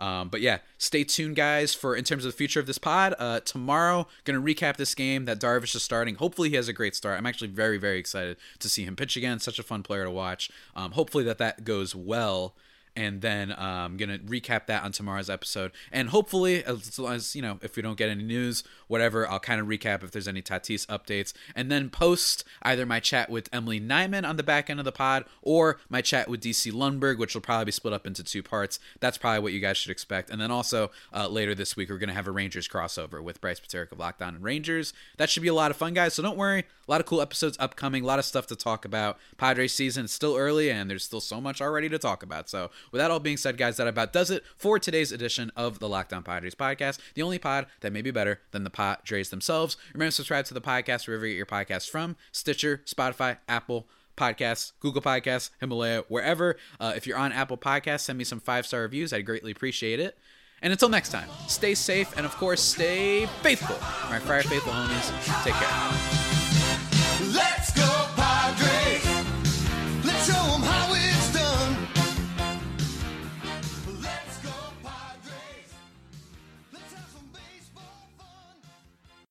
Um, 0.00 0.28
but 0.28 0.40
yeah, 0.40 0.58
stay 0.78 1.04
tuned, 1.04 1.36
guys, 1.36 1.74
for 1.74 1.94
in 1.94 2.04
terms 2.04 2.24
of 2.24 2.32
the 2.32 2.36
future 2.36 2.58
of 2.58 2.66
this 2.66 2.78
pod. 2.78 3.14
Uh, 3.18 3.40
tomorrow, 3.40 4.08
gonna 4.24 4.40
recap 4.40 4.76
this 4.76 4.94
game 4.94 5.26
that 5.26 5.38
Darvish 5.38 5.76
is 5.76 5.82
starting. 5.82 6.16
Hopefully, 6.16 6.48
he 6.48 6.56
has 6.56 6.68
a 6.68 6.72
great 6.72 6.96
start. 6.96 7.18
I'm 7.18 7.26
actually 7.26 7.48
very, 7.48 7.78
very 7.78 7.98
excited 7.98 8.36
to 8.58 8.68
see 8.68 8.84
him 8.84 8.96
pitch 8.96 9.16
again. 9.16 9.38
Such 9.38 9.58
a 9.58 9.62
fun 9.62 9.82
player 9.82 10.04
to 10.04 10.10
watch. 10.10 10.50
Um, 10.74 10.92
hopefully, 10.92 11.24
that 11.24 11.38
that 11.38 11.64
goes 11.64 11.94
well 11.94 12.54
and 12.96 13.20
then 13.20 13.52
I'm 13.56 13.92
um, 13.92 13.96
gonna 13.96 14.18
recap 14.18 14.66
that 14.66 14.82
on 14.82 14.92
tomorrow's 14.92 15.30
episode. 15.30 15.72
And 15.92 16.08
hopefully, 16.08 16.64
as 16.64 16.98
long 16.98 17.14
as 17.14 17.36
you 17.36 17.42
know, 17.42 17.58
if 17.62 17.76
we 17.76 17.82
don't 17.82 17.96
get 17.96 18.08
any 18.08 18.24
news, 18.24 18.64
whatever, 18.88 19.28
I'll 19.28 19.40
kind 19.40 19.60
of 19.60 19.66
recap 19.66 20.02
if 20.02 20.10
there's 20.10 20.28
any 20.28 20.42
Tatis 20.42 20.86
updates, 20.86 21.32
and 21.54 21.70
then 21.70 21.90
post 21.90 22.44
either 22.62 22.84
my 22.86 23.00
chat 23.00 23.30
with 23.30 23.48
Emily 23.52 23.80
Nyman 23.80 24.28
on 24.28 24.36
the 24.36 24.42
back 24.42 24.68
end 24.68 24.78
of 24.78 24.84
the 24.84 24.92
pod 24.92 25.24
or 25.42 25.78
my 25.88 26.00
chat 26.00 26.28
with 26.28 26.42
DC 26.42 26.72
Lundberg, 26.72 27.18
which 27.18 27.34
will 27.34 27.40
probably 27.40 27.66
be 27.66 27.72
split 27.72 27.94
up 27.94 28.06
into 28.06 28.24
two 28.24 28.42
parts. 28.42 28.78
That's 29.00 29.18
probably 29.18 29.40
what 29.40 29.52
you 29.52 29.60
guys 29.60 29.76
should 29.76 29.90
expect. 29.90 30.30
And 30.30 30.40
then 30.40 30.50
also 30.50 30.90
uh, 31.14 31.28
later 31.28 31.54
this 31.54 31.76
week, 31.76 31.90
we're 31.90 31.98
gonna 31.98 32.12
have 32.12 32.26
a 32.26 32.32
Rangers 32.32 32.68
crossover 32.68 33.22
with 33.22 33.40
Bryce 33.40 33.60
Paterick 33.60 33.92
of 33.92 33.98
Lockdown 33.98 34.30
and 34.30 34.42
Rangers. 34.42 34.92
That 35.16 35.30
should 35.30 35.42
be 35.42 35.48
a 35.48 35.54
lot 35.54 35.70
of 35.70 35.76
fun, 35.76 35.94
guys. 35.94 36.14
So 36.14 36.22
don't 36.22 36.36
worry, 36.36 36.60
a 36.60 36.90
lot 36.90 37.00
of 37.00 37.06
cool 37.06 37.20
episodes 37.20 37.56
upcoming, 37.60 38.02
a 38.02 38.06
lot 38.06 38.18
of 38.18 38.24
stuff 38.24 38.46
to 38.48 38.56
talk 38.56 38.84
about. 38.84 39.18
Padres 39.36 39.72
season 39.72 40.06
is 40.06 40.10
still 40.10 40.36
early, 40.36 40.70
and 40.70 40.90
there's 40.90 41.04
still 41.04 41.20
so 41.20 41.40
much 41.40 41.60
already 41.60 41.88
to 41.88 41.98
talk 41.98 42.22
about. 42.22 42.48
So 42.48 42.70
with 42.90 43.00
that 43.00 43.10
all 43.10 43.20
being 43.20 43.36
said, 43.36 43.56
guys, 43.56 43.76
that 43.76 43.86
about 43.86 44.12
does 44.12 44.30
it 44.30 44.44
for 44.56 44.78
today's 44.78 45.12
edition 45.12 45.50
of 45.56 45.78
the 45.78 45.88
Locked 45.88 46.12
On 46.12 46.22
Padres 46.22 46.54
podcast, 46.54 46.98
the 47.14 47.22
only 47.22 47.38
pod 47.38 47.66
that 47.80 47.92
may 47.92 48.02
be 48.02 48.10
better 48.10 48.40
than 48.50 48.64
the 48.64 48.70
Padres 48.70 49.30
themselves. 49.30 49.76
Remember 49.92 50.10
to 50.10 50.16
subscribe 50.16 50.44
to 50.46 50.54
the 50.54 50.60
podcast 50.60 51.06
wherever 51.06 51.26
you 51.26 51.34
get 51.34 51.38
your 51.38 51.46
podcasts 51.46 51.88
from 51.88 52.16
Stitcher, 52.32 52.82
Spotify, 52.86 53.38
Apple. 53.48 53.88
Podcasts, 54.16 54.72
Google 54.80 55.00
Podcasts, 55.00 55.48
Himalaya, 55.60 56.04
wherever. 56.08 56.56
Uh, 56.78 56.92
if 56.94 57.06
you're 57.06 57.16
on 57.16 57.32
Apple 57.32 57.56
Podcasts, 57.56 58.00
send 58.00 58.18
me 58.18 58.24
some 58.24 58.38
five 58.38 58.66
star 58.66 58.82
reviews. 58.82 59.14
I'd 59.14 59.24
greatly 59.24 59.50
appreciate 59.50 59.98
it. 59.98 60.18
And 60.60 60.72
until 60.72 60.90
next 60.90 61.08
time, 61.08 61.28
stay 61.48 61.74
safe 61.74 62.14
and, 62.18 62.26
of 62.26 62.36
course, 62.36 62.60
stay 62.60 63.26
faithful. 63.40 63.76
My 64.10 64.18
Friar 64.18 64.42
Faithful 64.42 64.72
homies, 64.74 65.44
take 65.44 65.54
care. 65.54 66.39